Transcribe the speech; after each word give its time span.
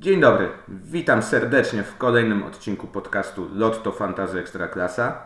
Dzień 0.00 0.20
dobry, 0.20 0.48
witam 0.68 1.22
serdecznie 1.22 1.82
w 1.82 1.96
kolejnym 1.96 2.42
odcinku 2.42 2.86
podcastu 2.86 3.48
Lotto 3.54 3.92
Fantazy 3.92 4.38
Ekstraklasa. 4.38 5.22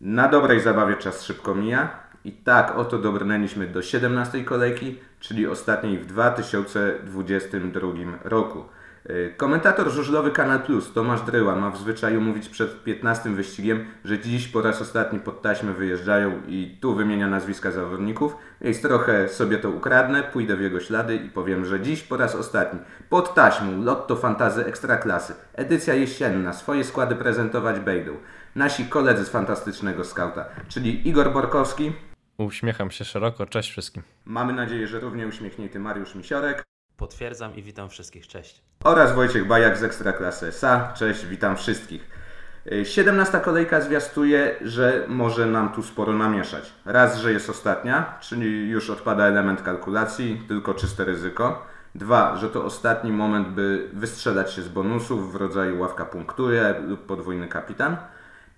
Na 0.00 0.28
dobrej 0.28 0.60
zabawie 0.60 0.96
czas 0.96 1.22
szybko 1.22 1.54
mija 1.54 1.90
i 2.24 2.32
tak 2.32 2.78
oto 2.78 2.98
dobrnęliśmy 2.98 3.66
do 3.66 3.82
17 3.82 4.44
kolejki, 4.44 4.98
czyli 5.20 5.46
ostatniej 5.46 5.98
w 5.98 6.06
2022 6.06 7.88
roku. 8.24 8.64
Y, 9.10 9.34
komentator 9.36 9.90
żużlowy 9.90 10.30
Kanal 10.30 10.60
Plus 10.62 10.92
Tomasz 10.92 11.22
Dryła 11.22 11.56
ma 11.56 11.70
w 11.70 11.78
zwyczaju 11.78 12.20
mówić 12.20 12.48
przed 12.48 12.84
15 12.84 13.30
wyścigiem, 13.30 13.84
że 14.04 14.18
dziś 14.18 14.48
po 14.48 14.62
raz 14.62 14.82
ostatni 14.82 15.20
pod 15.20 15.42
taśmę 15.42 15.72
wyjeżdżają 15.72 16.42
i 16.48 16.78
tu 16.80 16.94
wymienia 16.94 17.26
nazwiska 17.26 17.70
zawodników, 17.70 18.36
więc 18.60 18.82
trochę 18.82 19.28
sobie 19.28 19.58
to 19.58 19.70
ukradnę, 19.70 20.22
pójdę 20.22 20.56
w 20.56 20.60
jego 20.60 20.80
ślady 20.80 21.16
i 21.16 21.30
powiem, 21.30 21.64
że 21.64 21.80
dziś 21.80 22.02
po 22.02 22.16
raz 22.16 22.34
ostatni 22.34 22.80
pod 23.08 23.34
taśmą 23.34 23.82
Lotto 23.82 24.16
Fantazy 24.16 24.64
Ekstraklasy, 24.64 25.34
edycja 25.54 25.94
jesienna, 25.94 26.52
swoje 26.52 26.84
składy 26.84 27.14
prezentować 27.14 27.80
będą 27.80 28.12
nasi 28.54 28.84
koledzy 28.84 29.24
z 29.24 29.28
fantastycznego 29.28 30.04
skauta, 30.04 30.44
czyli 30.68 31.08
Igor 31.08 31.32
Borkowski. 31.32 31.92
Uśmiecham 32.38 32.90
się 32.90 33.04
szeroko, 33.04 33.46
cześć 33.46 33.70
wszystkim. 33.70 34.02
Mamy 34.24 34.52
nadzieję, 34.52 34.86
że 34.86 35.00
równie 35.00 35.26
uśmiechnięty 35.26 35.78
Mariusz 35.80 36.14
Misiorek. 36.14 36.66
Potwierdzam 36.96 37.56
i 37.56 37.62
witam 37.62 37.88
wszystkich, 37.88 38.26
cześć. 38.26 38.62
Oraz 38.84 39.14
Wojciech 39.14 39.46
Bajak 39.46 39.78
z 39.78 39.82
Ekstraklasy 39.82 40.46
SA, 40.46 40.92
cześć, 40.96 41.26
witam 41.26 41.56
wszystkich. 41.56 42.10
17 42.84 43.40
kolejka 43.40 43.80
zwiastuje, 43.80 44.54
że 44.60 45.04
może 45.08 45.46
nam 45.46 45.72
tu 45.72 45.82
sporo 45.82 46.12
namieszać. 46.12 46.72
Raz, 46.84 47.18
że 47.18 47.32
jest 47.32 47.50
ostatnia, 47.50 48.18
czyli 48.20 48.68
już 48.68 48.90
odpada 48.90 49.24
element 49.24 49.62
kalkulacji, 49.62 50.42
tylko 50.48 50.74
czyste 50.74 51.04
ryzyko. 51.04 51.66
Dwa, 51.94 52.36
że 52.36 52.50
to 52.50 52.64
ostatni 52.64 53.12
moment, 53.12 53.48
by 53.48 53.90
wystrzelać 53.92 54.52
się 54.52 54.62
z 54.62 54.68
bonusów 54.68 55.32
w 55.32 55.36
rodzaju 55.36 55.80
ławka 55.80 56.04
punktuje 56.04 56.74
lub 56.86 57.06
podwójny 57.06 57.48
kapitan. 57.48 57.96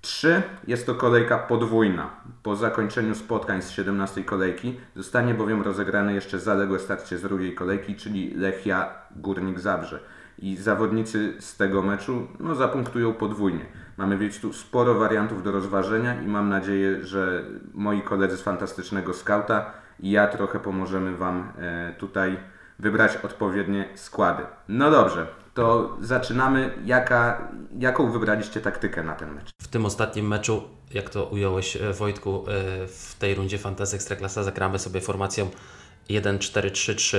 3. 0.00 0.42
Jest 0.66 0.86
to 0.86 0.94
kolejka 0.94 1.38
podwójna. 1.38 2.10
Po 2.42 2.56
zakończeniu 2.56 3.14
spotkań 3.14 3.62
z 3.62 3.70
17 3.70 4.24
kolejki 4.24 4.80
zostanie 4.96 5.34
bowiem 5.34 5.62
rozegrane 5.62 6.14
jeszcze 6.14 6.38
zaległe 6.38 6.78
starcie 6.78 7.18
z 7.18 7.22
drugiej 7.22 7.54
kolejki, 7.54 7.96
czyli 7.96 8.34
Lechia 8.34 8.94
Górnik 9.16 9.60
Zabrze. 9.60 10.00
I 10.38 10.56
zawodnicy 10.56 11.34
z 11.38 11.56
tego 11.56 11.82
meczu 11.82 12.28
no, 12.40 12.54
zapunktują 12.54 13.14
podwójnie. 13.14 13.66
Mamy 13.96 14.18
więc 14.18 14.40
tu 14.40 14.52
sporo 14.52 14.94
wariantów 14.94 15.42
do 15.42 15.52
rozważenia 15.52 16.22
i 16.22 16.26
mam 16.26 16.48
nadzieję, 16.48 17.04
że 17.04 17.44
moi 17.74 18.02
koledzy 18.02 18.36
z 18.36 18.42
fantastycznego 18.42 19.14
skauta 19.14 19.70
i 20.00 20.10
ja 20.10 20.26
trochę 20.26 20.60
pomożemy 20.60 21.16
Wam 21.16 21.52
e, 21.58 21.94
tutaj 21.98 22.38
wybrać 22.78 23.16
odpowiednie 23.16 23.88
składy. 23.94 24.42
No 24.68 24.90
dobrze, 24.90 25.26
to 25.58 25.96
zaczynamy. 26.00 26.74
Jaka, 26.84 27.48
jaką 27.78 28.12
wybraliście 28.12 28.60
taktykę 28.60 29.02
na 29.02 29.14
ten 29.14 29.34
mecz? 29.34 29.50
W 29.62 29.68
tym 29.68 29.86
ostatnim 29.86 30.28
meczu, 30.28 30.62
jak 30.94 31.10
to 31.10 31.24
ująłeś 31.24 31.76
e, 31.76 31.92
Wojtku, 31.92 32.44
e, 32.48 32.86
w 32.86 33.16
tej 33.18 33.34
rundzie 33.34 33.58
Fantasy 33.58 33.96
Ekstraklasa 33.96 34.42
zagramy 34.42 34.78
sobie 34.78 35.00
formacją 35.00 35.50
1-4-3-3. 36.10 37.16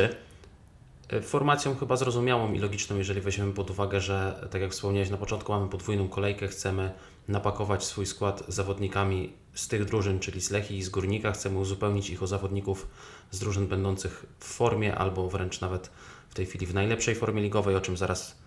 E, 1.09 1.21
formacją 1.21 1.75
chyba 1.75 1.95
zrozumiałą 1.95 2.53
i 2.53 2.59
logiczną, 2.59 2.97
jeżeli 2.97 3.21
weźmiemy 3.21 3.53
pod 3.53 3.71
uwagę, 3.71 4.01
że 4.01 4.47
tak 4.51 4.61
jak 4.61 4.71
wspomniałeś 4.71 5.09
na 5.09 5.17
początku, 5.17 5.51
mamy 5.51 5.67
podwójną 5.67 6.07
kolejkę, 6.07 6.47
chcemy 6.47 6.91
napakować 7.27 7.85
swój 7.85 8.05
skład 8.05 8.43
zawodnikami 8.47 9.33
z 9.53 9.67
tych 9.67 9.85
drużyn, 9.85 10.19
czyli 10.19 10.41
z 10.41 10.51
Lechii 10.51 10.77
i 10.77 10.83
z 10.83 10.89
Górnika, 10.89 11.31
chcemy 11.31 11.59
uzupełnić 11.59 12.09
ich 12.09 12.23
o 12.23 12.27
zawodników 12.27 12.87
z 13.31 13.39
drużyn 13.39 13.67
będących 13.67 14.25
w 14.39 14.45
formie 14.45 14.95
albo 14.95 15.29
wręcz 15.29 15.61
nawet 15.61 15.89
w 16.29 16.33
tej 16.33 16.45
chwili 16.45 16.65
w 16.65 16.73
najlepszej 16.73 17.15
formie 17.15 17.41
ligowej, 17.41 17.75
o 17.75 17.81
czym 17.81 17.97
zaraz 17.97 18.37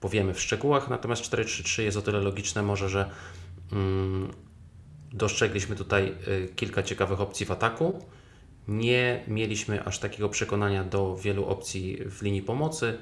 powiemy 0.00 0.34
w 0.34 0.40
szczegółach. 0.40 0.88
Natomiast 0.88 1.22
4-3-3 1.22 1.82
jest 1.82 1.96
o 1.96 2.02
tyle 2.02 2.20
logiczne 2.20 2.62
może, 2.62 2.88
że 2.88 3.10
mm, 3.72 4.32
dostrzegliśmy 5.12 5.76
tutaj 5.76 6.14
y, 6.28 6.48
kilka 6.56 6.82
ciekawych 6.82 7.20
opcji 7.20 7.46
w 7.46 7.50
ataku. 7.50 8.04
Nie 8.68 9.24
mieliśmy 9.28 9.84
aż 9.84 9.98
takiego 9.98 10.28
przekonania 10.28 10.84
do 10.84 11.16
wielu 11.16 11.46
opcji 11.46 11.98
w 12.06 12.22
linii 12.22 12.42
pomocy. 12.42 12.98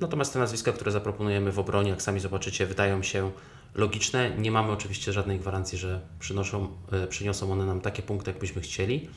Natomiast 0.00 0.32
te 0.32 0.38
nazwiska, 0.38 0.72
które 0.72 0.92
zaproponujemy 0.92 1.52
w 1.52 1.58
obronie, 1.58 1.90
jak 1.90 2.02
sami 2.02 2.20
zobaczycie, 2.20 2.66
wydają 2.66 3.02
się 3.02 3.30
logiczne. 3.74 4.30
Nie 4.38 4.50
mamy 4.50 4.72
oczywiście 4.72 5.12
żadnej 5.12 5.38
gwarancji, 5.38 5.78
że 5.78 6.00
przynoszą, 6.18 6.68
y, 7.04 7.06
przyniosą 7.06 7.52
one 7.52 7.66
nam 7.66 7.80
takie 7.80 8.02
punkty, 8.02 8.30
jakbyśmy 8.30 8.62
chcieli. 8.62 9.08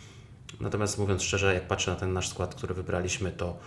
Natomiast 0.59 0.97
mówiąc 0.97 1.23
szczerze, 1.23 1.53
jak 1.53 1.67
patrzę 1.67 1.91
na 1.91 1.97
ten 1.97 2.13
nasz 2.13 2.29
skład, 2.29 2.55
który 2.55 2.73
wybraliśmy, 2.73 3.31
to 3.31 3.57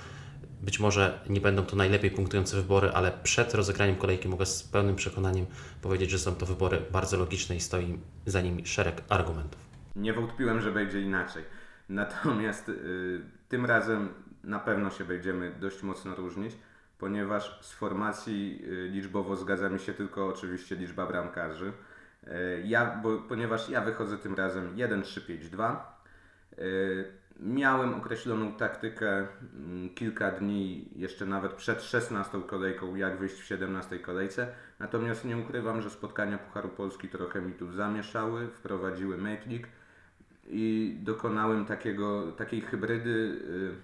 być 0.65 0.81
może 0.81 1.21
nie 1.29 1.41
będą 1.41 1.63
to 1.63 1.77
najlepiej 1.77 2.11
punktujące 2.11 2.57
wybory, 2.57 2.91
ale 2.95 3.13
przed 3.23 3.55
rozegraniem 3.55 3.97
kolejki 3.97 4.29
mogę 4.29 4.47
z 4.47 4.63
pełnym 4.63 4.97
przekonaniem 4.97 5.47
powiedzieć, 5.83 6.11
że 6.11 6.19
są 6.19 6.35
to 6.35 6.47
wybory 6.47 6.83
bardzo 6.93 7.17
logiczne 7.17 7.57
i 7.57 7.61
stoi 7.61 7.99
za 8.27 8.41
nimi 8.41 8.67
szereg 8.67 9.03
argumentów. 9.09 9.61
Nie 9.97 10.13
wątpiłem, 10.13 10.61
że 10.61 10.73
będzie 10.73 11.01
inaczej. 11.01 11.43
Natomiast 11.89 12.69
y, 12.69 13.21
tym 13.49 13.67
razem 13.67 14.09
na 14.45 14.59
pewno 14.59 14.91
się 14.91 15.05
będziemy 15.05 15.53
dość 15.61 15.83
mocno 15.83 16.15
różnić, 16.15 16.53
ponieważ 16.99 17.59
z 17.63 17.73
formacji 17.73 18.63
y, 18.65 18.89
liczbowo 18.89 19.37
zgadza 19.37 19.69
mi 19.69 19.81
się 19.81 19.95
tylko 19.95 20.29
oczywiście 20.29 20.77
liczba 20.77 21.07
bramkarzy. 21.07 21.73
Y, 22.25 22.63
ja, 22.65 23.01
bo, 23.03 23.19
ponieważ 23.19 23.69
ja 23.69 23.81
wychodzę 23.81 24.19
tym 24.19 24.35
razem 24.35 24.77
1-3-5-2. 24.77 25.77
Miałem 27.41 27.95
określoną 27.95 28.53
taktykę 28.53 29.27
mm, 29.57 29.95
kilka 29.95 30.31
dni, 30.31 30.89
jeszcze 30.97 31.27
nawet 31.27 31.53
przed 31.53 31.83
16 31.83 32.43
kolejką, 32.47 32.95
jak 32.95 33.19
wyjść 33.19 33.35
w 33.35 33.45
17 33.45 33.99
kolejce. 33.99 34.49
Natomiast 34.79 35.25
nie 35.25 35.39
ukrywam, 35.39 35.83
że 35.83 35.91
spotkania 35.91 36.39
Pucharu 36.39 36.69
Polski 36.69 37.09
trochę 37.09 37.41
mi 37.41 37.53
tu 37.53 37.73
zamieszały, 37.73 38.49
wprowadziły 38.49 39.19
Maple 39.19 39.59
i 40.47 40.97
dokonałem 41.03 41.65
takiego, 41.65 42.33
takiej 42.33 42.61
hybrydy 42.61 43.11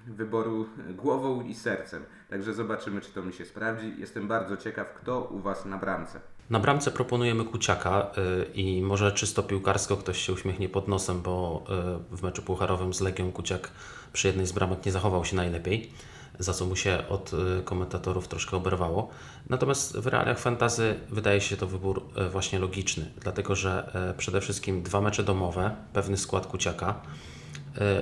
y, 0.09 0.13
wyboru 0.13 0.69
głową 0.91 1.43
i 1.43 1.55
sercem. 1.55 2.03
Także 2.29 2.55
zobaczymy, 2.55 3.01
czy 3.01 3.13
to 3.13 3.23
mi 3.23 3.33
się 3.33 3.45
sprawdzi. 3.45 3.95
Jestem 3.99 4.29
bardzo 4.29 4.57
ciekaw, 4.57 4.95
kto 4.95 5.23
u 5.23 5.39
Was 5.39 5.67
na 5.67 5.79
bramce. 5.79 6.21
Na 6.51 6.59
bramce 6.59 6.91
proponujemy 6.91 7.45
Kuciaka 7.45 8.11
yy, 8.17 8.45
i 8.55 8.83
może 8.83 9.13
czysto 9.13 9.43
piłkarsko 9.43 9.97
ktoś 9.97 10.23
się 10.27 10.33
uśmiechnie 10.33 10.69
pod 10.69 10.89
nosem, 10.89 11.23
bo 11.23 11.65
yy, 12.11 12.17
w 12.17 12.23
meczu 12.23 12.43
pucharowym 12.43 12.95
z 12.95 13.01
Legią 13.01 13.33
Kuciak 13.33 13.71
przy 14.13 14.27
jednej 14.27 14.47
z 14.47 14.53
bramek 14.53 14.87
nie 14.87 14.93
zachował 14.93 15.25
się 15.25 15.37
najlepiej, 15.37 15.91
za 16.39 16.53
co 16.53 16.67
mu 16.67 16.77
się 16.77 17.03
od 17.09 17.33
yy, 17.33 17.63
komentatorów 17.65 18.29
troszkę 18.29 18.57
oberwało. 18.57 19.09
Natomiast 19.49 19.99
w 19.99 20.07
realiach 20.07 20.39
fantazy 20.39 20.95
wydaje 21.09 21.41
się 21.41 21.57
to 21.57 21.67
wybór 21.67 22.03
właśnie 22.31 22.59
logiczny, 22.59 23.11
dlatego 23.21 23.55
że 23.55 23.93
przede 24.19 24.41
wszystkim 24.41 24.83
dwa 24.83 25.01
mecze 25.01 25.23
domowe, 25.23 25.77
pewny 25.93 26.17
skład 26.17 26.47
Kuciaka, 26.47 27.01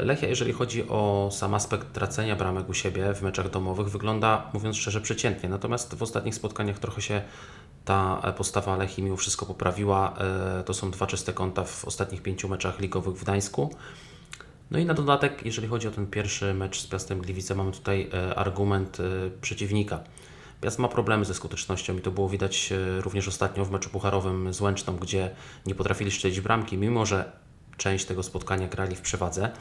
Lechia, 0.03 0.27
jeżeli 0.29 0.53
chodzi 0.53 0.89
o 0.89 1.29
sam 1.33 1.55
aspekt 1.55 1.93
tracenia 1.93 2.37
bramek 2.37 2.69
u 2.69 2.75
siebie 2.75 3.15
w 3.15 3.23
meczach 3.23 3.51
domowych, 3.51 3.89
wygląda, 3.91 4.51
mówiąc 4.53 4.77
szczerze, 4.77 5.01
przeciętnie. 5.01 5.49
Natomiast 5.49 5.95
w 5.95 6.03
ostatnich 6.03 6.35
spotkaniach 6.35 6.79
trochę 6.79 7.03
się 7.03 7.23
ta 7.89 8.33
postawa 8.37 8.77
Lechii 8.77 9.05
mimo 9.05 9.17
wszystko 9.17 9.47
poprawiła. 9.47 10.15
E, 10.61 10.65
to 10.65 10.75
są 10.75 10.91
dwa 10.91 11.07
czyste 11.07 11.33
konta 11.33 11.65
w 11.65 11.85
ostatnich 11.85 12.23
pięciu 12.23 12.49
meczach 12.49 12.81
ligowych 12.81 13.15
w 13.15 13.23
Gdańsku. 13.23 13.75
No 14.71 14.79
i 14.79 14.85
na 14.85 14.95
dodatek, 14.95 15.47
jeżeli 15.47 15.69
chodzi 15.69 15.89
o 15.89 15.91
ten 15.91 16.07
pierwszy 16.07 16.55
mecz 16.55 16.81
z 16.81 16.87
Piastem 16.87 17.21
Gliwice, 17.21 17.55
mamy 17.55 17.73
tutaj 17.73 18.11
e, 18.13 18.35
argument 18.35 19.01
e, 19.01 19.31
przeciwnika. 19.41 20.01
Piast 20.61 20.79
ma 20.79 20.89
problemy 20.89 21.25
ze 21.25 21.35
skutecznością 21.35 21.97
i 21.97 22.01
to 22.01 22.11
było 22.11 22.29
widać 22.29 22.73
również 23.01 23.29
ostatnio 23.29 23.65
w 23.65 23.71
meczu 23.71 23.91
pucharowym 23.91 24.53
z 24.53 24.61
Łęczną, 24.61 24.97
gdzie 24.97 25.31
nie 25.67 25.75
potrafili 25.75 26.11
szczelić 26.11 26.41
bramki, 26.41 26.79
mimo 26.79 27.07
że 27.07 27.33
część 27.77 28.05
tego 28.05 28.23
spotkania 28.23 28.69
grali 28.69 28.97
w 28.97 29.01
przewadze. 29.01 29.53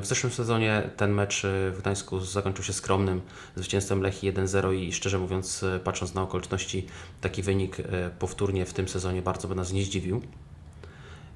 W 0.00 0.06
zeszłym 0.06 0.32
sezonie 0.32 0.90
ten 0.96 1.12
mecz 1.12 1.42
w 1.72 1.78
Gdańsku 1.78 2.20
zakończył 2.20 2.64
się 2.64 2.72
skromnym 2.72 3.20
zwycięstwem 3.56 4.02
Lechii 4.02 4.32
1-0 4.32 4.74
i 4.74 4.92
szczerze 4.92 5.18
mówiąc, 5.18 5.64
patrząc 5.84 6.14
na 6.14 6.22
okoliczności, 6.22 6.86
taki 7.20 7.42
wynik 7.42 7.80
e, 7.80 8.10
powtórnie 8.18 8.66
w 8.66 8.72
tym 8.72 8.88
sezonie 8.88 9.22
bardzo 9.22 9.48
by 9.48 9.54
nas 9.54 9.72
nie 9.72 9.84
zdziwił. 9.84 10.22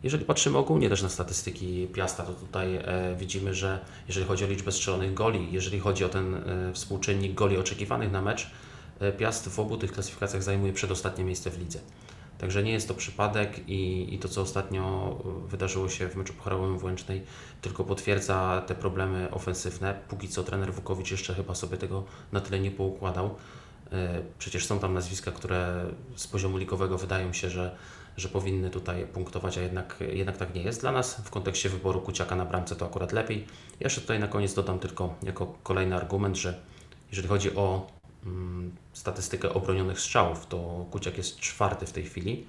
Jeżeli 0.02 0.24
patrzymy 0.24 0.58
ogólnie 0.58 0.88
też 0.88 1.02
na 1.02 1.08
statystyki 1.08 1.88
Piasta, 1.94 2.22
to 2.22 2.32
tutaj 2.32 2.76
e, 2.76 3.16
widzimy, 3.18 3.54
że 3.54 3.84
jeżeli 4.08 4.26
chodzi 4.26 4.44
o 4.44 4.46
liczbę 4.46 4.72
strzelonych 4.72 5.14
goli, 5.14 5.48
jeżeli 5.52 5.80
chodzi 5.80 6.04
o 6.04 6.08
ten 6.08 6.34
e, 6.34 6.72
współczynnik 6.72 7.34
goli 7.34 7.56
oczekiwanych 7.56 8.12
na 8.12 8.22
mecz, 8.22 8.50
Piast 9.18 9.48
w 9.48 9.60
obu 9.60 9.76
tych 9.76 9.92
klasyfikacjach 9.92 10.42
zajmuje 10.42 10.72
przedostatnie 10.72 11.24
miejsce 11.24 11.50
w 11.50 11.58
lidze. 11.58 11.78
Także 12.38 12.62
nie 12.62 12.72
jest 12.72 12.88
to 12.88 12.94
przypadek 12.94 13.68
i, 13.68 14.14
i 14.14 14.18
to, 14.18 14.28
co 14.28 14.42
ostatnio 14.42 15.16
wydarzyło 15.48 15.88
się 15.88 16.08
w 16.08 16.16
meczu 16.16 16.32
pucharowym 16.32 16.78
w 16.78 16.84
Łęcznej, 16.84 17.22
tylko 17.62 17.84
potwierdza 17.84 18.62
te 18.66 18.74
problemy 18.74 19.30
ofensywne. 19.30 20.00
Póki 20.08 20.28
co 20.28 20.44
trener 20.44 20.74
Wukowicz 20.74 21.10
jeszcze 21.10 21.34
chyba 21.34 21.54
sobie 21.54 21.76
tego 21.76 22.04
na 22.32 22.40
tyle 22.40 22.60
nie 22.60 22.70
poukładał. 22.70 23.34
E, 23.92 24.22
przecież 24.38 24.66
są 24.66 24.78
tam 24.78 24.94
nazwiska, 24.94 25.32
które 25.32 25.86
z 26.16 26.26
poziomu 26.26 26.56
ligowego 26.56 26.98
wydają 26.98 27.32
się, 27.32 27.50
że, 27.50 27.76
że 28.16 28.28
powinny 28.28 28.70
tutaj 28.70 29.06
punktować, 29.06 29.58
a 29.58 29.60
jednak, 29.60 29.96
jednak 30.12 30.36
tak 30.36 30.54
nie 30.54 30.62
jest. 30.62 30.80
Dla 30.80 30.92
nas 30.92 31.14
w 31.14 31.30
kontekście 31.30 31.68
wyboru 31.68 32.00
Kuciaka 32.00 32.36
na 32.36 32.44
bramce 32.44 32.76
to 32.76 32.86
akurat 32.86 33.12
lepiej. 33.12 33.38
Ja 33.80 33.84
jeszcze 33.84 34.00
tutaj 34.00 34.20
na 34.20 34.28
koniec 34.28 34.54
dodam 34.54 34.78
tylko 34.78 35.14
jako 35.22 35.46
kolejny 35.62 35.96
argument, 35.96 36.36
że 36.36 36.60
jeżeli 37.10 37.28
chodzi 37.28 37.56
o 37.56 37.95
statystykę 38.92 39.54
obronionych 39.54 40.00
strzałów, 40.00 40.46
to 40.46 40.86
Kuciak 40.90 41.16
jest 41.16 41.40
czwarty 41.40 41.86
w 41.86 41.92
tej 41.92 42.04
chwili 42.04 42.46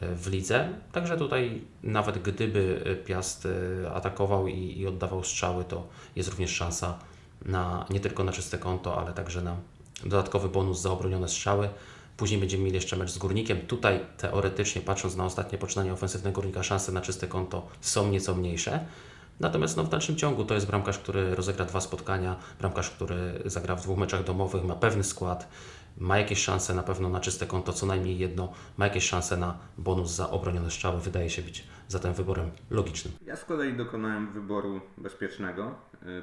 e, 0.00 0.14
w 0.14 0.26
lidze. 0.26 0.68
Także 0.92 1.16
tutaj 1.16 1.62
nawet 1.82 2.22
gdyby 2.22 2.84
Piast 3.06 3.46
e, 3.46 3.92
atakował 3.92 4.48
i, 4.48 4.78
i 4.78 4.86
oddawał 4.86 5.24
strzały, 5.24 5.64
to 5.64 5.86
jest 6.16 6.28
również 6.28 6.50
szansa 6.50 6.98
na 7.44 7.86
nie 7.90 8.00
tylko 8.00 8.24
na 8.24 8.32
czyste 8.32 8.58
konto, 8.58 8.98
ale 8.98 9.12
także 9.12 9.42
na 9.42 9.56
dodatkowy 10.02 10.48
bonus 10.48 10.80
za 10.80 10.90
obronione 10.90 11.28
strzały. 11.28 11.68
Później 12.16 12.40
będziemy 12.40 12.64
mieli 12.64 12.74
jeszcze 12.74 12.96
mecz 12.96 13.10
z 13.10 13.18
Górnikiem. 13.18 13.60
Tutaj 13.60 14.00
teoretycznie, 14.18 14.82
patrząc 14.82 15.16
na 15.16 15.24
ostatnie 15.24 15.58
poczynanie 15.58 15.92
ofensywnego 15.92 16.34
Górnika, 16.34 16.62
szanse 16.62 16.92
na 16.92 17.00
czyste 17.00 17.26
konto 17.26 17.66
są 17.80 18.10
nieco 18.10 18.34
mniejsze. 18.34 18.86
Natomiast 19.40 19.76
no, 19.76 19.84
w 19.84 19.88
dalszym 19.88 20.16
ciągu 20.16 20.44
to 20.44 20.54
jest 20.54 20.66
bramkarz, 20.66 20.98
który 20.98 21.34
rozegra 21.34 21.64
dwa 21.64 21.80
spotkania, 21.80 22.36
bramkarz, 22.60 22.90
który 22.90 23.42
zagra 23.44 23.76
w 23.76 23.82
dwóch 23.82 23.98
meczach 23.98 24.24
domowych, 24.24 24.64
ma 24.64 24.74
pewny 24.74 25.04
skład, 25.04 25.48
ma 25.98 26.18
jakieś 26.18 26.42
szanse 26.42 26.74
na 26.74 26.82
pewno 26.82 27.08
na 27.08 27.20
czyste 27.20 27.46
konto, 27.46 27.72
co 27.72 27.86
najmniej 27.86 28.18
jedno, 28.18 28.52
ma 28.76 28.84
jakieś 28.84 29.04
szanse 29.08 29.36
na 29.36 29.58
bonus 29.78 30.10
za 30.10 30.30
obronione 30.30 30.70
strzały. 30.70 31.00
Wydaje 31.00 31.30
się 31.30 31.42
być 31.42 31.64
zatem 31.88 32.14
wyborem 32.14 32.50
logicznym. 32.70 33.14
Ja 33.26 33.36
z 33.36 33.44
kolei 33.44 33.76
dokonałem 33.76 34.32
wyboru 34.32 34.80
bezpiecznego. 34.98 35.74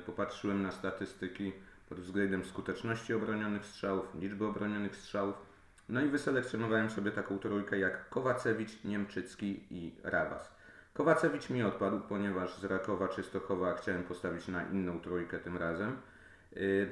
Popatrzyłem 0.05 0.63
na 0.63 0.71
statystyki 0.71 1.51
pod 1.89 1.99
względem 1.99 2.45
skuteczności 2.45 3.13
obronionych 3.13 3.65
strzałów, 3.65 4.05
liczby 4.19 4.45
obronionych 4.45 4.95
strzałów. 4.95 5.35
No 5.89 6.01
i 6.01 6.09
wyselekcjonowałem 6.09 6.89
sobie 6.89 7.11
taką 7.11 7.39
trójkę 7.39 7.79
jak 7.79 8.09
Kowacewicz, 8.09 8.83
Niemczycki 8.83 9.63
i 9.69 9.95
Rawas. 10.03 10.51
Kowacewicz 10.93 11.49
mi 11.49 11.63
odpadł, 11.63 11.99
ponieważ 11.99 12.59
z 12.59 12.63
Rakowa 12.63 13.07
Czystochowa 13.07 13.73
chciałem 13.73 14.03
postawić 14.03 14.47
na 14.47 14.63
inną 14.63 14.99
trójkę 14.99 15.39
tym 15.39 15.57
razem. 15.57 15.97
Y, 16.57 16.91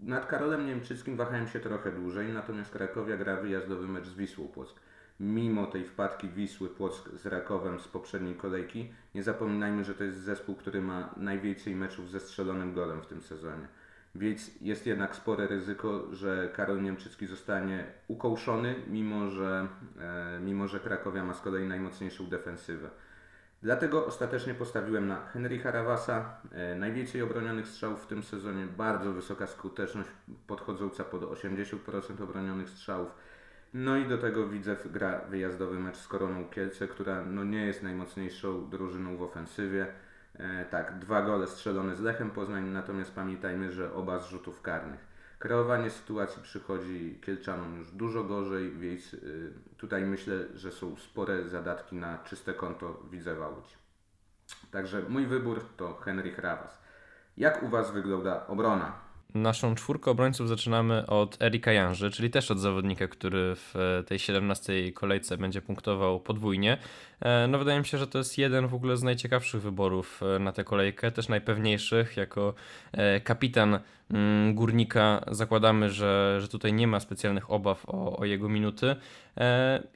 nad 0.00 0.26
Karolem 0.26 0.66
Niemczyckim 0.66 1.16
wahałem 1.16 1.48
się 1.48 1.60
trochę 1.60 1.92
dłużej, 1.92 2.32
natomiast 2.32 2.70
Krakowia 2.70 3.16
gra 3.16 3.36
wyjazdowy 3.36 3.88
mecz 3.88 4.06
z 4.06 4.14
Wisłą 4.14 4.48
Płock. 4.48 4.80
Mimo 5.20 5.66
tej 5.66 5.84
wpadki 5.84 6.28
Wisły 6.28 6.68
Płock 6.68 7.08
z 7.08 7.26
Rakowem 7.26 7.80
z 7.80 7.88
poprzedniej 7.88 8.34
kolejki, 8.34 8.92
nie 9.14 9.22
zapominajmy, 9.22 9.84
że 9.84 9.94
to 9.94 10.04
jest 10.04 10.18
zespół, 10.18 10.54
który 10.54 10.82
ma 10.82 11.14
najwięcej 11.16 11.76
meczów 11.76 12.10
ze 12.10 12.20
strzelonym 12.20 12.74
golem 12.74 13.02
w 13.02 13.06
tym 13.06 13.22
sezonie. 13.22 13.68
Więc 14.14 14.50
jest 14.60 14.86
jednak 14.86 15.16
spore 15.16 15.46
ryzyko, 15.46 16.06
że 16.12 16.48
Karol 16.52 16.82
Niemczycki 16.82 17.26
zostanie 17.26 17.84
ukołszony, 18.08 18.74
mimo 18.86 19.30
że, 19.30 19.68
e, 20.00 20.40
mimo 20.40 20.68
że 20.68 20.80
Krakowia 20.80 21.24
ma 21.24 21.34
z 21.34 21.40
kolei 21.40 21.66
najmocniejszą 21.66 22.26
defensywę. 22.26 22.90
Dlatego 23.62 24.06
ostatecznie 24.06 24.54
postawiłem 24.54 25.06
na 25.06 25.26
Henryka 25.26 25.70
Rawasa. 25.70 26.40
E, 26.52 26.74
najwięcej 26.74 27.22
obronionych 27.22 27.68
strzałów 27.68 28.02
w 28.02 28.06
tym 28.06 28.22
sezonie, 28.22 28.66
bardzo 28.66 29.12
wysoka 29.12 29.46
skuteczność 29.46 30.08
podchodząca 30.46 31.04
pod 31.04 31.22
80% 31.22 32.22
obronionych 32.22 32.70
strzałów. 32.70 33.14
No 33.74 33.96
i 33.96 34.08
do 34.08 34.18
tego 34.18 34.48
widzę 34.48 34.76
gra 34.84 35.20
wyjazdowy 35.30 35.78
mecz 35.78 35.96
z 35.96 36.08
Koroną 36.08 36.44
Kielce, 36.48 36.88
która 36.88 37.24
no 37.24 37.44
nie 37.44 37.66
jest 37.66 37.82
najmocniejszą 37.82 38.70
drużyną 38.70 39.16
w 39.16 39.22
ofensywie. 39.22 39.86
E, 40.38 40.64
tak, 40.64 40.98
dwa 40.98 41.22
gole 41.22 41.46
strzelone 41.46 41.96
z 41.96 42.00
Lechem 42.00 42.30
Poznań, 42.30 42.64
natomiast 42.68 43.14
pamiętajmy, 43.14 43.72
że 43.72 43.94
oba 43.94 44.18
z 44.18 44.28
rzutów 44.28 44.62
karnych. 44.62 45.14
Kreowanie 45.38 45.90
sytuacji 45.90 46.42
przychodzi 46.42 47.18
Kielczanom 47.22 47.76
już 47.76 47.90
dużo 47.90 48.24
gorzej, 48.24 48.70
więc 48.70 49.14
y, 49.14 49.52
tutaj 49.76 50.04
myślę, 50.04 50.34
że 50.54 50.72
są 50.72 50.96
spore 50.96 51.48
zadatki 51.48 51.96
na 51.96 52.18
czyste 52.18 52.54
konto 52.54 53.02
Widzewa 53.10 53.48
Łódź. 53.48 53.78
Także 54.70 55.02
mój 55.08 55.26
wybór 55.26 55.64
to 55.76 55.94
Henryk 55.94 56.38
Rawas. 56.38 56.78
Jak 57.36 57.62
u 57.62 57.68
Was 57.68 57.90
wygląda 57.90 58.46
obrona? 58.46 59.03
Naszą 59.34 59.74
czwórkę 59.74 60.10
obrońców 60.10 60.48
zaczynamy 60.48 61.06
od 61.06 61.42
Erika 61.42 61.72
Janży, 61.72 62.10
czyli 62.10 62.30
też 62.30 62.50
od 62.50 62.60
zawodnika, 62.60 63.08
który 63.08 63.52
w 63.56 64.02
tej 64.06 64.18
17 64.18 64.92
kolejce 64.92 65.36
będzie 65.36 65.62
punktował 65.62 66.20
podwójnie. 66.20 66.78
E, 67.20 67.46
no 67.46 67.58
wydaje 67.58 67.78
mi 67.78 67.86
się, 67.86 67.98
że 67.98 68.06
to 68.06 68.18
jest 68.18 68.38
jeden 68.38 68.68
w 68.68 68.74
ogóle 68.74 68.96
z 68.96 69.02
najciekawszych 69.02 69.62
wyborów 69.62 70.20
e, 70.22 70.38
na 70.38 70.52
tę 70.52 70.64
kolejkę, 70.64 71.12
też 71.12 71.28
najpewniejszych. 71.28 72.16
Jako 72.16 72.54
e, 72.92 73.20
kapitan 73.20 73.78
Górnika 74.52 75.24
zakładamy, 75.30 75.90
że, 75.90 76.38
że 76.40 76.48
tutaj 76.48 76.72
nie 76.72 76.86
ma 76.86 77.00
specjalnych 77.00 77.50
obaw 77.50 77.88
o, 77.88 78.16
o 78.16 78.24
jego 78.24 78.48
minuty 78.48 78.96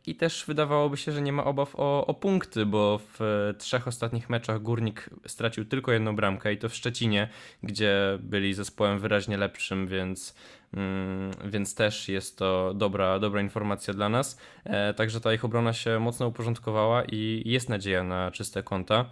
i 0.06 0.14
też 0.14 0.44
wydawałoby 0.46 0.96
się, 0.96 1.12
że 1.12 1.22
nie 1.22 1.32
ma 1.32 1.44
obaw 1.44 1.76
o, 1.76 2.06
o 2.06 2.14
punkty, 2.14 2.66
bo 2.66 3.00
w 3.18 3.18
trzech 3.58 3.88
ostatnich 3.88 4.30
meczach 4.30 4.62
Górnik 4.62 5.10
stracił 5.26 5.64
tylko 5.64 5.92
jedną 5.92 6.16
bramkę 6.16 6.52
i 6.52 6.58
to 6.58 6.68
w 6.68 6.74
Szczecinie, 6.74 7.28
gdzie 7.62 8.18
byli 8.20 8.54
zespołem 8.54 8.98
wyraźnie 8.98 9.36
lepszym, 9.36 9.86
więc 9.86 10.34
Mm, 10.74 11.30
więc 11.44 11.74
też 11.74 12.08
jest 12.08 12.38
to 12.38 12.74
dobra, 12.74 13.18
dobra 13.18 13.40
informacja 13.40 13.94
dla 13.94 14.08
nas. 14.08 14.38
E, 14.64 14.94
także 14.94 15.20
ta 15.20 15.32
ich 15.32 15.44
obrona 15.44 15.72
się 15.72 15.98
mocno 15.98 16.26
uporządkowała 16.26 17.04
i 17.04 17.42
jest 17.46 17.68
nadzieja 17.68 18.04
na 18.04 18.30
czyste 18.30 18.62
konta. 18.62 19.04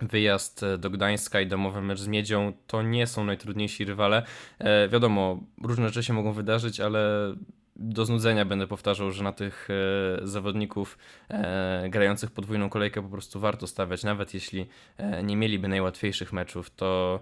Wyjazd 0.00 0.64
do 0.78 0.90
Gdańska 0.90 1.40
i 1.40 1.46
domowy 1.46 1.82
mecz 1.82 2.00
z 2.00 2.08
Miedzią 2.08 2.52
to 2.66 2.82
nie 2.82 3.06
są 3.06 3.24
najtrudniejsi 3.24 3.84
rywale. 3.84 4.22
E, 4.58 4.88
wiadomo, 4.88 5.40
różne 5.62 5.88
rzeczy 5.88 6.02
się 6.02 6.12
mogą 6.12 6.32
wydarzyć, 6.32 6.80
ale 6.80 7.32
do 7.78 8.04
znudzenia 8.04 8.44
będę 8.44 8.66
powtarzał, 8.66 9.12
że 9.12 9.24
na 9.24 9.32
tych 9.32 9.68
e, 9.70 10.26
zawodników 10.26 10.98
e, 11.28 11.88
grających 11.90 12.30
podwójną 12.30 12.68
kolejkę 12.68 13.02
po 13.02 13.08
prostu 13.08 13.40
warto 13.40 13.66
stawiać, 13.66 14.04
nawet 14.04 14.34
jeśli 14.34 14.66
e, 14.96 15.22
nie 15.22 15.36
mieliby 15.36 15.68
najłatwiejszych 15.68 16.32
meczów, 16.32 16.70
to, 16.70 17.20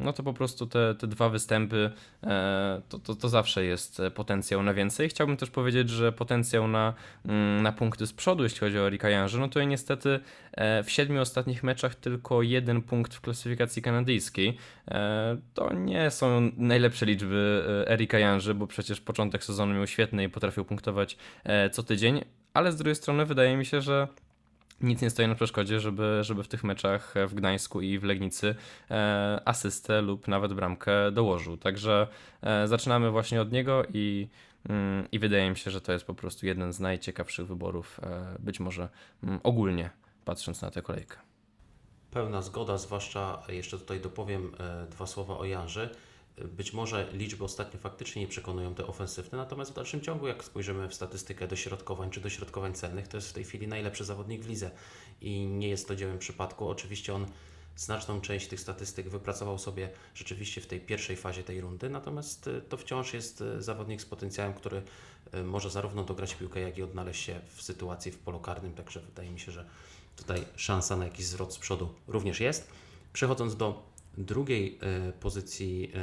no 0.00 0.12
to 0.12 0.22
po 0.22 0.32
prostu 0.32 0.66
te, 0.66 0.94
te 0.94 1.06
dwa 1.06 1.28
występy 1.28 1.90
e, 2.22 2.82
to, 2.88 2.98
to, 2.98 3.14
to 3.14 3.28
zawsze 3.28 3.64
jest 3.64 4.02
potencjał 4.14 4.62
na 4.62 4.74
więcej. 4.74 5.08
Chciałbym 5.08 5.36
też 5.36 5.50
powiedzieć, 5.50 5.90
że 5.90 6.12
potencjał 6.12 6.68
na, 6.68 6.94
mm, 7.24 7.62
na 7.62 7.72
punkty 7.72 8.06
z 8.06 8.12
przodu, 8.12 8.42
jeśli 8.42 8.60
chodzi 8.60 8.78
o 8.78 8.86
Erika 8.86 9.08
Janży, 9.08 9.40
no 9.40 9.48
to 9.48 9.62
niestety 9.62 10.20
e, 10.52 10.82
w 10.82 10.90
siedmiu 10.90 11.20
ostatnich 11.20 11.62
meczach 11.62 11.94
tylko 11.94 12.42
jeden 12.42 12.82
punkt 12.82 13.14
w 13.14 13.20
klasyfikacji 13.20 13.82
kanadyjskiej. 13.82 14.56
E, 14.88 15.36
to 15.54 15.72
nie 15.72 16.10
są 16.10 16.50
najlepsze 16.56 17.06
liczby 17.06 17.64
Erika 17.88 18.18
Janży, 18.18 18.54
bo 18.54 18.66
przecież 18.66 19.00
początek 19.00 19.44
sezonu 19.44 19.74
miał 19.74 19.86
świetny 19.86 20.24
i 20.24 20.28
potrafił 20.28 20.64
punktować 20.64 21.16
e, 21.44 21.70
co 21.70 21.82
tydzień, 21.82 22.24
ale 22.54 22.72
z 22.72 22.76
drugiej 22.76 22.94
strony 22.94 23.26
wydaje 23.26 23.56
mi 23.56 23.66
się, 23.66 23.80
że 23.80 24.08
nic 24.80 25.02
nie 25.02 25.10
stoi 25.10 25.28
na 25.28 25.34
przeszkodzie, 25.34 25.80
żeby, 25.80 26.18
żeby 26.22 26.42
w 26.42 26.48
tych 26.48 26.64
meczach 26.64 27.14
w 27.28 27.34
Gdańsku 27.34 27.80
i 27.80 27.98
w 27.98 28.04
Legnicy 28.04 28.54
e, 28.90 29.40
asystę 29.44 30.02
lub 30.02 30.28
nawet 30.28 30.52
bramkę 30.52 31.12
dołożył. 31.12 31.56
Także 31.56 32.06
e, 32.42 32.68
zaczynamy 32.68 33.10
właśnie 33.10 33.40
od 33.42 33.52
niego 33.52 33.82
i, 33.94 34.28
mm, 34.68 35.08
i 35.12 35.18
wydaje 35.18 35.50
mi 35.50 35.56
się, 35.56 35.70
że 35.70 35.80
to 35.80 35.92
jest 35.92 36.04
po 36.04 36.14
prostu 36.14 36.46
jeden 36.46 36.72
z 36.72 36.80
najciekawszych 36.80 37.46
wyborów, 37.46 38.00
e, 38.02 38.36
być 38.38 38.60
może 38.60 38.88
mm, 39.22 39.40
ogólnie 39.42 39.90
patrząc 40.24 40.62
na 40.62 40.70
tę 40.70 40.82
kolejkę. 40.82 41.16
Pełna 42.10 42.42
zgoda, 42.42 42.78
zwłaszcza 42.78 43.42
jeszcze 43.48 43.78
tutaj 43.78 44.00
dopowiem 44.00 44.52
e, 44.60 44.86
dwa 44.90 45.06
słowa 45.06 45.38
o 45.38 45.44
Janży. 45.44 45.90
Być 46.38 46.72
może 46.72 47.08
liczby 47.12 47.44
ostatnio 47.44 47.80
faktycznie 47.80 48.22
nie 48.22 48.28
przekonują 48.28 48.74
te 48.74 48.86
ofensywne, 48.86 49.38
natomiast 49.38 49.70
w 49.70 49.74
dalszym 49.74 50.00
ciągu, 50.00 50.26
jak 50.26 50.44
spojrzymy 50.44 50.88
w 50.88 50.94
statystykę 50.94 51.48
dośrodkowań 51.48 52.10
czy 52.10 52.20
dośrodkowań 52.20 52.74
celnych, 52.74 53.08
to 53.08 53.16
jest 53.16 53.30
w 53.30 53.32
tej 53.32 53.44
chwili 53.44 53.68
najlepszy 53.68 54.04
zawodnik 54.04 54.42
w 54.42 54.48
lidze 54.48 54.70
i 55.20 55.46
nie 55.46 55.68
jest 55.68 55.88
to 55.88 55.96
dziełem 55.96 56.18
przypadku. 56.18 56.68
Oczywiście 56.68 57.14
on 57.14 57.26
znaczną 57.76 58.20
część 58.20 58.48
tych 58.48 58.60
statystyk 58.60 59.08
wypracował 59.08 59.58
sobie 59.58 59.90
rzeczywiście 60.14 60.60
w 60.60 60.66
tej 60.66 60.80
pierwszej 60.80 61.16
fazie 61.16 61.42
tej 61.42 61.60
rundy, 61.60 61.90
natomiast 61.90 62.46
y, 62.46 62.62
to 62.68 62.76
wciąż 62.76 63.14
jest 63.14 63.40
y, 63.40 63.62
zawodnik 63.62 64.02
z 64.02 64.04
potencjałem, 64.04 64.54
który 64.54 64.82
y, 65.34 65.42
może 65.42 65.70
zarówno 65.70 66.04
dograć 66.04 66.34
piłkę, 66.34 66.60
jak 66.60 66.78
i 66.78 66.82
odnaleźć 66.82 67.22
się 67.22 67.40
w 67.54 67.62
sytuacji 67.62 68.12
w 68.12 68.18
polu 68.18 68.40
karnym, 68.40 68.74
także 68.74 69.00
wydaje 69.00 69.30
mi 69.30 69.40
się, 69.40 69.52
że 69.52 69.66
tutaj 70.16 70.44
szansa 70.56 70.96
na 70.96 71.04
jakiś 71.04 71.26
zwrot 71.26 71.54
z 71.54 71.58
przodu 71.58 71.94
również 72.08 72.40
jest. 72.40 72.70
Przechodząc 73.12 73.56
do 73.56 73.82
drugiej 74.24 74.78
e, 74.82 75.12
pozycji 75.12 75.92
e, 75.94 75.98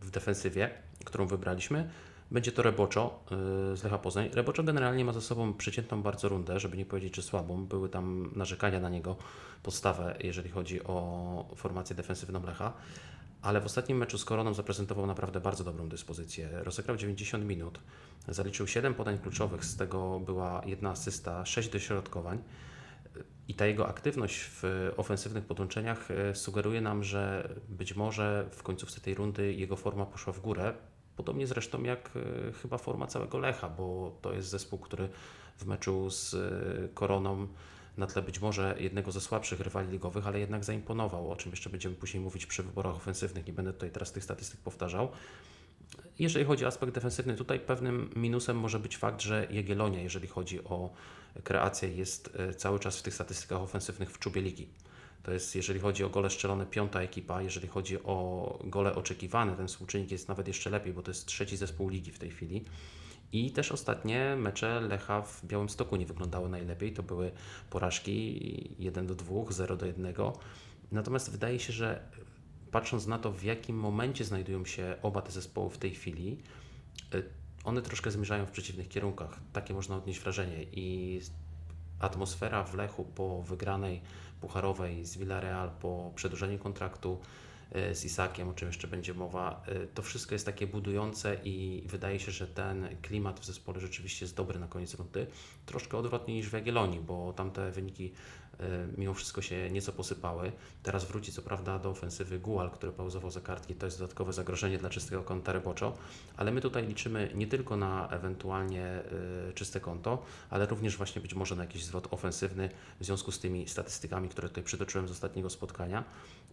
w 0.00 0.10
defensywie, 0.10 0.70
którą 1.04 1.26
wybraliśmy, 1.26 1.90
będzie 2.30 2.52
to 2.52 2.62
Reboczo 2.62 3.24
e, 3.72 3.76
z 3.76 3.84
Lecha 3.84 3.98
Poznań. 3.98 4.28
Reboczo 4.32 4.62
generalnie 4.62 5.04
ma 5.04 5.12
za 5.12 5.20
sobą 5.20 5.54
przeciętną 5.54 6.02
bardzo 6.02 6.28
rundę, 6.28 6.60
żeby 6.60 6.76
nie 6.76 6.86
powiedzieć, 6.86 7.16
że 7.16 7.22
słabą. 7.22 7.66
Były 7.66 7.88
tam 7.88 8.30
narzekania 8.36 8.80
na 8.80 8.88
niego, 8.88 9.16
podstawę, 9.62 10.16
jeżeli 10.20 10.50
chodzi 10.50 10.84
o 10.84 11.54
formację 11.56 11.96
defensywną 11.96 12.42
Lecha. 12.46 12.72
Ale 13.42 13.60
w 13.60 13.66
ostatnim 13.66 13.98
meczu 13.98 14.18
z 14.18 14.24
Koroną 14.24 14.54
zaprezentował 14.54 15.06
naprawdę 15.06 15.40
bardzo 15.40 15.64
dobrą 15.64 15.88
dyspozycję. 15.88 16.48
Rozegrał 16.52 16.96
90 16.96 17.44
minut, 17.44 17.80
zaliczył 18.28 18.66
7 18.66 18.94
podań 18.94 19.18
kluczowych, 19.18 19.64
z 19.64 19.76
tego 19.76 20.20
była 20.20 20.62
jedna 20.66 20.90
asysta, 20.90 21.46
6 21.46 21.68
dośrodkowań. 21.68 22.38
I 23.48 23.54
ta 23.54 23.66
jego 23.66 23.88
aktywność 23.88 24.40
w 24.40 24.90
ofensywnych 24.96 25.44
podłączeniach 25.44 26.10
e, 26.10 26.34
sugeruje 26.34 26.80
nam, 26.80 27.04
że 27.04 27.48
być 27.68 27.96
może 27.96 28.48
w 28.52 28.62
końcówce 28.62 29.00
tej 29.00 29.14
rundy 29.14 29.54
jego 29.54 29.76
forma 29.76 30.06
poszła 30.06 30.32
w 30.32 30.40
górę. 30.40 30.74
Podobnie 31.16 31.46
zresztą 31.46 31.82
jak 31.82 32.10
e, 32.16 32.52
chyba 32.52 32.78
forma 32.78 33.06
całego 33.06 33.38
Lecha, 33.38 33.68
bo 33.68 34.18
to 34.22 34.32
jest 34.32 34.48
zespół, 34.48 34.78
który 34.78 35.08
w 35.56 35.66
meczu 35.66 36.10
z 36.10 36.34
e, 36.34 36.88
Koroną 36.94 37.48
na 37.96 38.06
tle 38.06 38.22
być 38.22 38.40
może 38.40 38.76
jednego 38.78 39.12
ze 39.12 39.20
słabszych 39.20 39.60
rywali 39.60 39.90
ligowych, 39.90 40.26
ale 40.26 40.40
jednak 40.40 40.64
zaimponował, 40.64 41.30
o 41.30 41.36
czym 41.36 41.50
jeszcze 41.50 41.70
będziemy 41.70 41.94
później 41.94 42.22
mówić 42.22 42.46
przy 42.46 42.62
wyborach 42.62 42.96
ofensywnych. 42.96 43.46
Nie 43.46 43.52
będę 43.52 43.72
tutaj 43.72 43.90
teraz 43.90 44.12
tych 44.12 44.24
statystyk 44.24 44.60
powtarzał. 44.60 45.08
Jeżeli 46.18 46.44
chodzi 46.44 46.64
o 46.64 46.68
aspekt 46.68 46.92
defensywny, 46.92 47.34
tutaj 47.34 47.60
pewnym 47.60 48.10
minusem 48.16 48.58
może 48.58 48.78
być 48.78 48.96
fakt, 48.96 49.20
że 49.20 49.46
Jagiellonia, 49.50 50.00
jeżeli 50.00 50.28
chodzi 50.28 50.64
o 50.64 50.90
kreację, 51.44 51.88
jest 51.88 52.30
e, 52.36 52.54
cały 52.54 52.78
czas 52.78 52.98
w 52.98 53.02
tych 53.02 53.14
statystykach 53.14 53.60
ofensywnych 53.60 54.10
w 54.10 54.18
czubie 54.18 54.42
ligi. 54.42 54.68
To 55.22 55.32
jest, 55.32 55.56
jeżeli 55.56 55.80
chodzi 55.80 56.04
o 56.04 56.08
gole 56.08 56.30
strzelone, 56.30 56.66
piąta 56.66 57.00
ekipa. 57.00 57.42
Jeżeli 57.42 57.68
chodzi 57.68 58.02
o 58.02 58.58
gole 58.64 58.94
oczekiwane, 58.94 59.56
ten 59.56 59.68
współczynnik 59.68 60.10
jest 60.10 60.28
nawet 60.28 60.48
jeszcze 60.48 60.70
lepiej, 60.70 60.92
bo 60.92 61.02
to 61.02 61.10
jest 61.10 61.26
trzeci 61.26 61.56
zespół 61.56 61.88
ligi 61.88 62.12
w 62.12 62.18
tej 62.18 62.30
chwili. 62.30 62.64
I 63.32 63.50
też 63.52 63.72
ostatnie 63.72 64.36
mecze 64.36 64.80
Lecha 64.80 65.22
w 65.22 65.46
Białymstoku 65.46 65.96
nie 65.96 66.06
wyglądały 66.06 66.48
najlepiej. 66.48 66.92
To 66.92 67.02
były 67.02 67.30
porażki 67.70 68.74
1 68.78 69.06
do 69.06 69.14
2, 69.14 69.34
0 69.50 69.76
do 69.76 69.86
1. 69.86 70.14
Natomiast 70.92 71.32
wydaje 71.32 71.58
się, 71.58 71.72
że 71.72 72.00
patrząc 72.70 73.06
na 73.06 73.18
to, 73.18 73.32
w 73.32 73.42
jakim 73.42 73.76
momencie 73.76 74.24
znajdują 74.24 74.64
się 74.64 74.96
oba 75.02 75.22
te 75.22 75.32
zespoły 75.32 75.70
w 75.70 75.78
tej 75.78 75.90
chwili, 75.90 76.38
y, 77.14 77.22
one 77.64 77.82
troszkę 77.82 78.10
zmierzają 78.10 78.46
w 78.46 78.50
przeciwnych 78.50 78.88
kierunkach. 78.88 79.40
Takie 79.52 79.74
można 79.74 79.96
odnieść 79.96 80.20
wrażenie. 80.20 80.62
I 80.62 81.20
atmosfera 82.00 82.64
w 82.64 82.74
Lechu 82.74 83.04
po 83.04 83.42
wygranej 83.42 84.00
pucharowej 84.40 85.06
z 85.06 85.16
Villarreal, 85.16 85.70
po 85.70 86.12
przedłużeniu 86.14 86.58
kontraktu 86.58 87.20
y, 87.90 87.94
z 87.94 88.04
Isakiem, 88.04 88.48
o 88.48 88.52
czym 88.52 88.68
jeszcze 88.68 88.88
będzie 88.88 89.14
mowa, 89.14 89.64
y, 89.68 89.88
to 89.94 90.02
wszystko 90.02 90.34
jest 90.34 90.46
takie 90.46 90.66
budujące 90.66 91.36
i 91.44 91.82
wydaje 91.86 92.20
się, 92.20 92.32
że 92.32 92.46
ten 92.46 92.88
klimat 93.02 93.40
w 93.40 93.44
zespole 93.44 93.80
rzeczywiście 93.80 94.24
jest 94.24 94.36
dobry 94.36 94.58
na 94.58 94.68
koniec 94.68 94.94
rundy. 94.94 95.26
Troszkę 95.66 95.98
odwrotnie 95.98 96.34
niż 96.34 96.48
w 96.48 96.52
Jagiellonii, 96.52 97.00
bo 97.00 97.32
tamte 97.32 97.70
wyniki 97.70 98.12
mimo 98.96 99.14
wszystko 99.14 99.42
się 99.42 99.70
nieco 99.70 99.92
posypały. 99.92 100.52
Teraz 100.82 101.04
wróci 101.04 101.32
co 101.32 101.42
prawda 101.42 101.78
do 101.78 101.90
ofensywy 101.90 102.38
Gual, 102.38 102.70
który 102.70 102.92
pauzował 102.92 103.30
za 103.30 103.40
kartki, 103.40 103.74
to 103.74 103.86
jest 103.86 103.98
dodatkowe 103.98 104.32
zagrożenie 104.32 104.78
dla 104.78 104.90
czystego 104.90 105.22
konta 105.22 105.52
Reboczo, 105.52 105.96
ale 106.36 106.50
my 106.50 106.60
tutaj 106.60 106.86
liczymy 106.86 107.30
nie 107.34 107.46
tylko 107.46 107.76
na 107.76 108.08
ewentualnie 108.08 108.84
e, 108.84 109.52
czyste 109.54 109.80
konto, 109.80 110.22
ale 110.50 110.66
również 110.66 110.96
właśnie 110.96 111.22
być 111.22 111.34
może 111.34 111.56
na 111.56 111.64
jakiś 111.64 111.84
zwrot 111.84 112.08
ofensywny 112.10 112.70
w 113.00 113.04
związku 113.04 113.32
z 113.32 113.40
tymi 113.40 113.68
statystykami, 113.68 114.28
które 114.28 114.48
tutaj 114.48 114.64
przytoczyłem 114.64 115.08
z 115.08 115.10
ostatniego 115.10 115.50
spotkania 115.50 116.04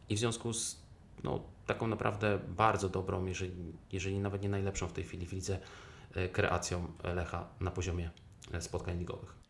i 0.09 0.15
w 0.15 0.19
związku 0.19 0.53
z 0.53 0.85
no, 1.23 1.43
taką 1.65 1.87
naprawdę 1.87 2.39
bardzo 2.47 2.89
dobrą, 2.89 3.25
jeżeli, 3.25 3.73
jeżeli 3.91 4.19
nawet 4.19 4.41
nie 4.41 4.49
najlepszą 4.49 4.87
w 4.87 4.93
tej 4.93 5.03
chwili 5.03 5.25
w 5.25 5.33
lidze, 5.33 5.59
e, 6.15 6.29
kreacją 6.29 6.87
Lecha 7.03 7.47
na 7.59 7.71
poziomie 7.71 8.09
spotkań 8.59 8.99
ligowych. 8.99 9.44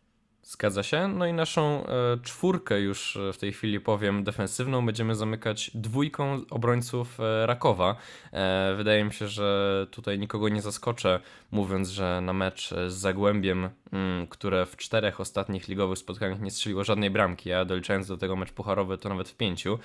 Zgadza 0.46 0.82
się. 0.82 1.08
No 1.08 1.26
i 1.26 1.32
naszą 1.32 1.86
e, 1.86 2.18
czwórkę 2.22 2.80
już 2.80 3.16
e, 3.16 3.32
w 3.32 3.38
tej 3.38 3.52
chwili 3.52 3.80
powiem 3.80 4.24
defensywną 4.24 4.86
będziemy 4.86 5.14
zamykać 5.14 5.70
dwójką 5.74 6.40
obrońców 6.50 7.20
e, 7.20 7.46
Rakowa. 7.46 7.96
Wydaje 8.76 9.04
mi 9.04 9.12
się, 9.12 9.28
że 9.28 9.86
tutaj 9.90 10.18
nikogo 10.18 10.48
nie 10.48 10.62
zaskoczę, 10.62 11.20
mówiąc, 11.50 11.88
że 11.88 12.20
na 12.20 12.32
mecz 12.32 12.70
z 12.88 12.92
Zagłębiem, 12.92 13.68
mm, 13.92 14.26
które 14.26 14.66
w 14.66 14.76
czterech 14.76 15.20
ostatnich 15.20 15.68
ligowych 15.68 15.98
spotkaniach 15.98 16.40
nie 16.40 16.50
strzeliło 16.50 16.84
żadnej 16.84 17.10
bramki, 17.10 17.52
a 17.52 17.64
doliczając 17.64 18.06
do 18.06 18.16
tego 18.16 18.36
mecz 18.36 18.52
pucharowy 18.52 18.98
to 18.98 19.08
nawet 19.08 19.28
w 19.28 19.36
pięciu, 19.36 19.78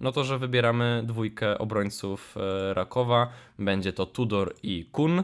no 0.00 0.12
to, 0.12 0.24
że 0.24 0.38
wybieramy 0.38 1.02
dwójkę 1.06 1.58
obrońców 1.58 2.36
Rakowa. 2.72 3.28
Będzie 3.58 3.92
to 3.92 4.06
Tudor 4.06 4.54
i 4.62 4.88
Kun. 4.92 5.22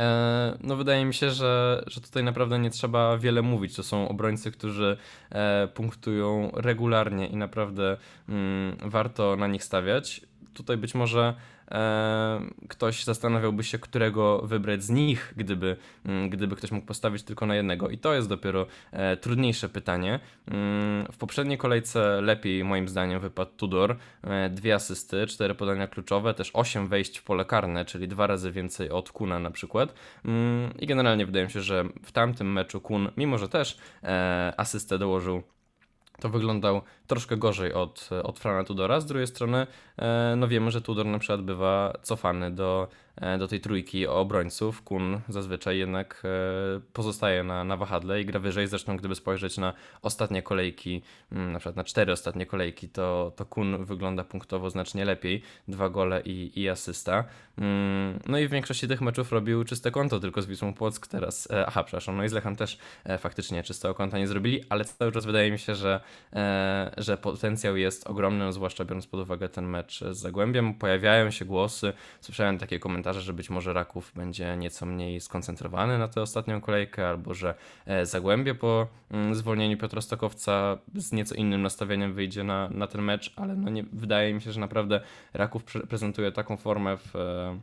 E, 0.00 0.56
no 0.60 0.76
wydaje 0.76 1.04
mi 1.04 1.14
się, 1.14 1.30
że, 1.30 1.84
że 1.86 2.00
tutaj 2.00 2.24
naprawdę 2.24 2.58
nie 2.58 2.70
trzeba 2.70 3.18
wiele 3.18 3.42
mówić. 3.42 3.76
To 3.76 3.82
są 3.82 4.08
obrońcy, 4.08 4.52
którzy 4.52 4.96
e, 5.30 5.68
punktują 5.74 6.50
regularnie 6.54 7.26
i 7.26 7.36
naprawdę 7.36 7.96
mm, 8.28 8.76
warto 8.84 9.36
na 9.36 9.46
nich 9.46 9.64
stawiać. 9.64 10.29
Tutaj 10.54 10.76
być 10.76 10.94
może 10.94 11.34
e, 11.70 12.40
ktoś 12.68 13.04
zastanawiałby 13.04 13.64
się, 13.64 13.78
którego 13.78 14.38
wybrać 14.38 14.82
z 14.82 14.90
nich, 14.90 15.34
gdyby, 15.36 15.76
mm, 16.04 16.30
gdyby 16.30 16.56
ktoś 16.56 16.70
mógł 16.70 16.86
postawić 16.86 17.22
tylko 17.22 17.46
na 17.46 17.56
jednego. 17.56 17.88
I 17.88 17.98
to 17.98 18.14
jest 18.14 18.28
dopiero 18.28 18.66
e, 18.92 19.16
trudniejsze 19.16 19.68
pytanie. 19.68 20.20
Mm, 20.48 21.06
w 21.12 21.16
poprzedniej 21.16 21.58
kolejce 21.58 22.20
lepiej 22.20 22.64
moim 22.64 22.88
zdaniem 22.88 23.20
wypadł 23.20 23.50
Tudor. 23.56 23.96
E, 24.22 24.50
dwie 24.50 24.74
asysty, 24.74 25.26
cztery 25.26 25.54
podania 25.54 25.86
kluczowe, 25.86 26.34
też 26.34 26.50
osiem 26.54 26.88
wejść 26.88 27.18
w 27.18 27.22
pole 27.22 27.44
karne, 27.44 27.84
czyli 27.84 28.08
dwa 28.08 28.26
razy 28.26 28.50
więcej 28.50 28.90
od 28.90 29.12
Kuna 29.12 29.38
na 29.38 29.50
przykład. 29.50 29.94
Mm, 30.24 30.74
I 30.78 30.86
generalnie 30.86 31.26
wydaje 31.26 31.44
mi 31.44 31.50
się, 31.50 31.60
że 31.60 31.84
w 32.04 32.12
tamtym 32.12 32.52
meczu 32.52 32.80
Kun, 32.80 33.10
mimo 33.16 33.38
że 33.38 33.48
też 33.48 33.78
e, 34.02 34.54
asystę 34.56 34.98
dołożył 34.98 35.42
to 36.20 36.28
wyglądał 36.28 36.80
troszkę 37.06 37.36
gorzej 37.36 37.72
od, 37.72 38.10
od 38.24 38.38
Frana 38.38 38.64
Tudora. 38.64 39.00
Z 39.00 39.06
drugiej 39.06 39.26
strony, 39.26 39.66
e, 39.98 40.34
no 40.36 40.48
wiemy, 40.48 40.70
że 40.70 40.80
Tudor 40.82 41.06
na 41.06 41.18
przykład 41.18 41.42
bywa 41.42 41.92
cofany 42.02 42.50
do 42.50 42.88
E, 43.09 43.09
do 43.38 43.48
tej 43.48 43.60
trójki 43.60 44.06
obrońców. 44.06 44.82
Kun 44.82 45.20
zazwyczaj 45.28 45.78
jednak 45.78 46.22
e, 46.24 46.80
pozostaje 46.92 47.44
na, 47.44 47.64
na 47.64 47.76
wahadle 47.76 48.20
i 48.20 48.24
gra 48.24 48.40
wyżej. 48.40 48.66
Zresztą 48.66 48.96
gdyby 48.96 49.14
spojrzeć 49.14 49.58
na 49.58 49.72
ostatnie 50.02 50.42
kolejki, 50.42 51.02
mm, 51.32 51.52
na 51.52 51.58
przykład 51.58 51.76
na 51.76 51.84
cztery 51.84 52.12
ostatnie 52.12 52.46
kolejki, 52.46 52.88
to, 52.88 53.32
to 53.36 53.44
Kun 53.44 53.84
wygląda 53.84 54.24
punktowo 54.24 54.70
znacznie 54.70 55.04
lepiej. 55.04 55.42
Dwa 55.68 55.88
gole 55.88 56.22
i, 56.24 56.60
i 56.60 56.68
asysta. 56.68 57.24
Mm, 57.58 58.18
no 58.26 58.38
i 58.38 58.48
w 58.48 58.50
większości 58.50 58.88
tych 58.88 59.00
meczów 59.00 59.32
robił 59.32 59.64
czyste 59.64 59.90
konto 59.90 60.20
tylko 60.20 60.42
z 60.42 60.46
Wisłą 60.46 60.74
Płock 60.74 61.06
teraz. 61.06 61.50
E, 61.50 61.66
aha, 61.66 61.84
przepraszam, 61.84 62.16
no 62.16 62.24
i 62.24 62.28
z 62.28 62.32
Lechem 62.32 62.56
też 62.56 62.78
faktycznie 63.18 63.62
czystego 63.62 63.94
konta 63.94 64.18
nie 64.18 64.26
zrobili, 64.26 64.64
ale 64.68 64.84
cały 64.84 65.12
czas 65.12 65.26
wydaje 65.26 65.50
mi 65.50 65.58
się, 65.58 65.74
że, 65.74 66.00
że 66.96 67.16
potencjał 67.16 67.76
jest 67.76 68.06
ogromny, 68.06 68.52
zwłaszcza 68.52 68.84
biorąc 68.84 69.06
pod 69.06 69.20
uwagę 69.20 69.48
ten 69.48 69.66
mecz 69.66 70.00
z 70.10 70.16
Zagłębiem. 70.16 70.74
Pojawiają 70.74 71.30
się 71.30 71.44
głosy, 71.44 71.92
słyszałem 72.20 72.58
takie 72.58 72.78
komentarze, 72.78 73.09
komentarze, 73.10 73.26
że 73.26 73.32
być 73.32 73.50
może 73.50 73.72
Raków 73.72 74.12
będzie 74.16 74.56
nieco 74.56 74.86
mniej 74.86 75.20
skoncentrowany 75.20 75.98
na 75.98 76.08
tę 76.08 76.22
ostatnią 76.22 76.60
kolejkę, 76.60 77.08
albo 77.08 77.34
że 77.34 77.54
e, 77.86 78.06
Zagłębie 78.06 78.54
po 78.54 78.86
mm, 79.10 79.34
zwolnieniu 79.34 79.78
Piotra 79.78 80.00
Stokowca 80.00 80.78
z 80.94 81.12
nieco 81.12 81.34
innym 81.34 81.62
nastawieniem 81.62 82.14
wyjdzie 82.14 82.44
na, 82.44 82.68
na 82.70 82.86
ten 82.86 83.02
mecz, 83.02 83.32
ale 83.36 83.56
no 83.56 83.70
nie, 83.70 83.84
wydaje 83.92 84.34
mi 84.34 84.40
się, 84.40 84.52
że 84.52 84.60
naprawdę 84.60 85.00
Raków 85.34 85.64
pre 85.64 85.80
prezentuje 85.80 86.32
taką 86.32 86.56
formę 86.56 86.96
w, 86.96 87.16
e, 87.16 87.60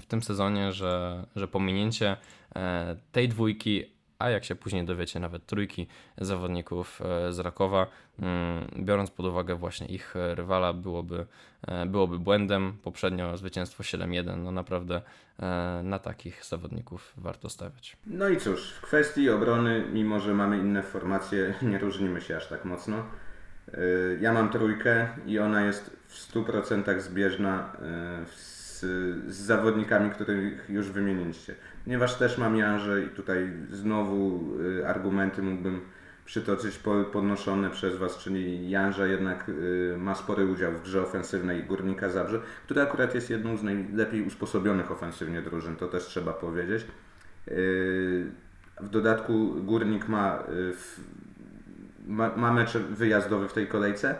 w 0.00 0.06
tym 0.06 0.22
sezonie, 0.22 0.72
że, 0.72 1.24
że 1.36 1.48
pominięcie 1.48 2.16
e, 2.56 2.96
tej 3.12 3.28
dwójki 3.28 3.95
a 4.18 4.30
jak 4.30 4.44
się 4.44 4.54
później 4.54 4.84
dowiecie, 4.84 5.20
nawet 5.20 5.46
trójki 5.46 5.86
zawodników 6.18 7.02
e, 7.02 7.32
z 7.32 7.38
Rakowa, 7.38 7.86
mm, 8.18 8.66
biorąc 8.78 9.10
pod 9.10 9.26
uwagę 9.26 9.54
właśnie 9.54 9.86
ich 9.86 10.14
rywala, 10.14 10.72
byłoby, 10.72 11.26
e, 11.68 11.86
byłoby 11.86 12.18
błędem. 12.18 12.78
Poprzednio 12.82 13.36
zwycięstwo 13.36 13.82
7-1, 13.82 14.36
no 14.38 14.50
naprawdę 14.50 15.02
e, 15.40 15.80
na 15.84 15.98
takich 15.98 16.44
zawodników 16.44 17.12
warto 17.16 17.48
stawiać. 17.48 17.96
No 18.06 18.28
i 18.28 18.36
cóż, 18.36 18.72
w 18.72 18.80
kwestii 18.80 19.30
obrony, 19.30 19.84
mimo 19.92 20.20
że 20.20 20.34
mamy 20.34 20.58
inne 20.58 20.82
formacje, 20.82 21.54
nie 21.70 21.78
różnimy 21.78 22.20
się 22.20 22.36
aż 22.36 22.48
tak 22.48 22.64
mocno. 22.64 22.96
Ja 24.20 24.32
mam 24.32 24.50
trójkę 24.50 25.08
i 25.26 25.38
ona 25.38 25.64
jest 25.64 25.96
w 26.08 26.32
100% 26.34 27.00
zbieżna 27.00 27.72
z, 28.26 28.55
z 28.80 29.34
zawodnikami, 29.34 30.10
których 30.10 30.70
już 30.70 30.90
wymieniliście 30.90 31.54
ponieważ 31.86 32.14
też 32.14 32.38
mam 32.38 32.56
Janże 32.56 33.02
i 33.02 33.08
tutaj 33.08 33.52
znowu 33.70 34.42
y, 34.60 34.88
argumenty 34.88 35.42
mógłbym 35.42 35.80
przytoczyć 36.24 36.80
podnoszone 37.12 37.70
przez 37.70 37.96
Was, 37.96 38.18
czyli 38.18 38.70
Janża 38.70 39.06
jednak 39.06 39.48
y, 39.48 39.94
ma 39.98 40.14
spory 40.14 40.46
udział 40.46 40.72
w 40.72 40.82
grze 40.82 41.02
ofensywnej 41.02 41.64
Górnika 41.64 42.10
Zabrze, 42.10 42.40
która 42.64 42.82
akurat 42.82 43.14
jest 43.14 43.30
jedną 43.30 43.56
z 43.56 43.62
najlepiej 43.62 44.22
usposobionych 44.22 44.90
ofensywnie 44.90 45.42
drużyn, 45.42 45.76
to 45.76 45.88
też 45.88 46.04
trzeba 46.04 46.32
powiedzieć. 46.32 46.86
Y, 47.48 48.26
w 48.80 48.88
dodatku 48.88 49.54
Górnik 49.62 50.08
ma, 50.08 50.42
ma, 52.06 52.36
ma 52.36 52.52
mecz 52.52 52.76
wyjazdowy 52.76 53.48
w 53.48 53.52
tej 53.52 53.66
kolejce, 53.66 54.14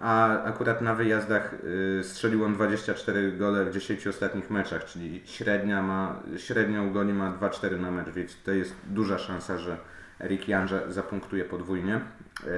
a 0.00 0.42
akurat 0.44 0.80
na 0.80 0.94
wyjazdach 0.94 1.54
e, 2.00 2.04
strzelił 2.04 2.44
on 2.44 2.54
24 2.54 3.32
gole 3.32 3.64
w 3.64 3.72
10 3.72 4.06
ostatnich 4.06 4.50
meczach, 4.50 4.84
czyli 4.84 5.22
średnia 5.24 5.82
ma, 5.82 6.22
średnią 6.36 6.92
goni 6.92 7.12
ma 7.12 7.32
2-4 7.32 7.80
na 7.80 7.90
mecz, 7.90 8.08
więc 8.10 8.42
to 8.42 8.50
jest 8.50 8.74
duża 8.86 9.18
szansa, 9.18 9.58
że 9.58 9.76
Erik 10.20 10.48
Janża 10.48 10.80
zapunktuje 10.92 11.44
podwójnie. 11.44 12.00
E, 12.46 12.50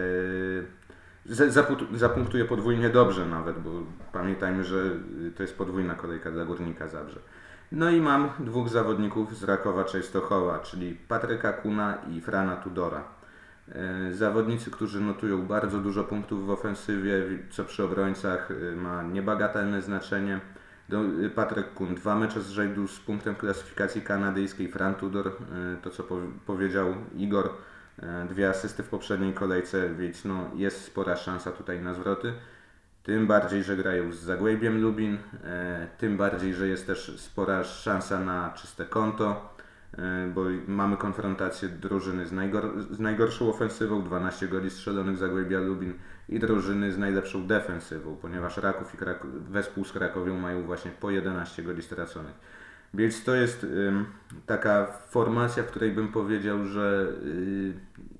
zapunktuje 1.92 2.44
podwójnie 2.44 2.88
dobrze 2.88 3.26
nawet, 3.26 3.58
bo 3.58 3.70
pamiętajmy, 4.12 4.64
że 4.64 4.90
to 5.36 5.42
jest 5.42 5.58
podwójna 5.58 5.94
kolejka 5.94 6.30
dla 6.30 6.44
Górnika 6.44 6.88
Zabrze. 6.88 7.20
No 7.72 7.90
i 7.90 8.00
mam 8.00 8.30
dwóch 8.38 8.68
zawodników 8.68 9.38
z 9.38 9.44
Rakowa 9.44 9.84
Częstochowa, 9.84 10.58
czyli 10.58 10.94
Patryka 10.94 11.52
Kuna 11.52 11.98
i 12.10 12.20
Frana 12.20 12.56
Tudora. 12.56 13.15
E, 13.74 14.14
zawodnicy, 14.14 14.70
którzy 14.70 15.00
notują 15.00 15.46
bardzo 15.46 15.78
dużo 15.78 16.04
punktów 16.04 16.46
w 16.46 16.50
ofensywie, 16.50 17.22
co 17.50 17.64
przy 17.64 17.84
obrońcach 17.84 18.50
e, 18.50 18.76
ma 18.76 19.02
niebagatelne 19.02 19.82
znaczenie. 19.82 20.40
E, 21.24 21.30
Patryk 21.30 21.74
Kun, 21.74 21.94
dwa 21.94 22.16
mecze 22.16 22.40
z 22.40 22.50
rzędu 22.50 22.88
z 22.88 23.00
punktem 23.00 23.34
klasyfikacji 23.34 24.02
kanadyjskiej, 24.02 24.68
Fran 24.68 24.94
Tudor, 24.94 25.32
to 25.82 25.90
co 25.90 26.04
powiedział 26.46 26.94
Igor, 27.16 27.50
dwie 28.28 28.48
asysty 28.48 28.82
w 28.82 28.88
poprzedniej 28.88 29.34
kolejce, 29.34 29.94
więc 29.94 30.24
no, 30.24 30.50
jest 30.54 30.84
spora 30.84 31.16
szansa 31.16 31.52
tutaj 31.52 31.80
na 31.80 31.94
zwroty. 31.94 32.32
Tym 33.02 33.26
bardziej, 33.26 33.64
że 33.64 33.76
grają 33.76 34.12
z 34.12 34.16
Zagłębiem 34.16 34.82
Lubin, 34.82 35.18
tym 35.98 36.16
bardziej, 36.16 36.54
że 36.54 36.68
jest 36.68 36.86
też 36.86 37.20
spora 37.20 37.64
szansa 37.64 38.20
na 38.20 38.50
czyste 38.50 38.84
konto, 38.84 39.55
bo 40.34 40.44
mamy 40.66 40.96
konfrontację 40.96 41.68
drużyny 41.68 42.26
z, 42.26 42.32
najgor 42.32 42.82
z 42.90 43.00
najgorszą 43.00 43.48
ofensywą, 43.48 44.02
12 44.02 44.48
goli 44.48 44.70
strzelonych 44.70 45.16
Zagłębia 45.16 45.60
Lubin 45.60 45.94
i 46.28 46.38
drużyny 46.38 46.92
z 46.92 46.98
najlepszą 46.98 47.46
defensywą, 47.46 48.16
ponieważ 48.16 48.56
Raków 48.56 48.94
i 48.94 48.96
Krak 48.96 49.26
wespół 49.26 49.84
z 49.84 49.92
Krakowią 49.92 50.36
mają 50.36 50.62
właśnie 50.62 50.90
po 50.90 51.10
11 51.10 51.62
goli 51.62 51.82
straconych. 51.82 52.34
Więc 52.94 53.24
to 53.24 53.34
jest 53.34 53.66
taka 54.46 54.86
formacja, 55.08 55.62
w 55.62 55.66
której 55.66 55.92
bym 55.92 56.08
powiedział, 56.08 56.66
że, 56.66 57.06
y, 57.24 57.72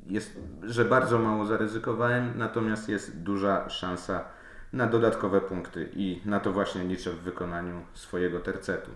jest, 0.07 0.41
że 0.63 0.85
bardzo 0.85 1.19
mało 1.19 1.47
zaryzykowałem, 1.47 2.33
natomiast 2.37 2.89
jest 2.89 3.23
duża 3.23 3.69
szansa 3.69 4.25
na 4.73 4.87
dodatkowe 4.87 5.41
punkty 5.41 5.89
i 5.95 6.21
na 6.25 6.41
to 6.41 6.53
właśnie 6.53 6.85
liczę 6.85 7.11
w 7.11 7.19
wykonaniu 7.19 7.81
swojego 7.95 8.41
tercetu. 8.41 8.91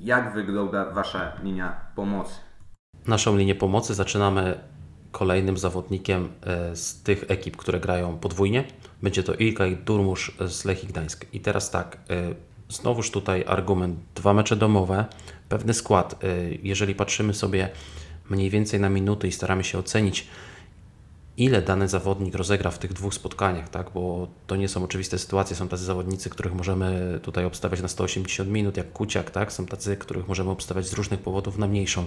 Jak 0.00 0.34
wygląda 0.34 0.90
Wasza 0.90 1.32
linia 1.42 1.80
pomocy? 1.94 2.34
Naszą 3.06 3.36
linię 3.36 3.54
pomocy 3.54 3.94
zaczynamy 3.94 4.58
kolejnym 5.12 5.56
zawodnikiem 5.56 6.28
e, 6.42 6.76
z 6.76 7.02
tych 7.02 7.24
ekip, 7.28 7.56
które 7.56 7.80
grają 7.80 8.18
podwójnie. 8.18 8.64
Będzie 9.02 9.22
to 9.22 9.34
Ilkay 9.34 9.76
Durmusz 9.76 10.36
z 10.46 10.64
Lechii 10.64 10.88
Gdańsk. 10.88 11.26
I 11.32 11.40
teraz 11.40 11.70
tak, 11.70 11.98
e, 12.10 12.34
znowuż 12.68 13.10
tutaj 13.10 13.44
argument, 13.46 13.98
dwa 14.14 14.34
mecze 14.34 14.56
domowe, 14.56 15.04
pewny 15.48 15.74
skład. 15.74 16.24
E, 16.24 16.26
jeżeli 16.62 16.94
patrzymy 16.94 17.34
sobie 17.34 17.68
mniej 18.30 18.50
więcej 18.50 18.80
na 18.80 18.88
minuty 18.88 19.28
i 19.28 19.32
staramy 19.32 19.64
się 19.64 19.78
ocenić, 19.78 20.28
ile 21.36 21.62
dany 21.62 21.88
zawodnik 21.88 22.34
rozegra 22.34 22.70
w 22.70 22.78
tych 22.78 22.92
dwóch 22.92 23.14
spotkaniach, 23.14 23.68
tak? 23.68 23.90
bo 23.94 24.28
to 24.46 24.56
nie 24.56 24.68
są 24.68 24.84
oczywiste 24.84 25.18
sytuacje. 25.18 25.56
Są 25.56 25.68
tacy 25.68 25.84
zawodnicy, 25.84 26.30
których 26.30 26.54
możemy 26.54 27.20
tutaj 27.22 27.44
obstawiać 27.44 27.82
na 27.82 27.88
180 27.88 28.50
minut, 28.50 28.76
jak 28.76 28.92
Kuciak, 28.92 29.30
tak? 29.30 29.52
są 29.52 29.66
tacy, 29.66 29.96
których 29.96 30.28
możemy 30.28 30.50
obstawiać 30.50 30.86
z 30.86 30.92
różnych 30.92 31.20
powodów 31.20 31.58
na 31.58 31.66
mniejszą 31.66 32.04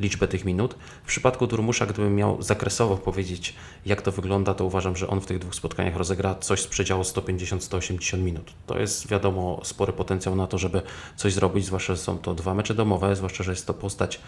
liczbę 0.00 0.28
tych 0.28 0.44
minut. 0.44 0.74
W 1.04 1.06
przypadku 1.06 1.46
Durmusza, 1.46 1.86
gdybym 1.86 2.16
miał 2.16 2.42
zakresowo 2.42 2.96
powiedzieć, 2.96 3.54
jak 3.86 4.02
to 4.02 4.12
wygląda, 4.12 4.54
to 4.54 4.64
uważam, 4.64 4.96
że 4.96 5.08
on 5.08 5.20
w 5.20 5.26
tych 5.26 5.38
dwóch 5.38 5.54
spotkaniach 5.54 5.96
rozegra 5.96 6.34
coś 6.34 6.60
z 6.60 6.66
przedziału 6.66 7.02
150-180 7.02 8.18
minut. 8.18 8.52
To 8.66 8.78
jest 8.78 9.08
wiadomo 9.08 9.60
spory 9.64 9.92
potencjał 9.92 10.36
na 10.36 10.46
to, 10.46 10.58
żeby 10.58 10.82
coś 11.16 11.32
zrobić, 11.32 11.64
zwłaszcza, 11.64 11.94
że 11.94 12.00
są 12.00 12.18
to 12.18 12.34
dwa 12.34 12.54
mecze 12.54 12.74
domowe, 12.74 13.16
zwłaszcza, 13.16 13.44
że 13.44 13.50
jest 13.52 13.66
to 13.66 13.74
postać 13.74 14.20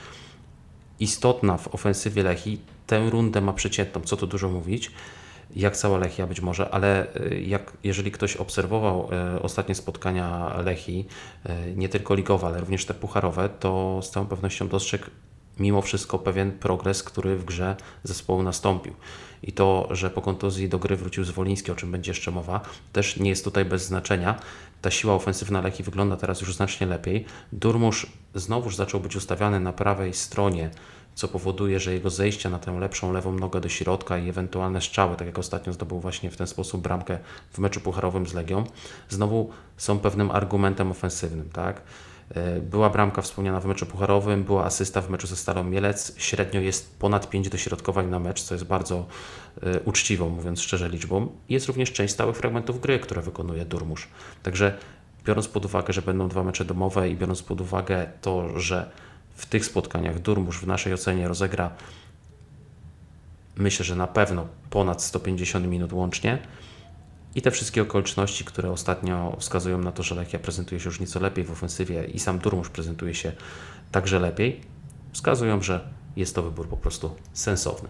istotna 1.02 1.56
w 1.56 1.74
ofensywie 1.74 2.22
Lechi. 2.22 2.60
Tę 2.86 3.10
rundę 3.10 3.40
ma 3.40 3.52
przeciętną, 3.52 4.00
co 4.00 4.16
tu 4.16 4.26
dużo 4.26 4.48
mówić 4.48 4.90
jak 5.56 5.76
cała 5.76 5.98
Lechia 5.98 6.26
być 6.26 6.40
może, 6.40 6.70
ale 6.70 7.16
y, 7.16 7.40
jak, 7.40 7.72
jeżeli 7.84 8.10
ktoś 8.10 8.36
obserwował 8.36 9.08
y, 9.36 9.42
ostatnie 9.42 9.74
spotkania 9.74 10.56
Lechi, 10.64 11.06
y, 11.46 11.76
nie 11.76 11.88
tylko 11.88 12.14
ligowe, 12.14 12.46
ale 12.46 12.60
również 12.60 12.86
te 12.86 12.94
pucharowe, 12.94 13.48
to 13.48 14.00
z 14.02 14.10
całą 14.10 14.26
pewnością 14.26 14.68
dostrzegł 14.68 15.06
mimo 15.58 15.82
wszystko 15.82 16.18
pewien 16.18 16.52
progres, 16.52 17.02
który 17.02 17.36
w 17.36 17.44
grze 17.44 17.76
zespołu 18.04 18.42
nastąpił. 18.42 18.94
I 19.42 19.52
to, 19.52 19.88
że 19.90 20.10
po 20.10 20.22
kontuzji 20.22 20.68
do 20.68 20.78
gry 20.78 20.96
wrócił 20.96 21.24
Zwoliński, 21.24 21.72
o 21.72 21.74
czym 21.74 21.92
będzie 21.92 22.10
jeszcze 22.10 22.30
mowa, 22.30 22.60
też 22.92 23.16
nie 23.16 23.30
jest 23.30 23.44
tutaj 23.44 23.64
bez 23.64 23.84
znaczenia. 23.84 24.40
Ta 24.82 24.90
siła 24.90 25.14
ofensywna 25.14 25.60
Leki 25.60 25.82
wygląda 25.82 26.16
teraz 26.16 26.40
już 26.40 26.54
znacznie 26.54 26.86
lepiej. 26.86 27.24
Durmusz 27.52 28.06
znowuż 28.34 28.76
zaczął 28.76 29.00
być 29.00 29.16
ustawiany 29.16 29.60
na 29.60 29.72
prawej 29.72 30.14
stronie, 30.14 30.70
co 31.14 31.28
powoduje, 31.28 31.80
że 31.80 31.94
jego 31.94 32.10
zejście 32.10 32.50
na 32.50 32.58
tę 32.58 32.80
lepszą 32.80 33.12
lewą 33.12 33.32
nogę 33.32 33.60
do 33.60 33.68
środka 33.68 34.18
i 34.18 34.28
ewentualne 34.28 34.80
strzały, 34.80 35.16
tak 35.16 35.26
jak 35.26 35.38
ostatnio 35.38 35.72
zdobył 35.72 36.00
właśnie 36.00 36.30
w 36.30 36.36
ten 36.36 36.46
sposób 36.46 36.82
bramkę 36.82 37.18
w 37.52 37.58
meczu 37.58 37.80
pucharowym 37.80 38.26
z 38.26 38.34
Legią, 38.34 38.64
znowu 39.08 39.50
są 39.76 39.98
pewnym 39.98 40.30
argumentem 40.30 40.90
ofensywnym, 40.90 41.50
tak? 41.50 41.82
E, 42.34 42.60
była 42.60 42.90
bramka 42.90 43.22
wspomniana 43.22 43.60
w 43.60 43.64
meczu 43.64 43.86
pucharowym, 43.86 44.44
była 44.44 44.64
asysta 44.64 45.00
w 45.00 45.10
meczu 45.10 45.26
ze 45.26 45.36
Starą 45.36 45.64
Mielec. 45.64 46.14
Średnio 46.16 46.60
jest 46.60 46.98
ponad 46.98 47.30
5 47.30 47.48
dośrodkowań 47.48 48.08
na 48.08 48.18
mecz, 48.18 48.42
co 48.42 48.54
jest 48.54 48.64
bardzo 48.64 49.06
e, 49.62 49.80
uczciwą, 49.80 50.28
mówiąc 50.28 50.60
szczerze, 50.60 50.88
liczbą. 50.88 51.28
Jest 51.48 51.66
również 51.66 51.92
część 51.92 52.14
stałych 52.14 52.36
fragmentów 52.36 52.80
gry, 52.80 52.98
które 52.98 53.22
wykonuje 53.22 53.64
Durmusz. 53.64 54.08
Także 54.42 54.78
biorąc 55.24 55.48
pod 55.48 55.64
uwagę, 55.64 55.92
że 55.92 56.02
będą 56.02 56.28
dwa 56.28 56.44
mecze 56.44 56.64
domowe 56.64 57.10
i 57.10 57.16
biorąc 57.16 57.42
pod 57.42 57.60
uwagę 57.60 58.06
to, 58.20 58.60
że 58.60 58.90
w 59.34 59.46
tych 59.46 59.64
spotkaniach 59.64 60.18
Durmusz 60.18 60.58
w 60.58 60.66
naszej 60.66 60.94
ocenie 60.94 61.28
rozegra 61.28 61.70
myślę, 63.56 63.84
że 63.84 63.96
na 63.96 64.06
pewno 64.06 64.46
ponad 64.70 65.02
150 65.02 65.66
minut 65.66 65.92
łącznie, 65.92 66.38
i 67.34 67.42
te 67.42 67.50
wszystkie 67.50 67.82
okoliczności, 67.82 68.44
które 68.44 68.70
ostatnio 68.70 69.36
wskazują 69.38 69.78
na 69.78 69.92
to, 69.92 70.02
że 70.02 70.14
Lechia 70.14 70.38
prezentuje 70.38 70.80
się 70.80 70.88
już 70.88 71.00
nieco 71.00 71.20
lepiej 71.20 71.44
w 71.44 71.50
ofensywie 71.50 72.04
i 72.04 72.18
sam 72.18 72.38
Durmusz 72.38 72.68
prezentuje 72.68 73.14
się 73.14 73.32
także 73.92 74.18
lepiej, 74.18 74.60
wskazują, 75.12 75.62
że 75.62 75.88
jest 76.16 76.34
to 76.34 76.42
wybór 76.42 76.68
po 76.68 76.76
prostu 76.76 77.14
sensowny. 77.32 77.88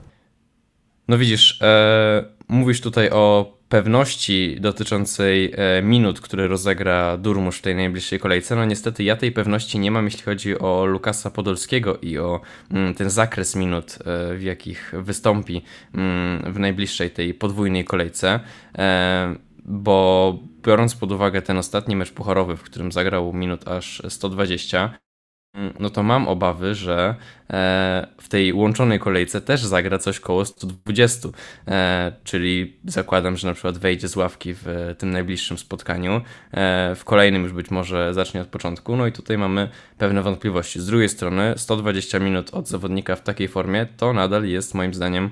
No 1.08 1.18
widzisz, 1.18 1.62
e, 1.62 2.24
mówisz 2.48 2.80
tutaj 2.80 3.10
o 3.10 3.52
pewności 3.72 4.56
dotyczącej 4.60 5.52
e, 5.56 5.82
minut, 5.82 6.20
które 6.20 6.48
rozegra 6.48 7.16
Durmusz 7.16 7.58
w 7.58 7.62
tej 7.62 7.74
najbliższej 7.74 8.18
kolejce. 8.18 8.56
No 8.56 8.64
niestety 8.64 9.04
ja 9.04 9.16
tej 9.16 9.32
pewności 9.32 9.78
nie 9.78 9.90
mam, 9.90 10.04
jeśli 10.04 10.22
chodzi 10.22 10.58
o 10.58 10.84
Lukasa 10.84 11.30
Podolskiego 11.30 11.98
i 11.98 12.18
o 12.18 12.40
mm, 12.70 12.94
ten 12.94 13.10
zakres 13.10 13.56
minut, 13.56 13.98
e, 14.00 14.34
w 14.34 14.42
jakich 14.42 14.92
wystąpi 14.98 15.62
mm, 15.94 16.52
w 16.52 16.58
najbliższej 16.58 17.10
tej 17.10 17.34
podwójnej 17.34 17.84
kolejce. 17.84 18.40
E, 18.78 19.36
bo 19.64 20.38
biorąc 20.66 20.94
pod 20.94 21.12
uwagę 21.12 21.42
ten 21.42 21.58
ostatni 21.58 21.96
mecz 21.96 22.12
pucharowy, 22.12 22.56
w 22.56 22.62
którym 22.62 22.92
zagrał 22.92 23.32
minut 23.32 23.68
aż 23.68 24.02
120, 24.08 24.78
Mm, 24.86 25.11
no 25.80 25.90
to 25.90 26.02
mam 26.02 26.28
obawy, 26.28 26.74
że 26.74 27.14
e, 27.50 28.06
w 28.18 28.28
tej 28.28 28.52
łączonej 28.52 28.98
kolejce 28.98 29.40
też 29.40 29.60
zagra 29.60 29.98
coś 29.98 30.20
koło 30.20 30.44
120, 30.44 31.28
e, 31.68 32.12
czyli 32.24 32.76
zakładam, 32.84 33.36
że 33.36 33.48
na 33.48 33.54
przykład 33.54 33.78
wejdzie 33.78 34.08
z 34.08 34.16
ławki 34.16 34.54
w 34.54 34.94
tym 34.98 35.10
najbliższym 35.10 35.58
spotkaniu, 35.58 36.20
e, 36.52 36.94
w 36.94 37.04
kolejnym 37.04 37.42
już 37.42 37.52
być 37.52 37.70
może 37.70 38.14
zacznie 38.14 38.40
od 38.40 38.48
początku, 38.48 38.96
no 38.96 39.06
i 39.06 39.12
tutaj 39.12 39.38
mamy 39.38 39.68
pewne 39.98 40.22
wątpliwości. 40.22 40.80
Z 40.80 40.86
drugiej 40.86 41.08
strony 41.08 41.54
120 41.56 42.18
minut 42.18 42.54
od 42.54 42.68
zawodnika 42.68 43.16
w 43.16 43.22
takiej 43.22 43.48
formie 43.48 43.86
to 43.96 44.12
nadal 44.12 44.44
jest 44.44 44.74
moim 44.74 44.94
zdaniem 44.94 45.30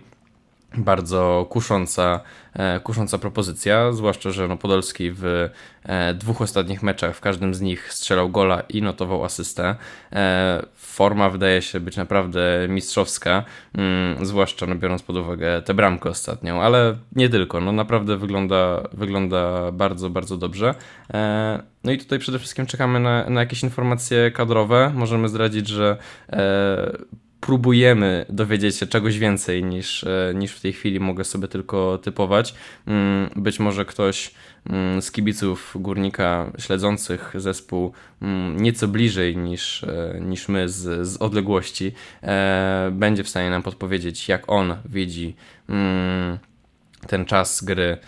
bardzo 0.77 1.47
kusząca, 1.51 2.21
e, 2.55 2.81
kusząca 2.81 3.19
propozycja, 3.19 3.93
zwłaszcza, 3.93 4.31
że 4.31 4.49
no 4.49 4.57
Podolski 4.57 5.13
w 5.13 5.51
e, 5.85 6.15
dwóch 6.15 6.43
ostatnich 6.43 6.83
meczach, 6.83 7.17
w 7.17 7.21
każdym 7.21 7.55
z 7.55 7.61
nich 7.61 7.93
strzelał 7.93 8.29
gola 8.29 8.61
i 8.61 8.83
notował 8.83 9.25
asystę. 9.25 9.77
E, 10.13 10.63
forma 10.77 11.31
wydaje 11.31 11.63
się 11.63 11.81
być 11.81 11.97
naprawdę 11.97 12.67
mistrzowska, 12.69 13.45
mm, 13.75 14.27
zwłaszcza 14.27 14.67
no, 14.67 14.75
biorąc 14.75 15.03
pod 15.03 15.17
uwagę 15.17 15.63
tę 15.63 15.75
bramkę 15.75 16.09
ostatnią, 16.09 16.63
ale 16.63 16.97
nie 17.17 17.29
tylko, 17.29 17.61
no 17.61 17.73
naprawdę 17.73 18.17
wygląda, 18.17 18.83
wygląda 18.93 19.73
bardzo, 19.73 20.11
bardzo 20.11 20.37
dobrze. 20.37 20.75
No 21.85 21.93
i 21.93 21.99
tutaj 21.99 22.19
przede 22.19 22.39
wszystkim 22.39 22.67
czekamy 22.67 23.01
na, 23.01 23.31
na 23.31 23.41
jakieś 23.41 23.63
informacje 23.63 24.31
kadrowe. 24.31 24.93
Możemy 24.95 25.29
zdradzić, 25.29 25.69
że 25.69 25.97
próbujemy 27.41 28.27
dowiedzieć 28.29 28.77
się 28.77 28.87
czegoś 28.87 29.19
więcej 29.19 29.65
niż, 29.65 30.05
e, 30.05 30.33
niż 30.35 30.53
w 30.53 30.61
tej 30.61 30.73
chwili 30.73 31.01
mogę 31.01 31.25
sobie 31.25 31.49
tylko 31.49 31.99
typować. 31.99 32.55
Mm, 32.87 33.31
być 33.37 33.61
może 33.61 33.85
ktoś 33.85 34.35
mm, 34.71 35.03
z 35.03 35.13
kibiców 35.13 35.77
górnika 35.81 36.53
śledzących 36.59 37.33
zespół 37.35 37.93
mm, 38.23 38.63
nieco 38.63 38.89
bliżej 38.89 39.37
niż, 39.37 39.85
e, 39.85 40.21
niż 40.21 40.49
my 40.49 40.69
z, 40.69 41.09
z 41.09 41.17
odległości 41.17 41.93
e, 42.23 42.91
będzie 42.93 43.25
w 43.25 43.29
stanie 43.29 43.51
nam 43.51 43.63
podpowiedzieć, 43.63 44.29
jak 44.29 44.53
on 44.53 44.77
widzi 44.85 45.37
ten 47.07 47.25
czas 47.25 47.65
gry 47.65 47.99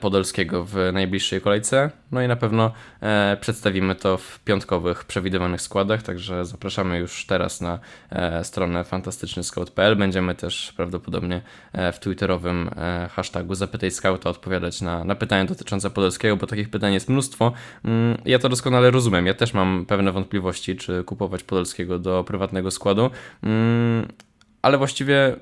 Podolskiego 0.00 0.64
w 0.64 0.76
najbliższej 0.92 1.40
kolejce. 1.40 1.90
No 2.12 2.22
i 2.22 2.28
na 2.28 2.36
pewno 2.36 2.72
e, 3.00 3.36
przedstawimy 3.40 3.94
to 3.94 4.16
w 4.16 4.40
piątkowych 4.40 5.04
przewidywanych 5.04 5.62
składach, 5.62 6.02
także 6.02 6.44
zapraszamy 6.44 6.98
już 6.98 7.26
teraz 7.26 7.60
na 7.60 7.78
e, 8.10 8.44
stronę 8.44 8.84
fantastycznyscout.pl. 8.84 9.96
Będziemy 9.96 10.34
też 10.34 10.72
prawdopodobnie 10.76 11.40
w 11.92 11.98
twitterowym 11.98 12.70
hashtagu 13.10 13.54
Zapytaj 13.54 13.90
Scouta 13.90 14.30
odpowiadać 14.30 14.80
na, 14.80 15.04
na 15.04 15.14
pytania 15.14 15.44
dotyczące 15.44 15.90
Podolskiego, 15.90 16.36
bo 16.36 16.46
takich 16.46 16.70
pytań 16.70 16.94
jest 16.94 17.08
mnóstwo. 17.08 17.52
Mm, 17.84 18.18
ja 18.24 18.38
to 18.38 18.48
doskonale 18.48 18.90
rozumiem. 18.90 19.26
Ja 19.26 19.34
też 19.34 19.54
mam 19.54 19.86
pewne 19.86 20.12
wątpliwości, 20.12 20.76
czy 20.76 21.04
kupować 21.04 21.42
Podolskiego 21.42 21.98
do 21.98 22.24
prywatnego 22.24 22.70
składu, 22.70 23.10
mm, 23.42 24.08
ale 24.62 24.78
właściwie 24.78 25.36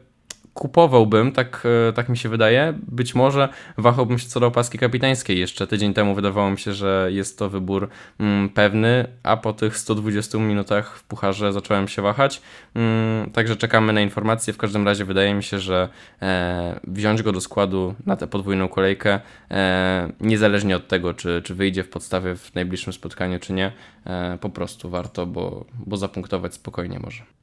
kupowałbym, 0.57 1.33
tak, 1.33 1.63
e, 1.89 1.93
tak 1.93 2.09
mi 2.09 2.17
się 2.17 2.29
wydaje. 2.29 2.75
Być 2.89 3.15
może 3.15 3.49
wahałbym 3.79 4.19
się 4.19 4.29
co 4.29 4.41
do 4.41 4.47
opaski 4.47 4.79
kapitańskiej. 4.79 5.39
Jeszcze 5.39 5.67
tydzień 5.67 5.95
temu 5.95 6.15
wydawało 6.15 6.51
mi 6.51 6.59
się, 6.59 6.73
że 6.73 7.09
jest 7.13 7.39
to 7.39 7.51
wybór 7.51 7.89
mm, 8.21 8.49
pewny, 8.49 9.09
a 9.23 9.37
po 9.37 9.53
tych 9.53 9.77
120 9.77 10.39
minutach 10.39 10.99
w 10.99 11.05
pucharze 11.05 11.53
zacząłem 11.53 11.89
się 11.89 12.03
wahać. 12.03 12.43
Mm, 12.75 13.31
także 13.31 13.57
czekamy 13.57 13.93
na 13.93 14.01
informacje. 14.01 14.53
W 14.53 14.59
każdym 14.59 14.87
razie 14.87 15.05
wydaje 15.05 15.35
mi 15.35 15.43
się, 15.43 15.59
że 15.59 15.89
e, 16.23 16.81
wziąć 16.85 17.23
go 17.23 17.33
do 17.33 17.41
składu 17.41 17.95
na 18.07 18.17
tę 18.17 18.27
podwójną 18.27 18.69
kolejkę, 18.69 19.21
e, 19.51 20.13
niezależnie 20.21 20.77
od 20.77 20.89
tego, 20.89 21.15
czy, 21.15 21.43
czy 21.45 21.55
wyjdzie 21.55 21.85
w 21.85 21.89
podstawie 21.89 22.37
w 22.37 22.55
najbliższym 22.55 22.93
spotkaniu, 22.93 23.39
czy 23.39 23.53
nie, 23.53 23.73
e, 24.07 24.39
po 24.41 24.49
prostu 24.51 24.91
warto, 24.91 25.27
bo, 25.27 25.65
bo 25.87 25.97
zapunktować 25.97 26.55
spokojnie 26.55 26.99
może. 26.99 27.37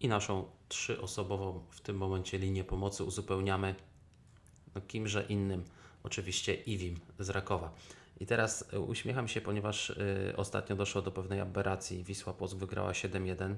I 0.00 0.08
naszą 0.08 0.44
trzyosobową 0.68 1.64
w 1.70 1.80
tym 1.80 1.96
momencie 1.96 2.38
linię 2.38 2.64
pomocy 2.64 3.04
uzupełniamy 3.04 3.74
no, 4.74 4.80
kimże 4.80 5.22
innym, 5.28 5.64
oczywiście 6.02 6.54
Iwim 6.54 7.00
z 7.18 7.30
Rakowa. 7.30 7.74
I 8.20 8.26
teraz 8.26 8.64
e, 8.72 8.80
uśmiecham 8.80 9.28
się, 9.28 9.40
ponieważ 9.40 9.90
y, 9.90 10.34
ostatnio 10.36 10.76
doszło 10.76 11.02
do 11.02 11.10
pewnej 11.10 11.40
aberracji. 11.40 12.04
Wisła 12.04 12.32
Płock 12.32 12.54
wygrała 12.54 12.92
7-1. 12.92 13.54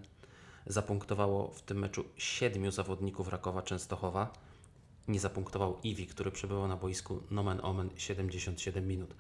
Zapunktowało 0.66 1.50
w 1.50 1.62
tym 1.62 1.78
meczu 1.78 2.05
siedmiu 2.16 2.70
zawodników 2.70 3.28
Rakowa 3.28 3.62
Częstochowa. 3.62 4.33
Nie 5.09 5.20
zapunktował 5.20 5.78
Iwi, 5.85 6.07
który 6.07 6.31
przebywał 6.31 6.68
na 6.68 6.76
boisku 6.76 7.22
nomen 7.31 7.61
omen 7.62 7.90
77 7.96 8.88
minut. 8.88 9.14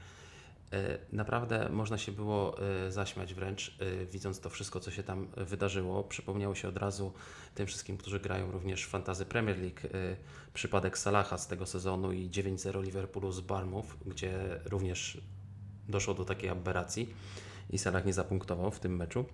E, 0.72 0.98
naprawdę 1.12 1.68
można 1.68 1.98
się 1.98 2.12
było 2.12 2.56
e, 2.86 2.92
zaśmiać 2.92 3.34
wręcz, 3.34 3.76
e, 3.80 4.06
widząc 4.06 4.40
to 4.40 4.50
wszystko, 4.50 4.80
co 4.80 4.90
się 4.90 5.02
tam 5.02 5.28
wydarzyło. 5.36 6.04
Przypomniało 6.04 6.54
się 6.54 6.68
od 6.68 6.76
razu 6.76 7.12
tym 7.54 7.66
wszystkim, 7.66 7.96
którzy 7.96 8.20
grają 8.20 8.50
również 8.50 8.84
w 8.84 8.88
Fantazy 8.88 9.26
Premier 9.26 9.58
League, 9.58 9.80
przypadek 10.54 10.98
Salaha 10.98 11.38
z 11.38 11.48
tego 11.48 11.66
sezonu 11.66 12.12
i 12.12 12.30
9-0 12.30 12.82
Liverpoolu 12.82 13.32
z 13.32 13.40
Barmów, 13.40 13.96
gdzie 14.06 14.60
również 14.64 15.20
doszło 15.88 16.14
do 16.14 16.24
takiej 16.24 16.50
aberracji 16.50 17.14
i 17.70 17.78
Salah 17.78 18.04
nie 18.04 18.12
zapunktował 18.12 18.70
w 18.70 18.80
tym 18.80 18.96
meczu. 18.96 19.24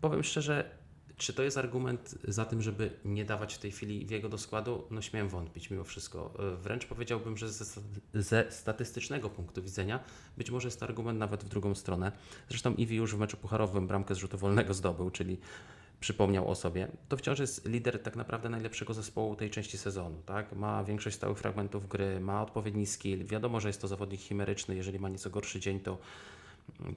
Powiem 0.00 0.22
szczerze, 0.22 0.79
czy 1.20 1.32
to 1.32 1.42
jest 1.42 1.58
argument 1.58 2.14
za 2.24 2.44
tym, 2.44 2.62
żeby 2.62 2.90
nie 3.04 3.24
dawać 3.24 3.54
w 3.54 3.58
tej 3.58 3.70
chwili 3.70 4.06
Wiego 4.06 4.28
do 4.28 4.38
składu? 4.38 4.84
No 4.90 5.02
śmiem 5.02 5.28
wątpić 5.28 5.70
mimo 5.70 5.84
wszystko. 5.84 6.34
E, 6.38 6.56
wręcz 6.56 6.86
powiedziałbym, 6.86 7.36
że 7.36 7.48
ze, 7.48 7.80
ze, 8.14 8.46
statystycznego 8.50 9.30
punktu 9.30 9.62
widzenia 9.62 10.00
być 10.36 10.50
może 10.50 10.68
jest 10.68 10.80
to 10.80 10.86
argument 10.86 11.18
nawet 11.18 11.44
w 11.44 11.48
drugą 11.48 11.74
stronę. 11.74 12.12
Zresztą 12.48 12.74
Iwi 12.74 12.96
już 12.96 13.14
w 13.14 13.18
meczu 13.18 13.36
pucharowym 13.36 13.86
bramkę 13.86 14.14
z 14.14 14.18
rzutu 14.18 14.38
wolnego 14.38 14.74
zdobył, 14.74 15.10
czyli 15.10 15.38
przypomniał 16.00 16.50
o 16.50 16.54
sobie. 16.54 16.88
To 17.08 17.16
wciąż 17.16 17.38
jest 17.38 17.68
lider 17.68 18.02
tak 18.02 18.16
naprawdę 18.16 18.48
najlepszego 18.48 18.94
zespołu 18.94 19.36
tej 19.36 19.50
części 19.50 19.78
sezonu. 19.78 20.22
Tak? 20.26 20.52
Ma 20.52 20.84
większość 20.84 21.16
stałych 21.16 21.38
fragmentów 21.38 21.88
gry, 21.88 22.20
ma 22.20 22.42
odpowiedni 22.42 22.86
skill. 22.86 23.24
Wiadomo, 23.24 23.60
że 23.60 23.68
jest 23.68 23.80
to 23.80 23.88
zawodnik 23.88 24.20
chimeryczny. 24.20 24.76
Jeżeli 24.76 24.98
ma 24.98 25.08
nieco 25.08 25.30
gorszy 25.30 25.60
dzień, 25.60 25.80
to 25.80 25.98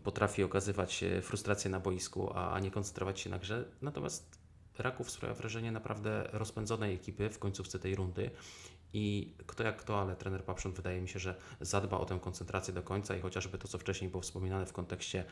potrafi 0.03 0.43
okazywać 0.43 1.03
frustrację 1.21 1.71
na 1.71 1.79
boisku, 1.79 2.31
a, 2.35 2.59
nie 2.59 2.71
koncentrować 2.71 3.19
się 3.19 3.29
na 3.29 3.39
grze. 3.39 3.65
Natomiast 3.81 4.43
Raków 4.77 5.11
sprawia 5.11 5.35
wrażenie 5.35 5.71
naprawdę 5.71 6.29
rozpędzonej 6.31 6.95
ekipy 6.95 7.29
w 7.29 7.39
końcówce 7.39 7.79
tej 7.79 7.95
rundy 7.95 8.31
i 8.93 9.33
kto 9.47 9.63
jak 9.63 9.77
kto, 9.77 10.01
ale 10.01 10.15
trener 10.15 10.43
Papszun 10.43 10.73
wydaje 10.73 11.01
mi 11.01 11.09
się, 11.09 11.19
że 11.19 11.35
zadba 11.61 11.97
o 11.97 12.05
tę 12.05 12.19
koncentrację 12.21 12.73
do 12.73 12.83
końca 12.83 13.15
i 13.15 13.21
chociażby 13.21 13.57
to, 13.57 13.67
co 13.67 13.77
wcześniej 13.77 14.11
było 14.11 14.21
wspominane 14.21 14.65
w 14.65 14.73
kontekście 14.73 15.25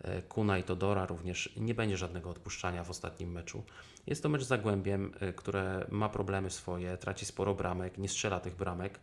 e, 0.00 0.22
Kuna 0.22 0.58
i 0.58 0.62
Todora 0.62 1.06
również 1.06 1.52
nie 1.56 1.74
będzie 1.74 1.96
żadnego 1.96 2.30
odpuszczania 2.30 2.84
w 2.84 2.90
ostatnim 2.90 3.32
meczu. 3.32 3.64
Jest 4.06 4.22
to 4.22 4.28
mecz 4.28 4.42
z 4.42 4.46
Zagłębiem, 4.46 5.12
e, 5.20 5.32
które 5.32 5.86
ma 5.90 6.08
problemy 6.08 6.50
swoje, 6.50 6.96
traci 6.96 7.26
sporo 7.26 7.54
bramek, 7.54 7.98
nie 7.98 8.08
strzela 8.08 8.40
tych 8.40 8.56
bramek, 8.56 9.00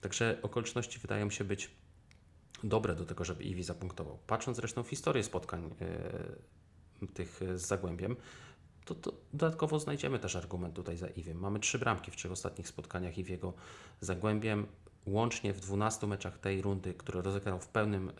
także 0.00 0.38
okoliczności 0.42 0.98
wydają 0.98 1.30
się 1.30 1.44
być 1.44 1.70
dobre 2.64 2.94
do 2.94 3.06
tego, 3.06 3.24
żeby 3.24 3.44
Iwi 3.44 3.62
zapunktował. 3.62 4.18
Patrząc 4.26 4.56
zresztą 4.56 4.82
w 4.82 4.88
historię 4.88 5.22
spotkań 5.22 5.74
yy, 7.00 7.08
tych 7.08 7.40
z 7.54 7.66
Zagłębiem, 7.66 8.16
to, 8.84 8.94
to, 8.94 9.12
dodatkowo 9.32 9.78
znajdziemy 9.78 10.18
też 10.18 10.36
argument 10.36 10.74
tutaj 10.74 10.96
za 10.96 11.08
Iwiem. 11.08 11.38
Mamy 11.38 11.60
trzy 11.60 11.78
bramki 11.78 12.10
w 12.10 12.16
trzech 12.16 12.32
ostatnich 12.32 12.68
spotkaniach 12.68 13.18
Iwiego 13.18 13.52
z 14.00 14.06
Zagłębiem 14.06 14.66
łącznie 15.06 15.52
w 15.52 15.60
12 15.60 16.06
meczach 16.06 16.38
tej 16.38 16.62
rundy, 16.62 16.94
które 16.94 17.22
rozegrał 17.22 17.60
w 17.60 17.68
pełnym, 17.68 18.08
e, 18.08 18.12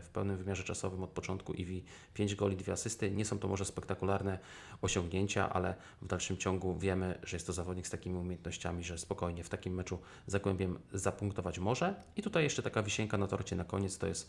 w 0.00 0.08
pełnym 0.12 0.36
wymiarze 0.36 0.64
czasowym 0.64 1.02
od 1.02 1.10
początku 1.10 1.52
Iwi 1.52 1.84
5 2.14 2.34
goli, 2.34 2.56
2 2.56 2.72
asysty. 2.72 3.10
Nie 3.10 3.24
są 3.24 3.38
to 3.38 3.48
może 3.48 3.64
spektakularne 3.64 4.38
osiągnięcia, 4.82 5.52
ale 5.52 5.74
w 6.02 6.06
dalszym 6.06 6.36
ciągu 6.36 6.78
wiemy, 6.78 7.18
że 7.22 7.36
jest 7.36 7.46
to 7.46 7.52
zawodnik 7.52 7.86
z 7.86 7.90
takimi 7.90 8.18
umiejętnościami, 8.18 8.84
że 8.84 8.98
spokojnie 8.98 9.44
w 9.44 9.48
takim 9.48 9.74
meczu 9.74 9.98
Zagłębiem 10.26 10.78
zapunktować 10.92 11.58
może. 11.58 11.94
I 12.16 12.22
tutaj 12.22 12.44
jeszcze 12.44 12.62
taka 12.62 12.82
wisienka 12.82 13.18
na 13.18 13.26
torcie 13.26 13.56
na 13.56 13.64
koniec 13.64 13.98
to 13.98 14.06
jest 14.06 14.28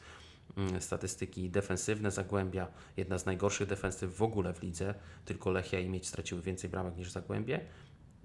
mm, 0.57 0.81
statystyki 0.81 1.49
defensywne 1.49 2.11
Zagłębia, 2.11 2.67
jedna 2.97 3.17
z 3.17 3.25
najgorszych 3.25 3.67
defensyw 3.67 4.17
w 4.17 4.21
ogóle 4.21 4.53
w 4.53 4.61
lidze, 4.61 4.93
tylko 5.25 5.51
Lechia 5.51 5.79
i 5.79 5.89
Mieć 5.89 6.07
straciły 6.07 6.41
więcej 6.41 6.69
bramek 6.69 6.97
niż 6.97 7.11
Zagłębie. 7.11 7.59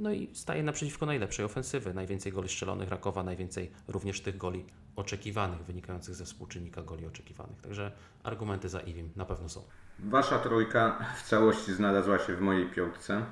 No 0.00 0.12
i 0.12 0.30
staje 0.32 0.62
naprzeciwko 0.62 1.06
najlepszej 1.06 1.44
ofensywy. 1.44 1.94
Najwięcej 1.94 2.32
goli 2.32 2.48
strzelonych 2.48 2.88
Rakowa, 2.88 3.22
najwięcej 3.22 3.70
również 3.88 4.20
tych 4.20 4.36
goli 4.36 4.64
oczekiwanych, 4.96 5.62
wynikających 5.62 6.14
ze 6.14 6.24
współczynnika 6.24 6.82
goli 6.82 7.06
oczekiwanych. 7.06 7.60
Także 7.60 7.92
argumenty 8.22 8.68
za 8.68 8.80
Iwim 8.80 9.10
na 9.16 9.24
pewno 9.24 9.48
są. 9.48 9.62
Wasza 9.98 10.38
trójka 10.38 11.06
w 11.16 11.22
całości 11.22 11.72
znalazła 11.72 12.18
się 12.18 12.36
w 12.36 12.40
mojej 12.40 12.66
piątce, 12.66 13.24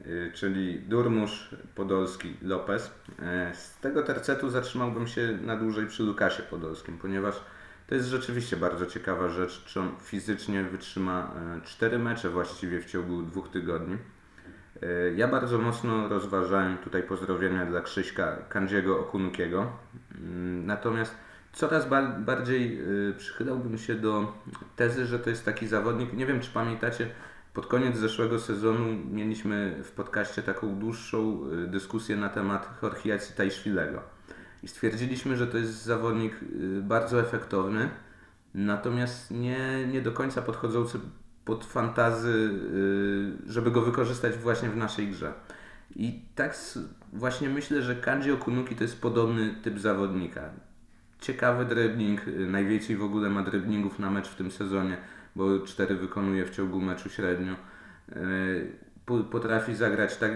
y, 0.00 0.32
czyli 0.34 0.78
Durmusz, 0.78 1.54
Podolski, 1.74 2.36
Lopez. 2.42 2.90
E, 3.18 3.54
z 3.54 3.78
tego 3.80 4.02
tercetu 4.02 4.50
zatrzymałbym 4.50 5.06
się 5.06 5.38
na 5.42 5.56
dłużej 5.56 5.86
przy 5.86 6.02
Lukasie 6.02 6.42
Podolskim, 6.42 6.98
ponieważ 6.98 7.34
to 7.86 7.94
jest 7.94 8.08
rzeczywiście 8.08 8.56
bardzo 8.56 8.86
ciekawa 8.86 9.28
rzecz, 9.28 9.64
czy 9.64 9.80
on 9.80 9.90
fizycznie 10.02 10.62
wytrzyma 10.62 11.34
e, 11.36 11.60
cztery 11.66 11.98
mecze 11.98 12.30
właściwie 12.30 12.80
w 12.80 12.90
ciągu 12.90 13.22
dwóch 13.22 13.48
tygodni. 13.48 13.98
E, 14.82 15.14
ja 15.14 15.28
bardzo 15.28 15.58
mocno 15.58 16.08
rozważałem 16.08 16.78
tutaj 16.78 17.02
pozdrowienia 17.02 17.66
dla 17.66 17.80
Krzyśka 17.80 18.36
Kandziego 18.48 19.00
Okunukiego. 19.00 19.72
Mm, 20.14 20.66
natomiast 20.66 21.14
coraz 21.52 21.88
bardziej 22.18 22.80
e, 22.80 23.12
przychylałbym 23.12 23.78
się 23.78 23.94
do 23.94 24.32
tezy, 24.76 25.06
że 25.06 25.18
to 25.18 25.30
jest 25.30 25.44
taki 25.44 25.66
zawodnik. 25.66 26.12
Nie 26.12 26.26
wiem, 26.26 26.40
czy 26.40 26.50
pamiętacie, 26.50 27.10
pod 27.54 27.66
koniec 27.66 27.96
zeszłego 27.96 28.38
sezonu 28.38 28.84
mieliśmy 29.10 29.80
w 29.84 29.90
podcaście 29.90 30.42
taką 30.42 30.78
dłuższą 30.78 31.40
e, 31.64 31.66
dyskusję 31.66 32.16
na 32.16 32.28
temat 32.28 32.78
Jorgiacji 32.82 33.36
Tajszwilego. 33.36 34.02
I 34.62 34.68
stwierdziliśmy, 34.68 35.36
że 35.36 35.46
to 35.46 35.58
jest 35.58 35.84
zawodnik 35.84 36.34
bardzo 36.82 37.20
efektowny, 37.20 37.90
natomiast 38.54 39.30
nie, 39.30 39.86
nie 39.86 40.00
do 40.00 40.12
końca 40.12 40.42
podchodzący 40.42 40.98
pod 41.44 41.64
fantazy, 41.64 42.50
y, 43.48 43.52
żeby 43.52 43.70
go 43.70 43.82
wykorzystać 43.82 44.36
właśnie 44.36 44.68
w 44.68 44.76
naszej 44.76 45.08
grze. 45.08 45.32
I 45.96 46.22
tak 46.34 46.56
właśnie 47.12 47.48
myślę, 47.48 47.82
że 47.82 47.96
Kanji 47.96 48.32
Okunuki 48.32 48.76
to 48.76 48.84
jest 48.84 49.00
podobny 49.00 49.54
typ 49.62 49.78
zawodnika. 49.78 50.50
Ciekawy 51.20 51.64
dribbling, 51.64 52.28
y, 52.28 52.46
najwięcej 52.46 52.96
w 52.96 53.02
ogóle 53.02 53.30
ma 53.30 53.42
dribblingów 53.42 53.98
na 53.98 54.10
mecz 54.10 54.28
w 54.28 54.36
tym 54.36 54.50
sezonie, 54.50 54.96
bo 55.36 55.60
cztery 55.60 55.94
wykonuje 55.94 56.44
w 56.44 56.50
ciągu 56.50 56.80
meczu 56.80 57.10
średnio. 57.10 57.54
Y, 58.12 58.72
potrafi 59.30 59.74
zagrać 59.74 60.16
tak, 60.16 60.32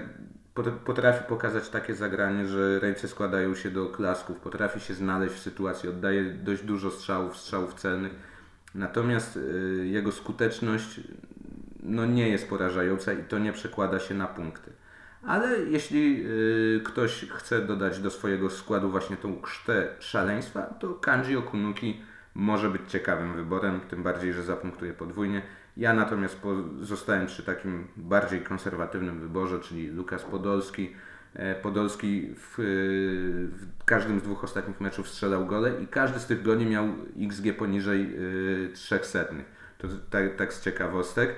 potrafi 0.84 1.24
pokazać 1.28 1.68
takie 1.68 1.94
zagranie, 1.94 2.46
że 2.46 2.80
ręce 2.80 3.08
składają 3.08 3.54
się 3.54 3.70
do 3.70 3.86
klasków, 3.86 4.40
potrafi 4.40 4.80
się 4.80 4.94
znaleźć 4.94 5.34
w 5.34 5.38
sytuacji, 5.38 5.88
oddaje 5.88 6.24
dość 6.24 6.62
dużo 6.62 6.90
strzałów, 6.90 7.36
strzałów 7.36 7.74
celnych 7.74 8.37
Natomiast 8.74 9.36
y, 9.36 9.86
jego 9.86 10.12
skuteczność 10.12 11.00
no, 11.82 12.06
nie 12.06 12.28
jest 12.28 12.48
porażająca 12.48 13.12
i 13.12 13.24
to 13.24 13.38
nie 13.38 13.52
przekłada 13.52 13.98
się 13.98 14.14
na 14.14 14.26
punkty. 14.26 14.72
Ale 15.22 15.58
jeśli 15.58 16.24
y, 16.26 16.80
ktoś 16.84 17.26
chce 17.30 17.60
dodać 17.60 18.00
do 18.00 18.10
swojego 18.10 18.50
składu 18.50 18.90
właśnie 18.90 19.16
tą 19.16 19.40
krztę 19.40 19.88
szaleństwa, 19.98 20.62
to 20.62 20.94
Kanji 20.94 21.36
Okunuki 21.36 22.00
może 22.34 22.70
być 22.70 22.82
ciekawym 22.88 23.34
wyborem, 23.34 23.80
tym 23.80 24.02
bardziej, 24.02 24.32
że 24.32 24.42
zapunktuje 24.42 24.92
podwójnie. 24.92 25.42
Ja 25.76 25.94
natomiast 25.94 26.40
zostałem 26.80 27.26
przy 27.26 27.42
takim 27.42 27.88
bardziej 27.96 28.40
konserwatywnym 28.40 29.20
wyborze, 29.20 29.60
czyli 29.60 29.86
Lukas 29.86 30.24
Podolski, 30.24 30.94
Podolski 31.62 32.34
w, 32.36 32.54
w, 33.52 33.84
każdym 33.84 34.20
z 34.20 34.22
dwóch 34.22 34.44
ostatnich 34.44 34.80
meczów 34.80 35.08
strzelał 35.08 35.46
gole 35.46 35.72
i 35.82 35.86
każdy 35.86 36.20
z 36.20 36.26
tych 36.26 36.42
goli 36.42 36.66
miał 36.66 36.88
XG 37.20 37.56
poniżej 37.58 38.16
300. 38.74 39.18
E, 39.18 39.24
to 39.78 39.88
tak, 40.10 40.36
tak 40.36 40.54
z 40.54 40.62
ciekawostek. 40.62 41.34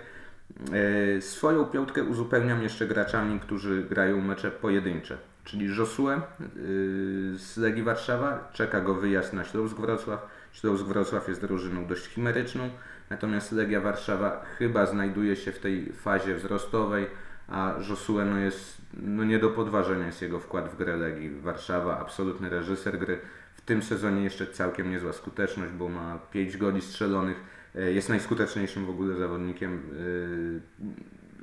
E, 1.17 1.21
swoją 1.21 1.65
piątkę 1.65 2.05
uzupełniam 2.05 2.63
jeszcze 2.63 2.87
graczami, 2.87 3.41
którzy 3.41 3.83
grają 3.83 4.21
mecze 4.21 4.51
pojedyncze, 4.51 5.19
czyli 5.45 5.77
Josue 5.77 6.21
z 7.37 7.57
Legii 7.57 7.83
Warszawa, 7.83 8.51
czeka 8.53 8.81
go 8.81 8.95
wyjazd 8.95 9.33
na 9.33 9.45
Śląsk 9.45 9.77
Wrocław. 9.77 10.27
Śląsk 10.53 10.85
Wrocław 10.85 11.29
jest 11.29 11.41
drużyną 11.41 11.87
dość 11.87 12.07
chimeryczną, 12.07 12.71
natomiast 13.11 13.53
Legia 13.53 13.81
Warszawa 13.81 14.45
chyba 14.59 14.87
znajduje 14.87 15.37
się 15.37 15.53
w 15.53 15.59
tej 15.59 15.93
fazie 15.93 16.35
wzrostowej, 16.35 17.07
a 17.51 17.75
Josue 17.89 18.25
no 18.25 18.39
jest 18.39 18.81
no 18.95 19.25
nie 19.25 19.39
do 19.39 19.51
podważenia 19.51 20.07
jest 20.07 20.23
jego 20.23 20.41
wkład 20.41 20.69
w 20.69 20.77
grę 20.77 20.97
Legii 20.97 21.31
Warszawa, 21.31 21.99
absolutny 21.99 22.49
reżyser 22.49 22.99
gry. 22.99 23.19
W 23.55 23.61
tym 23.61 23.83
sezonie 23.83 24.25
jeszcze 24.25 24.47
całkiem 24.47 24.91
niezła 24.91 25.13
skuteczność, 25.13 25.73
bo 25.73 25.89
ma 25.89 26.19
5 26.31 26.57
goli 26.57 26.81
strzelonych, 26.81 27.45
e, 27.75 27.93
jest 27.93 28.09
najskuteczniejszym 28.09 28.87
w 28.87 28.91
ogóle 28.91 29.17
zawodnikiem, 29.17 29.83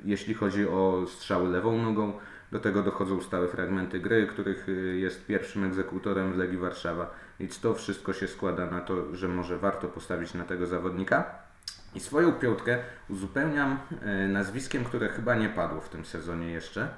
jeśli 0.04 0.34
chodzi 0.34 0.68
o 0.68 1.04
strzały 1.08 1.48
lewą 1.48 1.82
nogą. 1.82 2.12
Do 2.52 2.60
tego 2.60 2.82
dochodzą 2.82 3.20
stałe 3.20 3.48
fragmenty 3.48 4.00
gry, 4.00 4.26
których 4.26 4.68
y, 4.68 4.98
jest 4.98 5.26
pierwszym 5.26 5.64
egzekutorem 5.64 6.32
w 6.32 6.36
Legii 6.36 6.58
Warszawa. 6.58 7.10
Więc 7.40 7.60
to 7.60 7.74
wszystko 7.74 8.12
się 8.12 8.28
składa 8.28 8.70
na 8.70 8.80
to, 8.80 9.14
że 9.14 9.28
może 9.28 9.58
warto 9.58 9.88
postawić 9.88 10.34
na 10.34 10.44
tego 10.44 10.66
zawodnika. 10.66 11.47
I 11.94 12.00
swoją 12.00 12.32
piątkę 12.32 12.78
uzupełniam 13.08 13.78
y, 14.24 14.28
nazwiskiem, 14.28 14.84
które 14.84 15.08
chyba 15.08 15.34
nie 15.34 15.48
padło 15.48 15.80
w 15.80 15.88
tym 15.88 16.04
sezonie 16.04 16.52
jeszcze, 16.52 16.88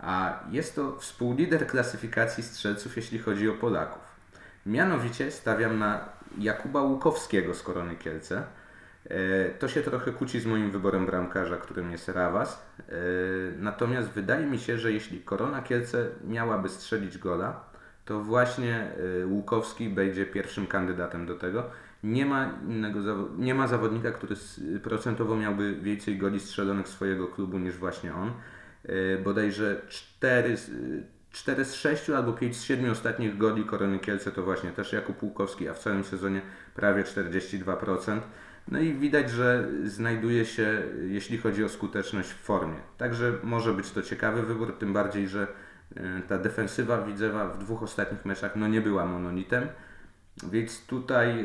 a 0.00 0.40
jest 0.50 0.74
to 0.74 0.96
współlider 0.96 1.66
klasyfikacji 1.66 2.42
strzelców, 2.42 2.96
jeśli 2.96 3.18
chodzi 3.18 3.48
o 3.48 3.54
Polaków. 3.54 4.02
Mianowicie 4.66 5.30
stawiam 5.30 5.78
na 5.78 6.08
Jakuba 6.38 6.82
Łukowskiego 6.82 7.54
z 7.54 7.62
Korony 7.62 7.96
Kielce. 7.96 8.42
E, 9.10 9.48
to 9.48 9.68
się 9.68 9.82
trochę 9.82 10.12
kłóci 10.12 10.40
z 10.40 10.46
moim 10.46 10.70
wyborem 10.70 11.06
bramkarza, 11.06 11.56
którym 11.56 11.90
jest 11.90 12.08
Rawas. 12.08 12.66
E, 12.78 12.92
natomiast 13.58 14.08
wydaje 14.08 14.46
mi 14.46 14.58
się, 14.58 14.78
że 14.78 14.92
jeśli 14.92 15.20
Korona 15.20 15.62
Kielce 15.62 16.08
miałaby 16.24 16.68
strzelić 16.68 17.18
gola, 17.18 17.64
to 18.04 18.20
właśnie 18.20 18.90
e, 19.22 19.26
Łukowski 19.26 19.88
będzie 19.88 20.26
pierwszym 20.26 20.66
kandydatem 20.66 21.26
do 21.26 21.34
tego. 21.34 21.70
Nie 22.02 22.26
ma 22.26 22.58
innego 22.68 23.28
nie 23.38 23.54
ma 23.54 23.66
zawodnika, 23.66 24.10
który 24.10 24.36
procentowo 24.82 25.36
miałby 25.36 25.76
więcej 25.76 26.18
goli 26.18 26.40
strzelonych 26.40 26.88
swojego 26.88 27.28
klubu 27.28 27.58
niż 27.58 27.76
właśnie 27.76 28.14
on. 28.14 28.32
Bodajże 29.24 29.82
4, 29.88 30.56
4 31.32 31.64
z 31.64 31.74
6 31.74 32.10
albo 32.10 32.32
5 32.32 32.56
z 32.56 32.62
7 32.62 32.90
ostatnich 32.90 33.38
goli 33.38 33.64
Korony 33.64 33.98
Kielce 33.98 34.32
to 34.32 34.42
właśnie 34.42 34.70
też 34.70 34.92
Jakub 34.92 35.22
Łukowski, 35.22 35.68
a 35.68 35.74
w 35.74 35.78
całym 35.78 36.04
sezonie 36.04 36.42
prawie 36.74 37.02
42%. 37.02 38.20
No 38.68 38.80
i 38.80 38.94
widać, 38.94 39.30
że 39.30 39.68
znajduje 39.84 40.44
się, 40.44 40.82
jeśli 41.08 41.38
chodzi 41.38 41.64
o 41.64 41.68
skuteczność, 41.68 42.30
w 42.30 42.40
formie. 42.40 42.76
Także 42.98 43.32
może 43.42 43.72
być 43.72 43.90
to 43.90 44.02
ciekawy 44.02 44.42
wybór, 44.42 44.78
tym 44.78 44.92
bardziej, 44.92 45.28
że 45.28 45.46
e, 45.96 46.22
ta 46.28 46.38
defensywa 46.38 47.02
Widzewa 47.02 47.48
w 47.48 47.58
dwóch 47.58 47.82
ostatnich 47.82 48.24
meczach 48.24 48.56
no 48.56 48.68
nie 48.68 48.80
była 48.80 49.06
monolitem. 49.06 49.68
Więc 50.50 50.86
tutaj 50.86 51.28
e, 51.30 51.44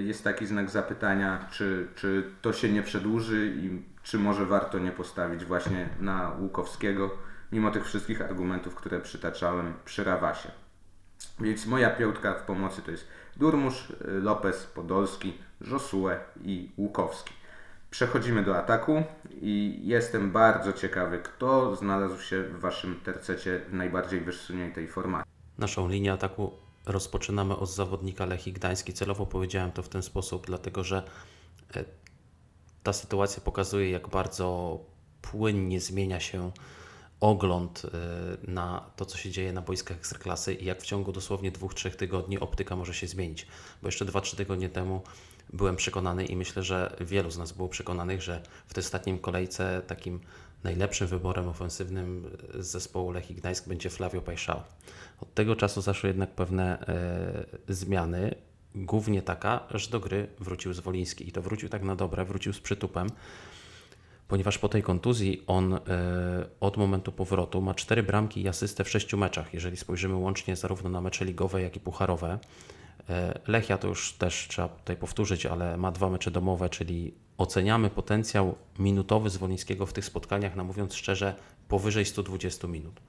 jest 0.00 0.24
taki 0.24 0.46
znak 0.46 0.70
zapytania, 0.70 1.48
czy, 1.50 1.88
czy 1.94 2.30
to 2.42 2.52
się 2.52 2.72
nie 2.72 2.82
przedłuży 2.82 3.54
i 3.56 3.82
czy 4.02 4.18
może 4.18 4.46
warto 4.46 4.78
nie 4.78 4.90
postawić 4.90 5.44
właśnie 5.44 5.88
na 6.00 6.32
Łukowskiego, 6.40 7.10
mimo 7.52 7.70
tych 7.70 7.86
wszystkich 7.86 8.22
argumentów, 8.22 8.74
które 8.74 9.00
przytaczałem 9.00 9.74
przy 9.84 10.04
Rawasie. 10.04 10.50
Więc 11.40 11.66
moja 11.66 11.90
piątka 11.90 12.34
w 12.34 12.42
pomocy 12.42 12.82
to 12.82 12.90
jest 12.90 13.08
Durmusz, 13.36 13.90
y, 13.90 13.94
Lopez, 14.20 14.66
Podolski, 14.66 15.38
Josue 15.60 16.08
i 16.42 16.72
Łukowski. 16.76 17.34
Przechodzimy 17.90 18.42
do 18.42 18.58
ataku 18.58 19.02
i 19.40 19.80
jestem 19.84 20.30
bardzo 20.30 20.72
ciekawy, 20.72 21.18
kto 21.18 21.76
znalazł 21.76 22.22
się 22.22 22.42
w 22.42 22.60
Waszym 22.60 23.00
tercecie 23.04 23.60
w 23.68 23.74
najbardziej 23.74 24.20
wysuniętej 24.20 24.88
formacji. 24.88 25.32
Naszą 25.58 25.88
linię 25.88 26.12
ataku 26.12 26.67
rozpoczynamy 26.88 27.56
od 27.56 27.70
zawodnika 27.70 28.26
Lechii 28.26 28.52
Gdański. 28.52 28.92
Celowo 28.92 29.26
powiedziałem 29.26 29.72
to 29.72 29.82
w 29.82 29.88
ten 29.88 30.02
sposób, 30.02 30.46
dlatego 30.46 30.84
że 30.84 31.02
e, 31.76 31.84
ta 32.82 32.92
sytuacja 32.92 33.42
pokazuje, 33.42 33.90
jak 33.90 34.08
bardzo 34.08 34.78
płynnie 35.22 35.80
zmienia 35.80 36.20
się 36.20 36.50
ogląd 37.20 37.84
y, 37.84 37.90
na 38.50 38.90
to, 38.96 39.04
co 39.04 39.18
się 39.18 39.30
dzieje 39.30 39.52
na 39.52 39.62
boiskach 39.62 39.96
ekstraklasy 39.96 40.54
i 40.54 40.64
jak 40.64 40.82
w 40.82 40.86
ciągu 40.86 41.12
dosłownie 41.12 41.50
dwóch, 41.50 41.74
trzech 41.74 41.96
tygodni 41.96 42.38
optyka 42.38 42.76
może 42.76 42.94
się 42.94 43.06
zmienić. 43.06 43.46
Bo 43.82 43.88
jeszcze 43.88 44.04
dwa, 44.04 44.20
trzy 44.20 44.36
tygodnie 44.36 44.68
temu 44.68 45.02
byłem 45.52 45.76
przekonany 45.76 46.26
i 46.26 46.36
myślę, 46.36 46.62
że 46.62 46.96
wielu 47.00 47.30
z 47.30 47.38
nas 47.38 47.52
było 47.52 47.68
przekonanych, 47.68 48.22
że 48.22 48.42
w 48.66 48.74
tej 48.74 48.84
ostatnim 48.84 49.18
kolejce 49.18 49.82
takim 49.86 50.20
najlepszym 50.64 51.06
wyborem 51.06 51.48
ofensywnym 51.48 52.30
z 52.54 52.66
zespołu 52.66 53.10
Lechii 53.10 53.36
Gdańsk 53.36 53.68
będzie 53.68 53.90
Flavio 53.90 54.22
Pajszał. 54.22 54.62
Od 55.20 55.34
tego 55.34 55.56
czasu 55.56 55.80
zaszły 55.80 56.08
jednak 56.08 56.30
pewne 56.30 56.86
e, 57.68 57.74
zmiany, 57.74 58.34
głównie 58.74 59.22
taka, 59.22 59.60
że 59.70 59.90
do 59.90 60.00
gry 60.00 60.28
wrócił 60.38 60.72
Zwoliński 60.72 61.28
i 61.28 61.32
to 61.32 61.42
wrócił 61.42 61.68
tak 61.68 61.82
na 61.82 61.96
dobre, 61.96 62.24
wrócił 62.24 62.52
z 62.52 62.60
przytupem 62.60 63.08
ponieważ 64.28 64.58
po 64.58 64.68
tej 64.68 64.82
kontuzji 64.82 65.42
on 65.46 65.74
e, 65.74 65.78
od 66.60 66.76
momentu 66.76 67.12
powrotu 67.12 67.60
ma 67.60 67.74
cztery 67.74 68.02
bramki 68.02 68.42
i 68.42 68.48
asystę 68.48 68.84
w 68.84 68.88
sześciu 68.88 69.16
meczach, 69.18 69.54
jeżeli 69.54 69.76
spojrzymy 69.76 70.14
łącznie 70.14 70.56
zarówno 70.56 70.90
na 70.90 71.00
mecze 71.00 71.24
ligowe, 71.24 71.62
jak 71.62 71.76
i 71.76 71.80
pucharowe. 71.80 72.38
E, 73.08 73.38
Lechia 73.46 73.78
to 73.78 73.88
już 73.88 74.12
też 74.12 74.46
trzeba 74.48 74.68
tutaj 74.68 74.96
powtórzyć, 74.96 75.46
ale 75.46 75.76
ma 75.76 75.92
dwa 75.92 76.10
mecze 76.10 76.30
domowe, 76.30 76.68
czyli 76.68 77.14
oceniamy 77.38 77.90
potencjał 77.90 78.54
minutowy 78.78 79.30
Zwolińskiego 79.30 79.86
w 79.86 79.92
tych 79.92 80.04
spotkaniach, 80.04 80.56
no 80.56 80.64
mówiąc 80.64 80.94
szczerze, 80.94 81.34
powyżej 81.68 82.04
120 82.04 82.68
minut. 82.68 83.00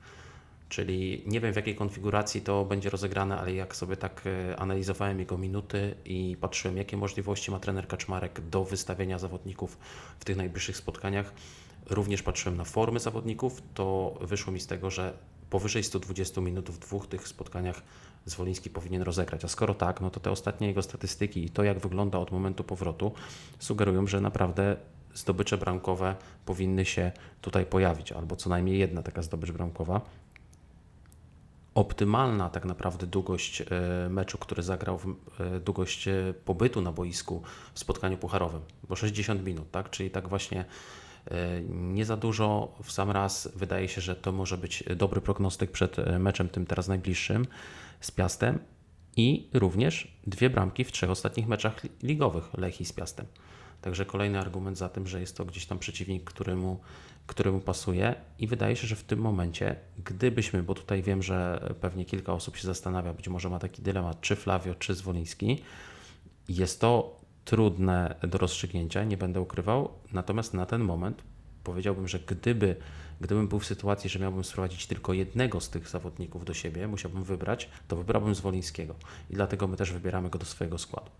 Czyli 0.70 1.24
nie 1.26 1.40
wiem 1.40 1.54
w 1.54 1.56
jakiej 1.56 1.76
konfiguracji 1.76 2.42
to 2.42 2.66
będzie 2.66 2.90
rozegrane, 2.90 3.40
ale 3.40 3.54
jak 3.54 3.76
sobie 3.76 3.98
tak 3.98 4.24
e, 4.26 4.60
analizowałem 4.60 5.20
jego 5.20 5.38
minuty 5.38 5.96
i 6.06 6.38
patrzyłem, 6.42 6.78
jakie 6.78 6.98
możliwości 6.98 7.52
ma 7.52 7.60
trener 7.60 7.88
Kaczmarek 7.88 8.42
do 8.50 8.64
wystawienia 8.64 9.20
zawodników 9.20 9.78
w 10.20 10.26
tych 10.26 10.38
najbliższych 10.38 10.78
spotkaniach, 10.78 11.34
również 11.90 12.24
patrzyłem 12.24 12.58
na 12.58 12.64
formy 12.64 13.00
zawodników, 13.00 13.62
to 13.74 14.18
wyszło 14.22 14.54
mi 14.54 14.60
z 14.60 14.68
tego, 14.68 14.92
że 14.92 15.14
powyżej 15.50 15.84
120 15.84 16.42
minut 16.42 16.70
w 16.70 16.80
dwóch 16.80 17.08
tych 17.08 17.28
spotkaniach 17.28 17.82
Zwoliński 18.30 18.70
powinien 18.70 19.02
rozegrać. 19.02 19.46
A 19.46 19.48
skoro 19.48 19.74
tak, 19.74 20.02
no 20.02 20.10
to 20.10 20.20
te 20.20 20.32
ostatnie 20.32 20.68
jego 20.68 20.82
statystyki 20.82 21.46
i 21.46 21.50
to, 21.50 21.64
jak 21.64 21.80
wygląda 21.80 22.20
od 22.20 22.32
momentu 22.32 22.64
powrotu, 22.64 23.12
sugerują, 23.60 24.08
że 24.08 24.22
naprawdę 24.22 24.76
zdobycze 25.14 25.58
bramkowe 25.58 26.16
powinny 26.46 26.86
się 26.86 27.12
tutaj 27.42 27.66
pojawić, 27.66 28.12
albo 28.12 28.36
co 28.36 28.50
najmniej 28.50 28.80
jedna 28.80 29.04
taka 29.04 29.22
zdobycz 29.22 29.52
bramkowa 29.52 30.02
optymalna 31.80 32.50
tak 32.50 32.66
naprawdę 32.66 33.08
długość 33.08 33.62
e, 33.62 33.66
meczu, 34.10 34.38
który 34.38 34.64
zagrał, 34.64 35.00
e, 35.40 35.60
długość 35.60 36.08
e, 36.08 36.34
pobytu 36.46 36.82
na 36.82 36.92
boisku 36.92 37.42
w 37.74 37.80
spotkaniu 37.80 38.18
pucharowym, 38.18 38.62
bo 38.90 38.96
60 38.96 39.46
minut, 39.46 39.72
tak? 39.72 39.90
Czyli 39.90 40.12
tak 40.12 40.28
właśnie 40.28 40.66
nie 41.70 42.06
za 42.06 42.18
dużo 42.18 42.76
w 42.84 42.92
sam 42.92 43.12
raz. 43.12 43.50
Wydaje 43.56 43.88
się, 43.88 44.02
że 44.02 44.16
to 44.16 44.32
może 44.32 44.58
być 44.58 44.84
dobry 44.96 45.22
prognostyk 45.22 45.72
przed 45.72 46.20
meczem 46.20 46.50
tym 46.50 46.66
teraz 46.66 46.88
najbliższym 46.88 47.46
z 48.00 48.12
Piastem 48.12 48.60
i 49.18 49.50
również 49.54 50.20
dwie 50.28 50.50
bramki 50.50 50.84
w 50.84 50.92
trzech 50.92 51.10
ostatnich 51.10 51.48
meczach 51.48 51.82
ligowych 52.04 52.54
Lechii 52.58 52.86
z 52.86 52.94
Piastem. 52.94 53.26
Także 53.82 54.06
kolejny 54.06 54.40
argument 54.40 54.78
za 54.78 54.90
tym, 54.90 55.08
że 55.08 55.20
jest 55.20 55.38
to 55.38 55.46
gdzieś 55.46 55.66
tam 55.66 55.80
przeciwnik, 55.80 56.24
któremu 56.24 56.80
któremu 57.30 57.60
pasuje 57.60 58.16
i 58.40 58.48
wydaje 58.48 58.76
się, 58.76 58.88
że 58.88 58.96
w 58.96 59.04
tym 59.04 59.20
momencie, 59.20 59.76
gdybyśmy, 60.06 60.64
bo 60.64 60.74
tutaj 60.74 61.04
wiem, 61.04 61.24
że 61.24 61.70
pewnie 61.82 62.06
kilka 62.06 62.34
osób 62.34 62.58
się 62.58 62.68
zastanawia, 62.68 63.14
być 63.14 63.28
może 63.28 63.50
ma 63.50 63.60
taki 63.60 63.82
dylemat, 63.82 64.22
czy 64.22 64.36
Flavio, 64.36 64.76
czy 64.76 64.96
Zwoliński, 64.96 65.62
jest 66.50 66.82
to 66.82 67.20
trudne 67.46 68.16
do 68.28 68.38
rozstrzygnięcia, 68.38 69.04
nie 69.04 69.18
będę 69.18 69.42
ukrywał, 69.42 69.90
natomiast 70.14 70.54
na 70.54 70.66
ten 70.66 70.82
moment 70.82 71.24
powiedziałbym, 71.64 72.08
że 72.08 72.20
gdyby, 72.20 72.76
gdybym 73.22 73.48
był 73.48 73.60
w 73.60 73.66
sytuacji, 73.66 74.10
że 74.10 74.20
miałbym 74.20 74.44
sprowadzić 74.44 74.88
tylko 74.88 75.14
jednego 75.14 75.62
z 75.62 75.70
tych 75.70 75.90
zawodników 75.90 76.46
do 76.46 76.54
siebie, 76.54 76.88
musiałbym 76.88 77.24
wybrać, 77.24 77.70
to 77.88 77.96
wybrałbym 77.96 78.36
Zwolińskiego 78.36 78.96
i 79.30 79.34
dlatego 79.34 79.68
my 79.68 79.78
też 79.78 79.92
wybieramy 79.92 80.30
go 80.30 80.40
do 80.40 80.46
swojego 80.46 80.78
składu. 80.78 81.12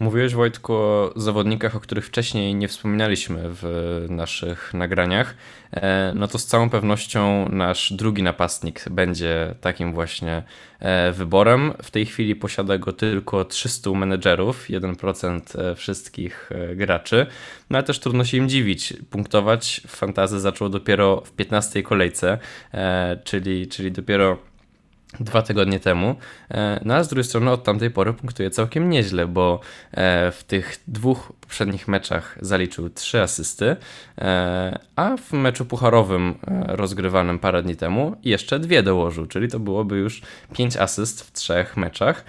Mówiłeś 0.00 0.34
Wojtku 0.34 0.74
o 0.74 1.12
zawodnikach, 1.16 1.76
o 1.76 1.80
których 1.80 2.06
wcześniej 2.06 2.54
nie 2.54 2.68
wspominaliśmy 2.68 3.40
w 3.42 4.06
naszych 4.10 4.74
nagraniach. 4.74 5.34
E, 5.72 6.12
no 6.16 6.28
to 6.28 6.38
z 6.38 6.46
całą 6.46 6.70
pewnością 6.70 7.48
nasz 7.48 7.92
drugi 7.92 8.22
napastnik 8.22 8.88
będzie 8.88 9.54
takim 9.60 9.92
właśnie 9.92 10.42
e, 10.78 11.12
wyborem. 11.12 11.72
W 11.82 11.90
tej 11.90 12.06
chwili 12.06 12.36
posiada 12.36 12.78
go 12.78 12.92
tylko 12.92 13.44
300 13.44 13.90
menedżerów, 13.90 14.68
1% 14.68 15.60
e, 15.60 15.74
wszystkich 15.74 16.50
graczy. 16.76 17.26
No 17.70 17.78
ale 17.78 17.86
też 17.86 17.98
trudno 18.00 18.24
się 18.24 18.36
im 18.36 18.48
dziwić. 18.48 18.94
Punktować 19.10 19.80
w 19.86 19.96
fantazy 19.96 20.40
zaczął 20.40 20.68
dopiero 20.68 21.20
w 21.20 21.32
15 21.32 21.82
kolejce, 21.82 22.38
czyli, 23.24 23.68
czyli 23.68 23.92
dopiero 23.92 24.49
dwa 25.20 25.42
tygodnie 25.42 25.80
temu. 25.80 26.14
E, 26.50 26.80
no 26.84 26.94
a 26.94 27.04
z 27.04 27.08
drugiej 27.08 27.24
strony 27.24 27.50
od 27.50 27.64
tamtej 27.64 27.90
pory 27.90 28.12
punktuje 28.12 28.50
całkiem 28.50 28.90
nieźle, 28.90 29.26
bo 29.26 29.60
e, 29.92 30.30
w 30.30 30.44
tych 30.44 30.76
dwóch 30.88 31.32
poprzednich 31.40 31.88
meczach 31.88 32.38
zaliczył 32.40 32.90
3 32.90 33.20
asysty, 33.20 33.76
e, 34.18 34.78
a 34.96 35.16
w 35.16 35.32
meczu 35.32 35.64
pucharowym 35.64 36.34
rozgrywanym 36.66 37.38
parę 37.38 37.62
dni 37.62 37.76
temu 37.76 38.16
jeszcze 38.24 38.58
dwie 38.58 38.82
dołożył, 38.82 39.26
czyli 39.26 39.48
to 39.48 39.58
byłoby 39.58 39.96
już 39.96 40.22
5 40.54 40.76
asyst 40.76 41.22
w 41.22 41.32
trzech 41.32 41.76
meczach. 41.76 42.24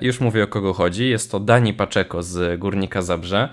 Już 0.00 0.20
mówię 0.20 0.44
o 0.44 0.46
kogo 0.46 0.72
chodzi. 0.72 1.08
Jest 1.08 1.30
to 1.30 1.40
Dani 1.40 1.74
Paczeko 1.74 2.22
z 2.22 2.60
Górnika 2.60 3.02
Zabrze. 3.02 3.48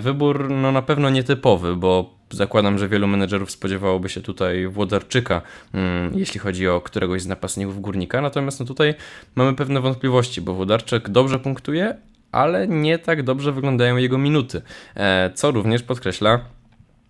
Wybór 0.00 0.50
no, 0.50 0.72
na 0.72 0.82
pewno 0.82 1.10
nietypowy, 1.10 1.76
bo 1.76 2.19
zakładam, 2.30 2.78
że 2.78 2.88
wielu 2.88 3.08
menedżerów 3.08 3.50
spodziewałoby 3.50 4.08
się 4.08 4.20
tutaj 4.20 4.66
Włodarczyka, 4.66 5.42
mm, 5.74 6.18
jeśli 6.18 6.40
chodzi 6.40 6.68
o 6.68 6.80
któregoś 6.80 7.22
z 7.22 7.26
napastników 7.26 7.80
Górnika. 7.80 8.20
Natomiast 8.20 8.60
no 8.60 8.66
tutaj 8.66 8.94
mamy 9.34 9.54
pewne 9.54 9.80
wątpliwości, 9.80 10.40
bo 10.40 10.54
Włodarczyk 10.54 11.08
dobrze 11.08 11.38
punktuje, 11.38 11.96
ale 12.32 12.68
nie 12.68 12.98
tak 12.98 13.22
dobrze 13.22 13.52
wyglądają 13.52 13.96
jego 13.96 14.18
minuty, 14.18 14.62
e, 14.94 15.30
co 15.34 15.50
również 15.50 15.82
podkreśla 15.82 16.40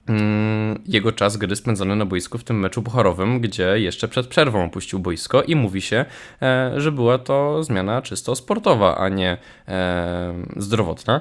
mm, 0.09 0.83
jego 0.87 1.13
czas 1.13 1.37
gry 1.37 1.57
spędzony 1.57 1.97
na 1.97 2.07
boisku 2.07 2.39
w 2.39 2.45
tym 2.45 2.59
meczu 2.59 2.83
pucharowym, 2.83 3.41
gdzie 3.41 3.81
jeszcze 3.81 4.09
przed 4.09 4.27
przerwą 4.27 4.65
opuścił 4.65 4.99
boisko 4.99 5.43
i 5.43 5.57
mówi 5.57 5.81
się, 5.81 6.05
e, 6.43 6.73
że 6.77 6.93
była 6.93 7.19
to 7.19 7.65
zmiana 7.65 8.03
czysto 8.03 8.37
sportowa, 8.37 8.97
a 8.99 9.09
nie 9.09 9.39
e, 9.69 10.35
zdrowotna. 10.57 11.21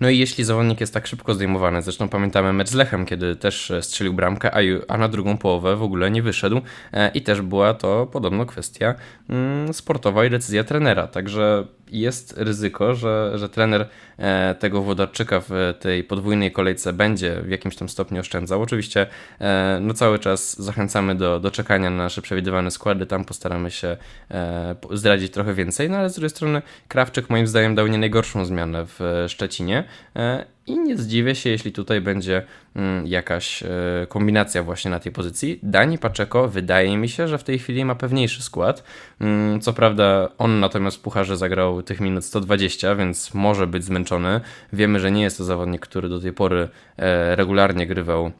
No 0.00 0.10
i 0.10 0.18
jeśli 0.18 0.44
zawodnik 0.44 0.80
jest 0.80 0.94
tak 0.94 1.06
szybko 1.06 1.34
zdejmowany, 1.34 1.82
zresztą 1.82 2.08
pamiętamy 2.08 2.52
mecz 2.52 2.68
z 2.68 2.74
Lechem, 2.74 3.06
kiedy 3.06 3.36
też 3.36 3.72
strzelił 3.80 4.14
bramkę, 4.14 4.50
a, 4.88 4.98
na 4.98 5.08
drugą 5.08 5.38
połowę 5.38 5.76
w 5.76 5.82
ogóle 5.82 6.10
nie 6.10 6.22
wyszedł 6.22 6.60
i 7.14 7.22
też 7.22 7.42
była 7.42 7.74
to 7.74 8.06
podobno 8.06 8.46
kwestia 8.46 8.94
mm, 9.28 9.74
sportowa 9.74 10.24
i 10.24 10.30
decyzja 10.30 10.64
trenera, 10.64 11.06
także 11.06 11.66
jest 11.92 12.34
ryzyko, 12.36 12.94
że, 12.94 13.32
że 13.34 13.48
trener 13.48 13.88
e, 14.18 14.54
tego 14.54 14.82
Włodarczyka 14.82 15.42
w 15.48 15.74
tej 15.80 16.04
podwójnej 16.04 16.52
kolejce 16.52 16.92
będzie 16.92 17.42
w 17.42 17.48
jakimś 17.48 17.76
tam 17.76 17.88
stopniu 17.88 18.20
oszczędzał. 18.20 18.62
Oczywiście 18.62 19.06
e, 19.40 19.78
no 19.82 19.94
cały 19.94 20.18
czas 20.18 20.62
zachęcamy 20.62 21.14
do, 21.14 21.40
do 21.40 21.50
czekania 21.50 21.90
na 21.90 21.96
nasze 21.96 22.22
przewidywane 22.22 22.70
składy, 22.70 23.06
tam 23.06 23.24
postaramy 23.24 23.70
się 23.70 23.96
e, 24.30 24.74
zdradzić 24.90 25.32
trochę 25.32 25.54
więcej, 25.54 25.90
no 25.90 25.96
ale 25.96 26.10
z 26.10 26.14
drugiej 26.14 26.30
strony 26.30 26.62
Krawczyk 26.88 27.30
moim 27.30 27.46
zdaniem 27.46 27.74
dał 27.74 27.86
nie 27.86 27.98
najgorszą 27.98 28.44
zmianę 28.44 28.86
w 28.86 29.24
Szczecinie 29.28 29.84
i 30.66 30.78
nie 30.78 30.96
zdziwię 30.96 31.34
się, 31.34 31.50
jeśli 31.50 31.72
tutaj 31.72 32.00
będzie 32.00 32.42
mm, 32.76 33.06
jakaś 33.06 33.62
e, 33.62 33.68
kombinacja 34.08 34.62
właśnie 34.62 34.90
na 34.90 35.00
tej 35.00 35.12
pozycji. 35.12 35.58
Dani 35.62 35.98
Paczeko 35.98 36.48
wydaje 36.48 36.96
mi 36.96 37.08
się, 37.08 37.28
że 37.28 37.38
w 37.38 37.44
tej 37.44 37.58
chwili 37.58 37.84
ma 37.84 37.94
pewniejszy 37.94 38.42
skład. 38.42 38.84
Mm, 39.20 39.60
co 39.60 39.72
prawda 39.72 40.28
on 40.38 40.60
natomiast 40.60 40.96
w 40.96 41.00
Pucharze 41.00 41.36
zagrał 41.36 41.82
tych 41.82 42.00
minut 42.00 42.24
120, 42.24 42.94
więc 42.94 43.34
może 43.34 43.66
być 43.66 43.84
zmęczony. 43.84 44.40
Wiemy, 44.72 45.00
że 45.00 45.10
nie 45.10 45.22
jest 45.22 45.38
to 45.38 45.44
zawodnik, 45.44 45.80
który 45.80 46.08
do 46.08 46.20
tej 46.20 46.32
pory 46.32 46.68
e, 46.96 47.36
regularnie 47.36 47.86
grywał 47.86 48.32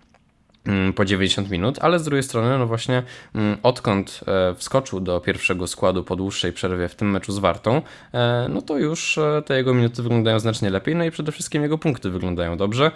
po 0.95 1.05
90 1.05 1.51
minut, 1.51 1.79
ale 1.81 1.99
z 1.99 2.05
drugiej 2.05 2.23
strony, 2.23 2.59
no 2.59 2.67
właśnie, 2.67 3.03
mm, 3.35 3.59
odkąd 3.63 4.21
e, 4.27 4.55
wskoczył 4.55 5.01
do 5.01 5.21
pierwszego 5.21 5.67
składu 5.67 6.05
po 6.05 6.17
dłuższej 6.17 6.53
przerwie 6.53 6.89
w 6.89 6.95
tym 6.95 7.11
meczu 7.11 7.33
z 7.33 7.39
Wartą, 7.39 7.83
e, 8.15 8.47
no 8.51 8.63
to 8.63 8.79
już 8.79 9.19
e, 9.19 9.43
te 9.47 9.57
jego 9.57 9.75
minuty 9.75 10.03
wyglądają 10.03 10.41
znacznie 10.41 10.71
lepiej, 10.71 10.97
no 10.97 11.05
i 11.05 11.11
przede 11.11 11.33
wszystkim 11.33 11.63
jego 11.63 11.79
punkty 11.79 12.11
wyglądają 12.11 12.57
dobrze. 12.57 12.91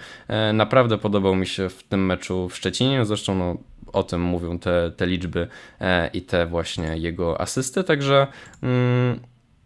Naprawdę 0.52 0.98
podobał 0.98 1.36
mi 1.36 1.46
się 1.46 1.68
w 1.68 1.82
tym 1.82 2.06
meczu 2.06 2.48
w 2.48 2.56
Szczecinie, 2.56 3.04
zresztą 3.04 3.34
no, 3.34 3.56
o 3.92 4.02
tym 4.02 4.20
mówią 4.20 4.58
te, 4.58 4.92
te 4.96 5.06
liczby 5.06 5.48
i 6.12 6.22
te 6.22 6.46
właśnie 6.46 6.96
jego 6.96 7.40
asysty, 7.40 7.84
także 7.84 8.26
mm, 8.62 9.20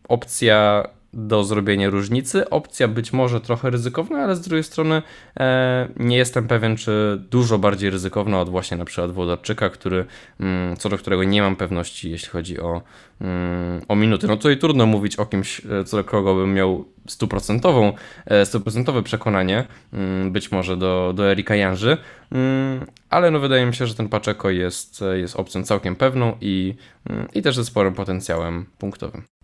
opcja 0.09 0.89
do 1.27 1.45
zrobienia 1.45 1.91
różnicy. 1.91 2.51
Opcja 2.51 2.89
być 2.89 3.13
może 3.13 3.41
trochę 3.41 3.71
ryzykowna, 3.71 4.19
ale 4.19 4.37
z 4.37 4.41
drugiej 4.41 4.65
strony 4.65 5.03
e, 5.41 5.89
nie 5.97 6.17
jestem 6.17 6.49
pewien, 6.49 6.77
czy 6.77 7.23
dużo 7.31 7.59
bardziej 7.59 7.91
ryzykowna 7.91 8.41
od 8.41 8.49
właśnie 8.49 8.77
na 8.77 8.85
przykład 8.85 9.13
Włodarczyka, 9.13 9.71
który, 9.71 10.05
mm, 10.41 10.77
co 10.77 10.89
do 10.89 10.99
którego 10.99 11.25
nie 11.25 11.43
mam 11.43 11.57
pewności, 11.57 12.11
jeśli 12.11 12.29
chodzi 12.29 12.61
o, 12.61 12.83
mm, 13.21 13.83
o 13.89 13.97
minuty. 13.97 14.27
No 14.27 14.37
tutaj 14.37 14.59
trudno 14.59 14.87
mówić 14.87 15.17
o 15.17 15.27
kimś, 15.27 15.61
e, 15.61 15.85
co 15.85 15.97
do 15.97 16.05
kogo 16.05 16.35
bym 16.35 16.55
miał 16.55 16.85
stuprocentową, 17.09 17.93
e, 18.27 18.47
stuprocentowe 18.47 19.03
przekonanie, 19.03 19.65
mm, 19.93 20.33
być 20.33 20.53
może 20.53 20.77
do, 20.77 21.13
do 21.17 21.31
Erika 21.31 21.55
Janży, 21.55 21.97
mm, 22.33 22.87
ale 23.11 23.31
no 23.31 23.41
wydaje 23.41 23.67
mi 23.67 23.75
się, 23.75 23.87
że 23.87 23.95
ten 23.95 24.09
Paczeko 24.09 24.51
jest, 24.51 25.05
jest 25.15 25.37
opcją 25.37 25.63
całkiem 25.63 25.97
pewną 25.97 26.37
i, 26.41 26.75
mm, 27.11 27.29
i 27.35 27.43
też 27.43 27.57
ze 27.57 27.65
sporym 27.65 27.95
potencjałem 27.95 28.67
punktowym. 28.79 29.38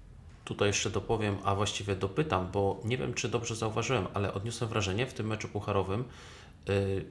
Tutaj 0.44 0.68
jeszcze 0.68 0.90
dopowiem, 0.90 1.36
a 1.44 1.54
właściwie 1.54 1.96
dopytam, 1.96 2.50
bo 2.52 2.80
nie 2.84 2.98
wiem, 2.98 3.14
czy 3.14 3.28
dobrze 3.28 3.56
zauważyłem, 3.56 4.06
ale 4.14 4.34
odniosłem 4.34 4.70
wrażenie 4.70 5.06
w 5.06 5.14
tym 5.14 5.26
meczu 5.26 5.48
pucharowym, 5.48 6.04
yy, 6.68 7.04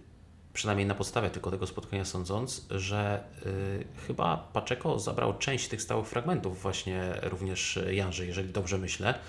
przynajmniej 0.53 0.87
na 0.87 0.95
podstawie 0.95 1.29
tylko 1.29 1.51
tego 1.51 1.67
spotkania 1.67 2.05
sądząc, 2.05 2.67
że 2.71 3.23
yy, 3.45 3.85
chyba 4.07 4.49
Paczeko 4.53 4.99
zabrał 4.99 5.37
część 5.37 5.67
tych 5.67 5.81
stałych 5.81 6.07
fragmentów 6.07 6.61
właśnie 6.61 7.19
również 7.21 7.79
Janży, 7.91 8.25
jeżeli 8.25 8.49
dobrze 8.49 8.77
myślę. 8.77 9.19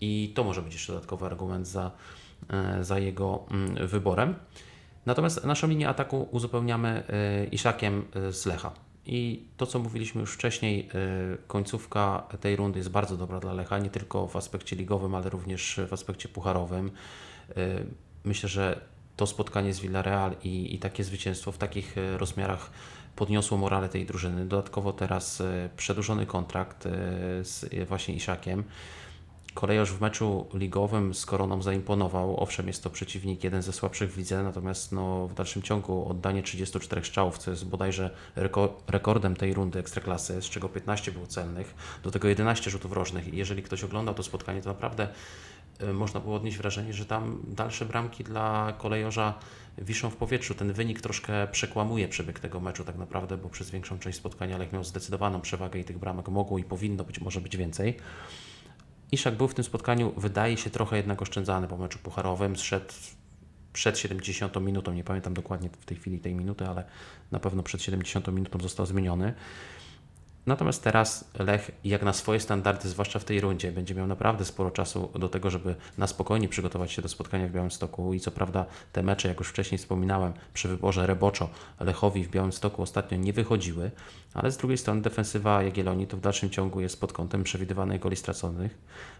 I 0.00 0.32
to 0.34 0.44
może 0.44 0.62
być 0.62 0.72
jeszcze 0.72 0.92
dodatkowy 0.92 1.26
argument 1.26 1.68
za, 1.68 1.90
yy, 2.76 2.84
za 2.84 2.98
jego 2.98 3.46
mm, 3.50 3.88
wyborem. 3.88 4.34
Natomiast 5.06 5.44
naszą 5.44 5.68
linię 5.68 5.88
ataku 5.88 6.28
uzupełniamy 6.30 7.02
y, 7.42 7.46
Iszakiem 7.46 8.04
y, 8.28 8.32
z 8.32 8.46
Lecha. 8.46 8.72
I 9.12 9.42
to, 9.56 9.66
co 9.66 9.78
mówiliśmy 9.78 10.20
już 10.20 10.34
wcześniej, 10.34 10.88
y, 11.34 11.38
końcówka 11.46 12.22
tej 12.40 12.56
rundy 12.56 12.78
jest 12.78 12.90
bardzo 12.90 13.16
dobra 13.16 13.40
dla 13.40 13.52
Lecha, 13.52 13.78
nie 13.78 13.90
tylko 13.90 14.26
w 14.26 14.36
aspekcie 14.36 14.76
ligowym, 14.76 15.14
ale 15.14 15.30
również 15.30 15.80
w 15.88 15.92
aspekcie 15.92 16.28
pucharowym. 16.28 16.90
Y, 17.56 17.86
myślę, 18.24 18.48
że 18.48 18.80
to 19.16 19.26
spotkanie 19.26 19.74
z 19.74 19.80
Villarreal 19.80 20.36
i, 20.44 20.74
i 20.74 20.78
takie 20.78 21.04
zwycięstwo 21.04 21.52
w 21.52 21.58
takich 21.58 21.98
y, 21.98 22.18
rozmiarach 22.18 22.70
podniosło 23.16 23.58
morale 23.58 23.88
tej 23.88 24.06
drużyny. 24.06 24.46
Dodatkowo 24.46 24.92
teraz 24.92 25.42
przedłużony 25.76 26.26
kontrakt 26.26 26.84
z 27.42 27.64
właśnie 27.88 28.14
Iszakiem. 28.14 28.64
Kolejorz 29.54 29.90
w 29.90 30.00
meczu 30.00 30.46
ligowym 30.54 31.14
z 31.14 31.26
Koroną 31.26 31.62
zaimponował. 31.62 32.40
Owszem, 32.40 32.66
jest 32.66 32.82
to 32.82 32.90
przeciwnik, 32.90 33.44
jeden 33.44 33.62
ze 33.62 33.72
słabszych 33.72 34.12
w 34.12 34.16
lidze, 34.16 34.42
natomiast 34.42 34.92
no, 34.92 35.28
w 35.28 35.34
dalszym 35.34 35.62
ciągu 35.62 36.08
oddanie 36.08 36.42
34 36.42 37.04
strzałów, 37.04 37.38
co 37.38 37.50
jest 37.50 37.66
bodajże 37.66 38.10
rekordem 38.88 39.36
tej 39.36 39.54
rundy 39.54 39.78
Ekstraklasy, 39.78 40.42
z 40.42 40.44
czego 40.44 40.68
15 40.68 41.12
było 41.12 41.26
celnych, 41.26 41.74
do 42.02 42.10
tego 42.10 42.28
11 42.28 42.70
rzutów 42.70 42.92
rożnych. 42.92 43.34
I 43.34 43.36
jeżeli 43.36 43.62
ktoś 43.62 43.84
oglądał 43.84 44.14
to 44.14 44.22
spotkanie, 44.22 44.62
to 44.62 44.68
naprawdę 44.68 45.08
y, 45.82 45.92
można 45.92 46.20
było 46.20 46.36
odnieść 46.36 46.56
wrażenie, 46.56 46.92
że 46.92 47.06
tam 47.06 47.42
dalsze 47.48 47.84
bramki 47.84 48.24
dla 48.24 48.72
kolejorza 48.78 49.34
wiszą 49.78 50.10
w 50.10 50.16
powietrzu. 50.16 50.54
Ten 50.54 50.72
wynik 50.72 51.00
troszkę 51.00 51.48
przekłamuje 51.52 52.08
przebieg 52.08 52.40
tego 52.40 52.60
meczu 52.60 52.84
tak 52.84 52.96
naprawdę, 52.96 53.36
bo 53.36 53.48
przez 53.48 53.70
większą 53.70 53.98
część 53.98 54.18
spotkania 54.18 54.58
Lech 54.58 54.72
miał 54.72 54.84
zdecydowaną 54.84 55.40
przewagę 55.40 55.80
i 55.80 55.84
tych 55.84 55.98
bramek 55.98 56.28
mogło 56.28 56.58
i 56.58 56.64
powinno 56.64 57.04
być, 57.04 57.20
może 57.20 57.40
być 57.40 57.56
więcej. 57.56 57.96
Iszak 59.12 59.34
był 59.34 59.48
w 59.48 59.54
tym 59.54 59.64
spotkaniu, 59.64 60.12
wydaje 60.16 60.56
się, 60.56 60.70
trochę 60.70 60.96
jednak 60.96 61.22
oszczędzany 61.22 61.68
po 61.68 61.76
meczu 61.76 61.98
pucharowym. 61.98 62.56
Zszedł 62.56 62.86
przed 63.72 63.98
70 63.98 64.60
minutą, 64.60 64.92
nie 64.92 65.04
pamiętam 65.04 65.34
dokładnie 65.34 65.70
w 65.80 65.84
tej 65.84 65.96
chwili 65.96 66.18
tej 66.18 66.34
minuty, 66.34 66.66
ale 66.66 66.84
na 67.30 67.40
pewno 67.40 67.62
przed 67.62 67.82
70 67.82 68.28
minutą 68.28 68.60
został 68.60 68.86
zmieniony. 68.86 69.34
Natomiast 70.46 70.82
teraz 70.82 71.24
Lech, 71.38 71.70
jak 71.84 72.02
na 72.02 72.12
swoje 72.12 72.40
standardy, 72.40 72.88
zwłaszcza 72.88 73.18
w 73.18 73.24
tej 73.24 73.40
rundzie, 73.40 73.72
będzie 73.72 73.94
miał 73.94 74.06
naprawdę 74.06 74.44
sporo 74.44 74.70
czasu 74.70 75.10
do 75.18 75.28
tego, 75.28 75.50
żeby 75.50 75.74
na 75.98 76.06
spokojnie 76.06 76.48
przygotować 76.48 76.92
się 76.92 77.02
do 77.02 77.08
spotkania 77.08 77.48
w 77.48 77.50
Białymstoku. 77.50 78.14
I 78.14 78.20
co 78.20 78.30
prawda, 78.30 78.66
te 78.92 79.02
mecze, 79.02 79.28
jak 79.28 79.38
już 79.38 79.48
wcześniej 79.48 79.78
wspominałem, 79.78 80.32
przy 80.54 80.68
wyborze 80.68 81.06
Reboczo 81.06 81.48
Lechowi 81.80 82.24
w 82.24 82.30
Białymstoku 82.30 82.82
ostatnio 82.82 83.18
nie 83.18 83.32
wychodziły, 83.32 83.90
ale 84.34 84.50
z 84.50 84.56
drugiej 84.56 84.78
strony 84.78 85.02
defensywa 85.02 85.62
Jagiellonii 85.62 86.06
to 86.06 86.16
w 86.16 86.20
dalszym 86.20 86.50
ciągu 86.50 86.80
jest 86.80 87.00
pod 87.00 87.12
kątem 87.12 87.42
przewidywanych 87.42 88.00
goli 88.00 88.16
straconych 88.16 88.78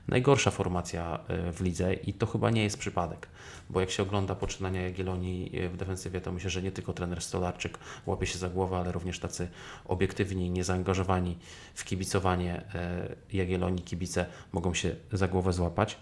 najgorsza 0.08 0.50
formacja 0.50 1.18
e, 1.28 1.52
w 1.52 1.60
lidze 1.60 1.94
i 1.94 2.14
to 2.14 2.26
chyba 2.26 2.50
nie 2.50 2.62
jest 2.62 2.78
przypadek, 2.78 3.28
bo 3.70 3.80
jak 3.80 3.90
się 3.90 4.02
ogląda 4.02 4.34
poczynania 4.34 4.82
Jagiellonii 4.82 5.58
e, 5.58 5.68
w 5.68 5.76
defensywie, 5.76 6.20
to 6.20 6.32
myślę, 6.32 6.50
że 6.50 6.62
nie 6.62 6.72
tylko 6.72 6.92
trener 6.92 7.20
Stolarczyk 7.20 7.78
łapie 8.06 8.26
się 8.26 8.38
za 8.38 8.48
głowę, 8.48 8.76
ale 8.76 8.92
również 8.92 9.18
tacy 9.18 9.48
obiektywni, 9.84 10.50
niezaangażowani 10.50 11.38
w 11.74 11.84
kibicowanie 11.84 12.62
e, 12.74 13.14
Jagiellonii 13.32 13.82
kibice 13.82 14.26
mogą 14.52 14.74
się 14.74 14.96
za 15.12 15.28
głowę 15.28 15.52
złapać. 15.52 15.98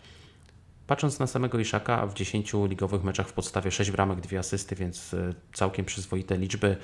Patrząc 0.88 1.18
na 1.18 1.26
samego 1.26 1.58
Iszaka, 1.58 2.06
w 2.06 2.14
10 2.14 2.52
ligowych 2.66 3.04
meczach 3.04 3.28
w 3.28 3.32
podstawie 3.32 3.70
6 3.70 3.90
bramek, 3.90 4.20
2 4.20 4.38
asysty, 4.38 4.76
więc 4.76 5.16
całkiem 5.52 5.84
przyzwoite 5.84 6.36
liczby. 6.36 6.76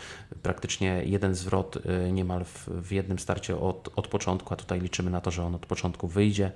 Praktycznie 0.43 1.03
jeden 1.05 1.35
zwrot 1.35 1.79
niemal 2.13 2.45
w, 2.45 2.69
w 2.69 2.93
jednym 2.93 3.19
starcie 3.19 3.61
od, 3.61 3.91
od 3.97 4.09
początku, 4.09 4.55
a 4.55 4.57
tutaj 4.57 4.81
liczymy 4.81 5.11
na 5.11 5.21
to, 5.21 5.31
że 5.31 5.45
on 5.45 5.55
od 5.55 5.67
początku 5.67 6.09
wyjdzie. 6.09 6.53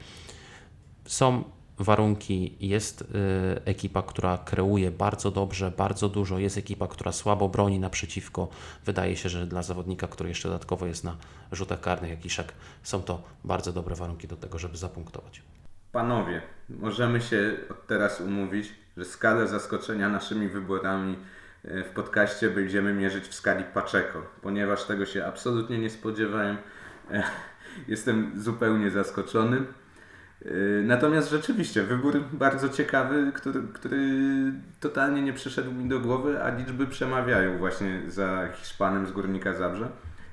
Są 1.07 1.45
warunki, 1.79 2.57
jest 2.61 3.03
y, 3.03 3.05
ekipa, 3.65 4.03
która 4.03 4.39
kreuje 4.39 4.91
bardzo 4.91 5.31
dobrze, 5.31 5.71
bardzo 5.71 6.09
dużo, 6.09 6.39
jest 6.39 6.59
ekipa, 6.59 6.87
która 6.87 7.13
słabo 7.13 7.49
broni 7.49 7.79
naprzeciwko. 7.81 8.49
Wydaje 8.85 9.17
się, 9.17 9.29
że 9.29 9.47
dla 9.47 9.63
zawodnika, 9.63 10.09
który 10.09 10.29
jeszcze 10.29 10.49
dodatkowo 10.49 10.87
jest 10.87 11.05
na 11.05 11.17
rzutach 11.53 11.81
karnych, 11.81 12.11
jak 12.11 12.25
Iszek, 12.25 12.53
są 12.83 13.03
to 13.03 13.23
bardzo 13.45 13.73
dobre 13.73 13.97
warunki 13.97 14.29
do 14.29 14.37
tego, 14.37 14.59
żeby 14.59 14.77
zapunktować. 14.77 15.43
Panowie, 15.99 16.43
możemy 16.69 17.21
się 17.21 17.57
od 17.71 17.87
teraz 17.87 18.21
umówić, 18.21 18.75
że 18.97 19.05
skalę 19.05 19.49
zaskoczenia 19.49 20.09
naszymi 20.09 20.49
wyborami 20.49 21.17
e, 21.65 21.85
w 21.85 21.89
podcaście 21.89 22.51
będziemy 22.51 22.95
mierzyć 22.95 23.25
w 23.25 23.35
skali 23.35 23.65
Paczeko, 23.75 24.23
ponieważ 24.43 24.85
tego 24.85 25.07
się 25.07 25.27
absolutnie 25.27 25.79
nie 25.79 25.91
spodziewałem. 25.91 26.57
E, 27.11 27.23
jestem 27.95 28.33
zupełnie 28.37 28.91
zaskoczony. 28.91 29.57
E, 29.57 30.51
natomiast 30.83 31.31
rzeczywiście 31.31 31.83
wybór 31.83 32.21
bardzo 32.33 32.69
ciekawy, 32.69 33.33
który, 33.35 33.63
który 33.75 33.99
totalnie 34.81 35.23
nie 35.23 35.33
przyszedł 35.33 35.73
mi 35.73 35.89
do 35.89 36.01
głowy, 36.01 36.43
a 36.43 36.57
liczby 36.57 36.87
przemawiają 36.87 37.59
właśnie 37.59 38.03
za 38.09 38.49
Hiszpanem 38.55 39.07
z 39.07 39.13
Górnika 39.13 39.55
Zabrze. 39.55 39.89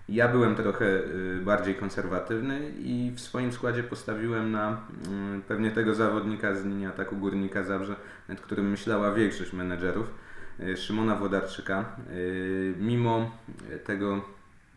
Ja 0.10 0.28
byłem 0.28 0.56
trochę 0.56 0.86
y, 0.86 1.40
bardziej 1.44 1.76
konserwatywny 1.76 2.72
i 2.80 3.12
w 3.16 3.20
swoim 3.20 3.52
składzie 3.52 3.84
postawiłem 3.84 4.52
na 4.52 4.78
mm, 5.08 5.42
pewnie 5.42 5.72
tego 5.72 5.96
zawodnika 5.96 6.56
z 6.56 6.66
linii 6.66 6.86
ataku 6.86 7.16
Górnika 7.16 7.64
Zabrze, 7.64 7.96
nad 8.28 8.42
którym 8.42 8.70
myślała 8.70 9.12
większość 9.12 9.54
menedżerów, 9.54 10.14
y, 10.60 10.78
Szymona 10.78 11.16
Wodarczyka. 11.16 11.86
Y, 12.12 12.74
mimo 12.80 13.32
tego, 13.84 14.22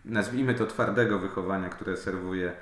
nazwijmy 0.05 0.55
to 0.55 0.67
twardego 0.67 1.19
wychowania, 1.19 1.69
które 1.69 1.97
serwuje 1.97 2.53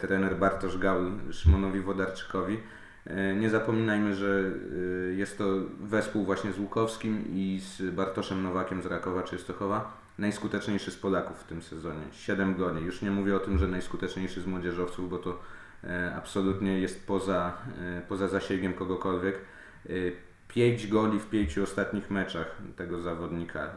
trener 0.00 0.36
Bartosz 0.36 0.78
Gaul 0.78 1.12
Szymonowi 1.32 1.80
Wodarczykowi, 1.80 2.58
nie 3.36 3.50
zapominajmy, 3.50 4.14
że 4.14 4.42
jest 5.16 5.38
to 5.38 5.44
wespół 5.80 6.24
właśnie 6.24 6.52
z 6.52 6.58
Łukowskim 6.58 7.24
i 7.28 7.60
z 7.60 7.94
Bartoszem 7.94 8.42
Nowakiem 8.42 8.82
z 8.82 8.86
Rakowa 8.86 9.22
Częstochowa 9.22 10.03
najskuteczniejszy 10.18 10.90
z 10.90 10.96
Polaków 10.96 11.40
w 11.40 11.44
tym 11.44 11.62
sezonie. 11.62 12.02
7 12.12 12.54
goli. 12.54 12.84
Już 12.84 13.02
nie 13.02 13.10
mówię 13.10 13.36
o 13.36 13.40
tym, 13.40 13.58
że 13.58 13.68
najskuteczniejszy 13.68 14.40
z 14.40 14.46
młodzieżowców, 14.46 15.10
bo 15.10 15.18
to 15.18 15.40
e, 15.84 16.14
absolutnie 16.16 16.80
jest 16.80 17.06
poza, 17.06 17.52
e, 17.80 18.02
poza 18.08 18.28
zasięgiem 18.28 18.74
kogokolwiek. 18.74 19.34
E, 19.86 19.90
5 20.48 20.86
goli 20.86 21.20
w 21.20 21.26
pięciu 21.26 21.62
ostatnich 21.62 22.10
meczach 22.10 22.56
tego 22.76 23.00
zawodnika. 23.00 23.60
E, 23.60 23.70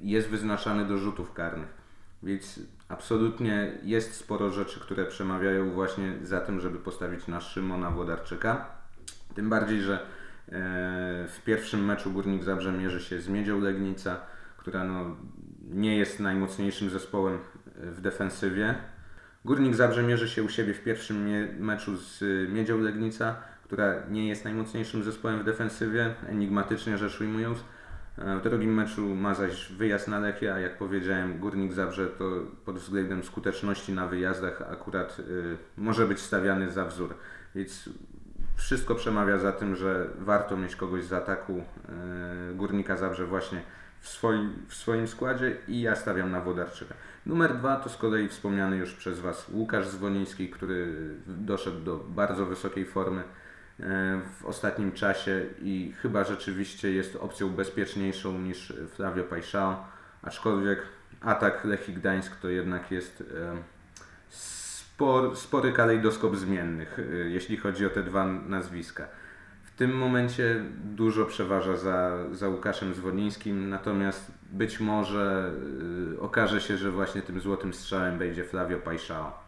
jest 0.00 0.28
wyznaczany 0.28 0.84
do 0.84 0.98
rzutów 0.98 1.32
karnych. 1.32 1.84
Więc 2.22 2.60
absolutnie 2.88 3.72
jest 3.82 4.14
sporo 4.14 4.50
rzeczy, 4.52 4.80
które 4.80 5.04
przemawiają 5.04 5.70
właśnie 5.70 6.12
za 6.22 6.40
tym, 6.40 6.60
żeby 6.60 6.78
postawić 6.78 7.26
na 7.26 7.40
Szymona 7.40 7.90
Włodarczyka. 7.90 8.66
Tym 9.34 9.50
bardziej, 9.50 9.82
że 9.82 9.94
e, 9.94 10.00
w 11.28 11.40
pierwszym 11.44 11.84
meczu 11.84 12.12
Górnik 12.12 12.44
Zabrze 12.44 12.72
mierzy 12.72 13.00
się 13.00 13.20
z 13.20 13.28
Miedzią 13.28 13.60
Legnica 13.60 14.20
która 14.64 14.84
no, 14.84 15.16
nie 15.70 15.96
jest 15.96 16.20
najmocniejszym 16.20 16.90
zespołem 16.90 17.38
w 17.76 18.00
defensywie. 18.00 18.74
Górnik 19.44 19.74
Zabrze 19.74 20.02
mierzy 20.02 20.28
się 20.28 20.42
u 20.42 20.48
siebie 20.48 20.74
w 20.74 20.82
pierwszym 20.82 21.26
meczu 21.64 21.96
z 21.96 22.24
Miedzią 22.52 22.80
Legnica, 22.80 23.36
która 23.64 23.94
nie 24.10 24.28
jest 24.28 24.44
najmocniejszym 24.44 25.02
zespołem 25.02 25.40
w 25.40 25.44
defensywie, 25.44 26.14
enigmatycznie 26.28 26.98
rzecz 26.98 27.20
ujmując. 27.20 27.58
W 28.18 28.42
drugim 28.42 28.74
meczu 28.74 29.14
ma 29.14 29.34
zaś 29.34 29.72
wyjazd 29.72 30.08
na 30.08 30.18
Lechię, 30.18 30.54
a 30.54 30.58
jak 30.58 30.78
powiedziałem, 30.78 31.38
Górnik 31.38 31.72
Zabrze 31.72 32.06
to 32.06 32.30
pod 32.64 32.78
względem 32.78 33.24
skuteczności 33.24 33.92
na 33.92 34.06
wyjazdach 34.06 34.62
akurat 34.72 35.18
y, 35.20 35.56
może 35.76 36.06
być 36.06 36.20
stawiany 36.20 36.70
za 36.70 36.84
wzór. 36.84 37.14
Więc 37.54 37.90
wszystko 38.56 38.94
przemawia 38.94 39.38
za 39.38 39.52
tym, 39.52 39.76
że 39.76 40.06
warto 40.18 40.56
mieć 40.56 40.76
kogoś 40.76 41.04
z 41.04 41.12
ataku 41.12 41.52
y, 42.52 42.54
Górnika 42.54 42.96
Zabrze 42.96 43.26
właśnie 43.26 43.62
w 44.04 44.08
swoim, 44.08 44.52
w 44.68 44.74
swoim 44.74 45.08
składzie 45.08 45.56
i 45.68 45.80
ja 45.80 45.96
stawiam 45.96 46.30
na 46.30 46.40
Wodarczyka. 46.40 46.94
Numer 47.26 47.56
dwa 47.56 47.76
to 47.76 47.88
z 47.88 47.96
kolei 47.96 48.28
wspomniany 48.28 48.76
już 48.76 48.92
przez 48.94 49.20
Was 49.20 49.48
Łukasz 49.48 49.88
Zwoniński, 49.88 50.50
który 50.50 50.94
doszedł 51.26 51.80
do 51.80 51.96
bardzo 51.96 52.46
wysokiej 52.46 52.86
formy 52.86 53.20
e, 53.20 54.20
w 54.40 54.46
ostatnim 54.46 54.92
czasie 54.92 55.46
i 55.62 55.94
chyba 56.02 56.24
rzeczywiście 56.24 56.92
jest 56.92 57.16
opcją 57.16 57.50
bezpieczniejszą 57.50 58.38
niż 58.38 58.72
Flavio 58.88 59.24
Paixão, 59.24 59.74
aczkolwiek 60.22 60.82
atak 61.20 61.64
Lechii 61.64 61.94
Gdańsk 61.94 62.36
to 62.36 62.48
jednak 62.48 62.90
jest 62.90 63.20
e, 63.20 63.56
spor, 64.28 65.36
spory 65.36 65.72
kalejdoskop 65.72 66.36
zmiennych, 66.36 66.98
e, 66.98 67.02
jeśli 67.14 67.56
chodzi 67.56 67.86
o 67.86 67.90
te 67.90 68.02
dwa 68.02 68.26
nazwiska 68.26 69.08
w 69.74 69.76
tym 69.76 69.96
momencie 69.96 70.64
dużo 70.84 71.24
przeważa 71.26 71.76
za, 71.76 72.16
za 72.32 72.48
Łukaszem 72.48 72.94
Zwolińskim, 72.94 73.68
natomiast 73.68 74.30
być 74.52 74.80
może 74.80 75.52
y, 76.14 76.20
okaże 76.20 76.60
się, 76.60 76.76
że 76.76 76.90
właśnie 76.90 77.22
tym 77.22 77.40
złotym 77.40 77.74
strzałem 77.74 78.18
będzie 78.18 78.44
Flavio 78.44 78.78
Paixao 78.78 79.44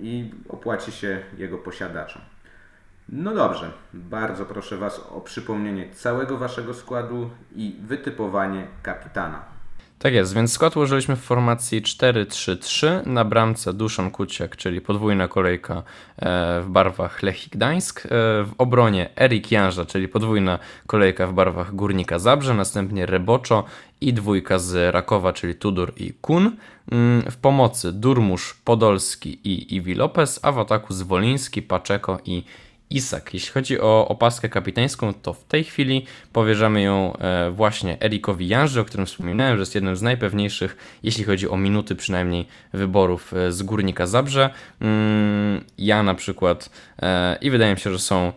i 0.00 0.30
opłaci 0.48 0.92
się 0.92 1.22
jego 1.38 1.58
posiadaczom. 1.58 2.22
No 3.08 3.34
dobrze, 3.34 3.72
bardzo 3.94 4.46
proszę 4.46 4.76
Was 4.76 4.98
o 4.98 5.20
przypomnienie 5.20 5.90
całego 5.90 6.38
Waszego 6.38 6.74
składu 6.74 7.30
i 7.54 7.80
wytypowanie 7.82 8.66
kapitana. 8.82 9.55
Tak 10.06 10.14
jest, 10.14 10.34
więc 10.34 10.52
skład 10.52 10.76
ułożyliśmy 10.76 11.16
w 11.16 11.20
formacji 11.20 11.82
4-3-3 11.82 13.06
na 13.06 13.24
bramce 13.24 13.72
Duszan 13.72 14.10
Kuciak, 14.10 14.56
czyli 14.56 14.80
podwójna 14.80 15.28
kolejka 15.28 15.74
e, 15.74 15.82
w 16.60 16.68
barwach 16.68 17.22
Lechii 17.22 17.50
Gdańsk, 17.50 18.06
e, 18.06 18.08
w 18.44 18.52
obronie 18.58 19.10
Erik 19.20 19.52
Janża, 19.52 19.84
czyli 19.84 20.08
podwójna 20.08 20.58
kolejka 20.86 21.26
w 21.26 21.32
barwach 21.32 21.74
Górnika 21.74 22.18
Zabrze, 22.18 22.54
następnie 22.54 23.06
Reboczo 23.06 23.64
i 24.00 24.12
dwójka 24.12 24.58
z 24.58 24.94
Rakowa, 24.94 25.32
czyli 25.32 25.54
Tudor 25.54 25.92
i 25.96 26.12
Kun, 26.12 26.56
mm, 26.92 27.22
w 27.30 27.36
pomocy 27.36 27.92
Durmusz, 27.92 28.54
Podolski 28.64 29.38
i 29.44 29.76
Iwi 29.76 29.94
Lopez, 29.94 30.40
a 30.42 30.52
w 30.52 30.58
ataku 30.58 30.94
Zwoliński, 30.94 31.62
Paczeko 31.62 32.18
i 32.24 32.44
Isak. 32.90 33.34
Jeśli 33.34 33.52
chodzi 33.52 33.80
o 33.80 34.08
opaskę 34.08 34.48
kapitańską, 34.48 35.14
to 35.14 35.32
w 35.32 35.44
tej 35.44 35.64
chwili 35.64 36.06
powierzamy 36.32 36.82
ją 36.82 37.16
e, 37.16 37.50
właśnie 37.50 38.00
Erikowi 38.02 38.48
Janży, 38.48 38.80
o 38.80 38.84
którym 38.84 39.06
wspominałem, 39.06 39.56
że 39.56 39.60
jest 39.60 39.74
jednym 39.74 39.96
z 39.96 40.02
najpewniejszych, 40.02 40.76
jeśli 41.02 41.24
chodzi 41.24 41.48
o 41.48 41.56
minuty 41.56 41.94
przynajmniej 41.94 42.46
wyborów 42.72 43.34
e, 43.34 43.52
z 43.52 43.62
Górnika 43.62 44.06
Zabrze. 44.06 44.50
Mm, 44.80 45.64
ja 45.78 46.02
na 46.02 46.14
przykład 46.14 46.70
e, 47.02 47.38
i 47.40 47.50
wydaje 47.50 47.74
mi 47.74 47.80
się, 47.80 47.92
że 47.92 47.98
są 47.98 48.32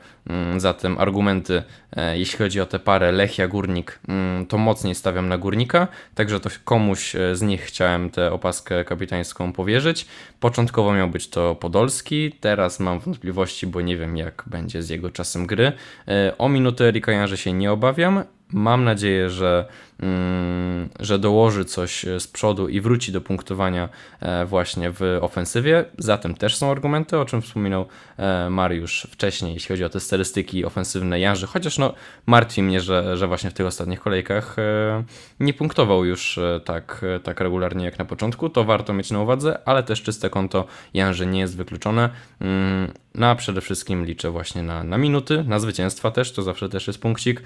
zatem 0.58 0.98
argumenty, 0.98 1.64
e, 1.96 2.18
jeśli 2.18 2.38
chodzi 2.38 2.62
o 2.62 2.66
tę 2.66 2.80
parę 2.80 3.12
Lechia 3.12 3.48
Górnik, 3.48 4.00
mm, 4.08 4.46
to 4.46 4.58
mocniej 4.58 4.96
stawiam 4.96 5.28
na 5.28 5.38
Górnika, 5.38 5.88
także 6.16 6.40
to 6.40 6.50
komuś 6.64 7.16
e, 7.16 7.36
z 7.36 7.42
nich 7.42 7.62
chciałem 7.62 8.10
tę 8.10 8.32
opaskę 8.32 8.86
kapitańską 8.86 9.54
powierzyć. 9.54 10.06
Początkowo 10.40 10.94
miał 10.94 11.10
być 11.10 11.30
to 11.30 11.56
Podolski, 11.56 12.32
teraz 12.32 12.80
mam 12.80 13.00
wątpliwości, 13.00 13.68
bo 13.68 13.82
nie 13.82 13.98
wiem 13.98 14.18
jak 14.18 14.44
będzie 14.48 14.84
z 14.84 14.90
jego 14.90 15.10
czasem 15.10 15.48
gry. 15.48 15.72
E, 16.08 16.38
o 16.38 16.50
minuty 16.50 16.84
Erika 16.84 17.12
Janże 17.12 17.38
się 17.38 17.54
nie 17.54 17.72
obawiam, 17.72 18.24
Mam 18.54 18.84
nadzieję, 18.84 19.30
że, 19.30 19.66
mm, 20.00 20.90
że 21.00 21.20
dołoży 21.20 21.66
coś 21.66 22.06
z 22.20 22.28
przodu 22.28 22.68
i 22.68 22.82
wróci 22.82 23.12
do 23.12 23.22
punktowania 23.22 23.90
e, 24.20 24.46
właśnie 24.46 24.92
w 24.92 25.02
ofensywie. 25.22 25.86
Zatem 25.98 26.36
też 26.36 26.56
są 26.56 26.72
argumenty, 26.72 27.18
o 27.18 27.26
czym 27.26 27.42
wspominał 27.42 27.86
e, 28.18 28.50
Mariusz 28.50 29.08
wcześniej, 29.12 29.54
jeśli 29.54 29.68
chodzi 29.68 29.84
o 29.84 29.90
te 29.90 30.00
statystyki 30.00 30.66
ofensywne 30.66 31.20
Jarzy. 31.20 31.48
Chociaż 31.48 31.78
no, 31.78 31.94
martwi 32.26 32.64
mnie, 32.64 32.82
że, 32.82 33.18
że 33.18 33.28
właśnie 33.28 33.50
w 33.50 33.54
tych 33.54 33.66
ostatnich 33.66 34.00
kolejkach 34.00 34.60
e, 34.60 35.04
nie 35.40 35.54
punktował 35.54 36.06
już 36.06 36.40
tak, 36.66 37.06
tak 37.24 37.40
regularnie 37.40 37.86
jak 37.86 38.00
na 38.00 38.06
początku. 38.06 38.50
To 38.50 38.64
warto 38.64 38.94
mieć 38.94 39.12
na 39.12 39.20
uwadze, 39.20 39.60
ale 39.66 39.84
też 39.84 40.02
czyste 40.02 40.30
konto 40.30 40.66
Jarzy 40.94 41.26
nie 41.26 41.40
jest 41.40 41.58
wykluczone. 41.58 42.10
Mm, 42.42 42.92
no 43.16 43.28
a 43.28 43.36
przede 43.36 43.62
wszystkim 43.62 44.06
liczę 44.06 44.32
właśnie 44.32 44.64
na, 44.64 44.84
na 44.84 44.98
minuty, 44.98 45.44
na 45.48 45.60
zwycięstwa 45.60 46.12
też, 46.12 46.32
to 46.32 46.42
zawsze 46.42 46.70
też 46.70 46.88
jest 46.88 47.02
punkcik. 47.02 47.44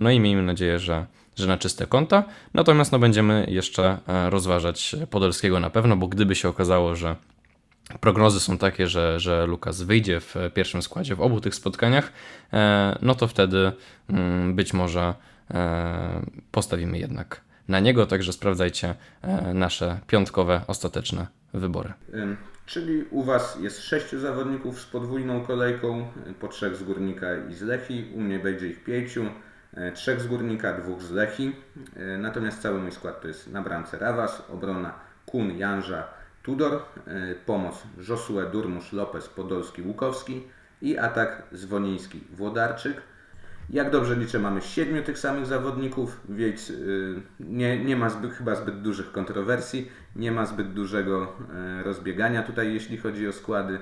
No 0.00 0.10
i 0.10 0.13
miejmy 0.20 0.42
nadzieję, 0.42 0.78
że, 0.78 1.06
że 1.36 1.46
na 1.46 1.58
czyste 1.58 1.86
konta. 1.86 2.24
Natomiast 2.54 2.92
no, 2.92 2.98
będziemy 2.98 3.46
jeszcze 3.48 3.98
e, 4.08 4.30
rozważać 4.30 4.96
Podolskiego 5.10 5.60
na 5.60 5.70
pewno, 5.70 5.96
bo 5.96 6.08
gdyby 6.08 6.34
się 6.34 6.48
okazało, 6.48 6.96
że 6.96 7.16
prognozy 8.00 8.40
są 8.40 8.58
takie, 8.58 8.86
że, 8.88 9.20
że 9.20 9.46
Lukas 9.46 9.82
wyjdzie 9.82 10.20
w 10.20 10.34
pierwszym 10.54 10.82
składzie 10.82 11.14
w 11.14 11.20
obu 11.20 11.40
tych 11.40 11.54
spotkaniach, 11.54 12.12
e, 12.52 12.98
no 13.02 13.14
to 13.14 13.28
wtedy 13.28 13.72
mm, 14.08 14.54
być 14.54 14.72
może 14.72 15.14
e, 15.50 16.22
postawimy 16.50 16.98
jednak 16.98 17.40
na 17.68 17.80
niego, 17.80 18.06
także 18.06 18.32
sprawdzajcie 18.32 18.94
nasze 19.54 20.00
piątkowe, 20.06 20.60
ostateczne 20.66 21.26
wybory. 21.54 21.92
Czyli 22.66 23.04
u 23.10 23.22
Was 23.22 23.58
jest 23.60 23.82
sześciu 23.82 24.20
zawodników 24.20 24.80
z 24.80 24.84
podwójną 24.84 25.40
kolejką, 25.40 26.08
po 26.40 26.48
trzech 26.48 26.76
z 26.76 26.82
Górnika 26.82 27.26
i 27.50 27.54
z 27.54 27.62
Lechi, 27.62 28.04
u 28.14 28.20
mnie 28.20 28.38
będzie 28.38 28.68
ich 28.68 28.84
pięciu. 28.84 29.24
E, 29.76 29.92
trzech 29.92 30.20
z 30.20 30.26
Górnika, 30.26 30.72
dwóch 30.72 31.02
z 31.02 31.10
Lechi. 31.10 31.52
E, 31.96 32.18
natomiast 32.18 32.62
cały 32.62 32.80
mój 32.80 32.92
skład 32.92 33.20
to 33.20 33.28
jest 33.28 33.52
na 33.52 33.62
bramce 33.62 33.98
Rawas, 33.98 34.42
obrona 34.50 34.94
Kun, 35.26 35.58
Janża, 35.58 36.04
Tudor, 36.42 36.82
e, 37.06 37.34
pomoc 37.34 37.82
Josue, 38.08 38.50
Durmusz, 38.52 38.92
Lopez, 38.92 39.28
Podolski, 39.28 39.82
Łukowski 39.82 40.42
i 40.82 40.98
atak 40.98 41.42
Zwoniński, 41.52 42.24
Włodarczyk. 42.32 43.02
Jak 43.70 43.90
dobrze 43.90 44.16
liczę, 44.16 44.38
mamy 44.38 44.60
siedmiu 44.60 45.02
tych 45.02 45.18
samych 45.18 45.46
zawodników, 45.46 46.20
więc 46.28 46.72
nie, 47.40 47.84
nie 47.84 47.96
ma 47.96 48.10
zbyt, 48.10 48.32
chyba 48.32 48.54
zbyt 48.54 48.82
dużych 48.82 49.12
kontrowersji, 49.12 49.90
nie 50.16 50.32
ma 50.32 50.46
zbyt 50.46 50.72
dużego 50.72 51.36
rozbiegania 51.84 52.42
tutaj, 52.42 52.74
jeśli 52.74 52.98
chodzi 52.98 53.28
o 53.28 53.32
składy. 53.32 53.78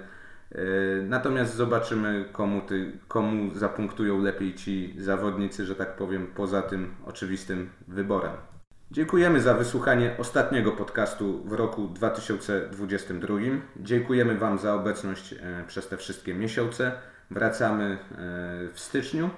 Natomiast 1.02 1.54
zobaczymy, 1.54 2.24
komu, 2.32 2.60
ty, 2.60 2.92
komu 3.08 3.54
zapunktują 3.54 4.22
lepiej 4.22 4.54
ci 4.54 4.94
zawodnicy, 4.98 5.66
że 5.66 5.74
tak 5.74 5.96
powiem, 5.96 6.26
poza 6.26 6.62
tym 6.62 6.94
oczywistym 7.06 7.70
wyborem. 7.88 8.32
Dziękujemy 8.90 9.40
za 9.40 9.54
wysłuchanie 9.54 10.14
ostatniego 10.18 10.72
podcastu 10.72 11.44
w 11.44 11.52
roku 11.52 11.88
2022. 11.88 13.34
Dziękujemy 13.76 14.38
Wam 14.38 14.58
za 14.58 14.74
obecność 14.74 15.34
przez 15.66 15.88
te 15.88 15.96
wszystkie 15.96 16.34
miesiące. 16.34 16.92
Wracamy 17.30 17.98
w 18.72 18.80
styczniu. 18.80 19.30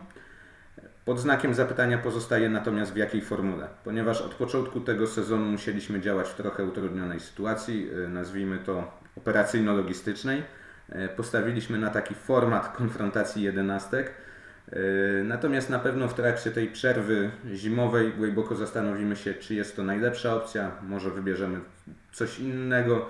Pod 1.04 1.20
znakiem 1.20 1.54
zapytania 1.54 1.98
pozostaje 1.98 2.48
natomiast 2.48 2.92
w 2.92 2.96
jakiej 2.96 3.20
formule, 3.20 3.68
ponieważ 3.84 4.20
od 4.20 4.34
początku 4.34 4.80
tego 4.80 5.06
sezonu 5.06 5.44
musieliśmy 5.44 6.00
działać 6.00 6.28
w 6.28 6.34
trochę 6.34 6.64
utrudnionej 6.64 7.20
sytuacji, 7.20 7.90
nazwijmy 8.08 8.58
to 8.58 8.92
operacyjno-logistycznej. 9.16 10.42
Y, 10.92 11.08
postawiliśmy 11.16 11.78
na 11.78 11.90
taki 11.90 12.14
format 12.14 12.76
konfrontacji 12.76 13.42
jedenastek. 13.42 14.14
Y, 14.72 15.22
natomiast 15.24 15.70
na 15.70 15.78
pewno 15.78 16.08
w 16.08 16.14
trakcie 16.14 16.50
tej 16.50 16.68
przerwy 16.68 17.30
zimowej 17.54 18.12
głęboko 18.12 18.54
zastanowimy 18.54 19.16
się, 19.16 19.34
czy 19.34 19.54
jest 19.54 19.76
to 19.76 19.82
najlepsza 19.82 20.34
opcja, 20.34 20.70
może 20.82 21.10
wybierzemy 21.10 21.60
coś 22.12 22.38
innego. 22.38 23.08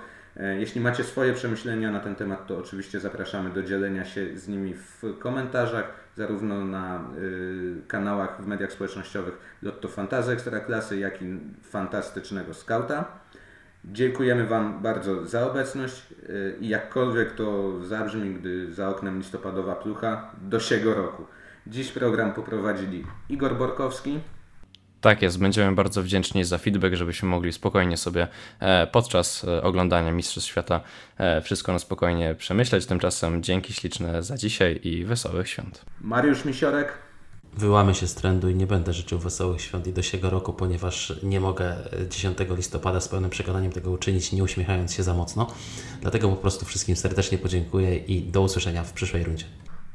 Jeśli 0.59 0.81
macie 0.81 1.05
swoje 1.05 1.33
przemyślenia 1.33 1.91
na 1.91 2.01
ten 2.01 2.15
temat, 2.15 2.47
to 2.47 2.59
oczywiście 2.59 3.01
zapraszamy 3.01 3.51
do 3.51 3.63
dzielenia 3.63 4.05
się 4.05 4.39
z 4.39 4.49
nimi 4.49 4.75
w 4.75 5.19
komentarzach 5.19 5.95
zarówno 6.17 6.65
na 6.65 7.05
kanałach 7.89 8.43
w 8.43 8.47
mediach 8.47 8.73
społecznościowych 8.73 9.39
Lotto 9.63 9.89
Fantazy 9.89 10.33
Ekstraklasy, 10.33 10.99
jak 10.99 11.23
i 11.23 11.41
Fantastycznego 11.63 12.55
Skauta. 12.55 13.05
Dziękujemy 13.93 14.47
Wam 14.47 14.83
bardzo 14.83 15.27
za 15.27 15.47
obecność 15.47 16.03
y, 16.29 16.57
i 16.61 16.69
jakkolwiek 16.69 17.35
to 17.35 17.73
zabrzmi, 17.85 18.35
gdy 18.35 18.75
za 18.75 18.89
oknem 18.89 19.19
listopadowa 19.19 19.75
plucha, 19.75 20.31
do 20.43 20.61
siego 20.61 20.95
roku. 20.95 21.25
Dziś 21.67 21.93
program 21.93 22.33
poprowadzili 22.33 23.05
Igor 23.29 23.59
Borkowski. 23.59 24.21
Tak 25.01 25.23
jest, 25.23 25.39
będziemy 25.39 25.75
bardzo 25.75 26.03
wdzięczni 26.03 26.45
za 26.45 26.59
feedback, 26.59 26.95
żebyśmy 26.95 27.29
mogli 27.29 27.53
spokojnie 27.53 27.97
sobie 27.97 28.29
e, 28.61 28.87
podczas 28.87 29.45
e, 29.45 29.63
oglądania 29.63 30.13
Mistrzostw 30.13 30.51
Świata 30.51 30.81
e, 31.19 31.41
wszystko 31.41 31.73
na 31.73 31.79
spokojnie 31.79 32.35
przemyśleć. 32.35 32.87
Tymczasem 32.87 33.43
dzięki 33.43 33.73
śliczne 33.73 34.23
za 34.23 34.37
dzisiaj 34.37 34.81
i 34.83 35.05
wesołych 35.05 35.49
świąt. 35.49 35.85
Mariusz 36.01 36.45
Misiorek. 36.45 36.93
Wyłamy 37.57 37.95
się 37.95 38.07
z 38.07 38.15
trendu 38.15 38.49
i 38.49 38.55
nie 38.55 38.67
będę 38.67 38.93
życzył 38.93 39.19
wesołych 39.19 39.61
świąt 39.61 39.87
i 39.87 39.93
do 39.93 40.03
siego 40.03 40.31
roku, 40.31 40.53
ponieważ 40.53 41.13
nie 41.23 41.41
mogę 41.41 41.77
10 42.11 42.39
listopada 42.51 43.01
z 43.01 43.09
pełnym 43.09 43.31
przekonaniem 43.31 43.73
tego 43.73 43.91
uczynić, 43.91 44.33
nie 44.33 44.45
uśmiechając 44.45 44.95
się 44.95 45.03
za 45.03 45.15
mocno. 45.15 45.55
Dlatego 46.01 46.29
po 46.29 46.37
prostu 46.37 46.67
wszystkim 46.67 46.97
serdecznie 46.97 47.39
podziękuję 47.39 47.97
i 47.97 48.23
do 48.23 48.43
usłyszenia 48.43 48.85
w 48.85 48.93
przyszłej 48.93 49.25
rundzie. 49.25 49.45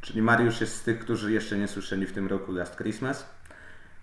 Czyli 0.01 0.21
Mariusz 0.21 0.61
jest 0.61 0.75
z 0.75 0.83
tych, 0.83 0.99
którzy 0.99 1.31
jeszcze 1.31 1.57
nie 1.57 1.67
słyszeli 1.67 2.05
w 2.05 2.13
tym 2.13 2.27
roku 2.27 2.51
Last 2.51 2.77
Christmas. 2.77 3.25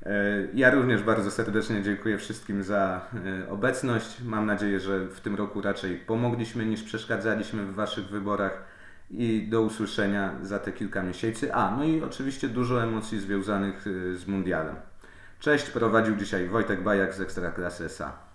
E, 0.02 0.48
ja 0.54 0.70
również 0.70 1.02
bardzo 1.02 1.30
serdecznie 1.30 1.82
dziękuję 1.82 2.18
wszystkim 2.18 2.62
za 2.62 3.00
e, 3.44 3.50
obecność. 3.50 4.20
Mam 4.24 4.46
nadzieję, 4.46 4.80
że 4.80 5.07
w 5.07 5.20
tym 5.20 5.34
roku 5.34 5.61
raczej 5.61 5.96
pomogliśmy 5.96 6.66
niż 6.66 6.82
przeszkadzaliśmy 6.82 7.66
w 7.66 7.74
Waszych 7.74 8.09
wyborach 8.09 8.76
i 9.11 9.48
do 9.48 9.62
usłyszenia 9.62 10.34
za 10.42 10.59
te 10.59 10.72
kilka 10.72 11.02
miesięcy. 11.02 11.54
A, 11.54 11.76
no 11.76 11.84
i 11.84 12.02
oczywiście 12.02 12.48
dużo 12.48 12.82
emocji 12.82 13.20
związanych 13.20 13.86
e, 13.86 14.16
z 14.16 14.26
Mundialem. 14.26 14.76
Cześć, 15.40 15.70
prowadził 15.70 16.16
dzisiaj 16.16 16.48
Wojtek 16.48 16.82
Bajak 16.82 17.14
z 17.14 17.20
Ekstraklasy 17.20 17.84
SA. 17.84 18.26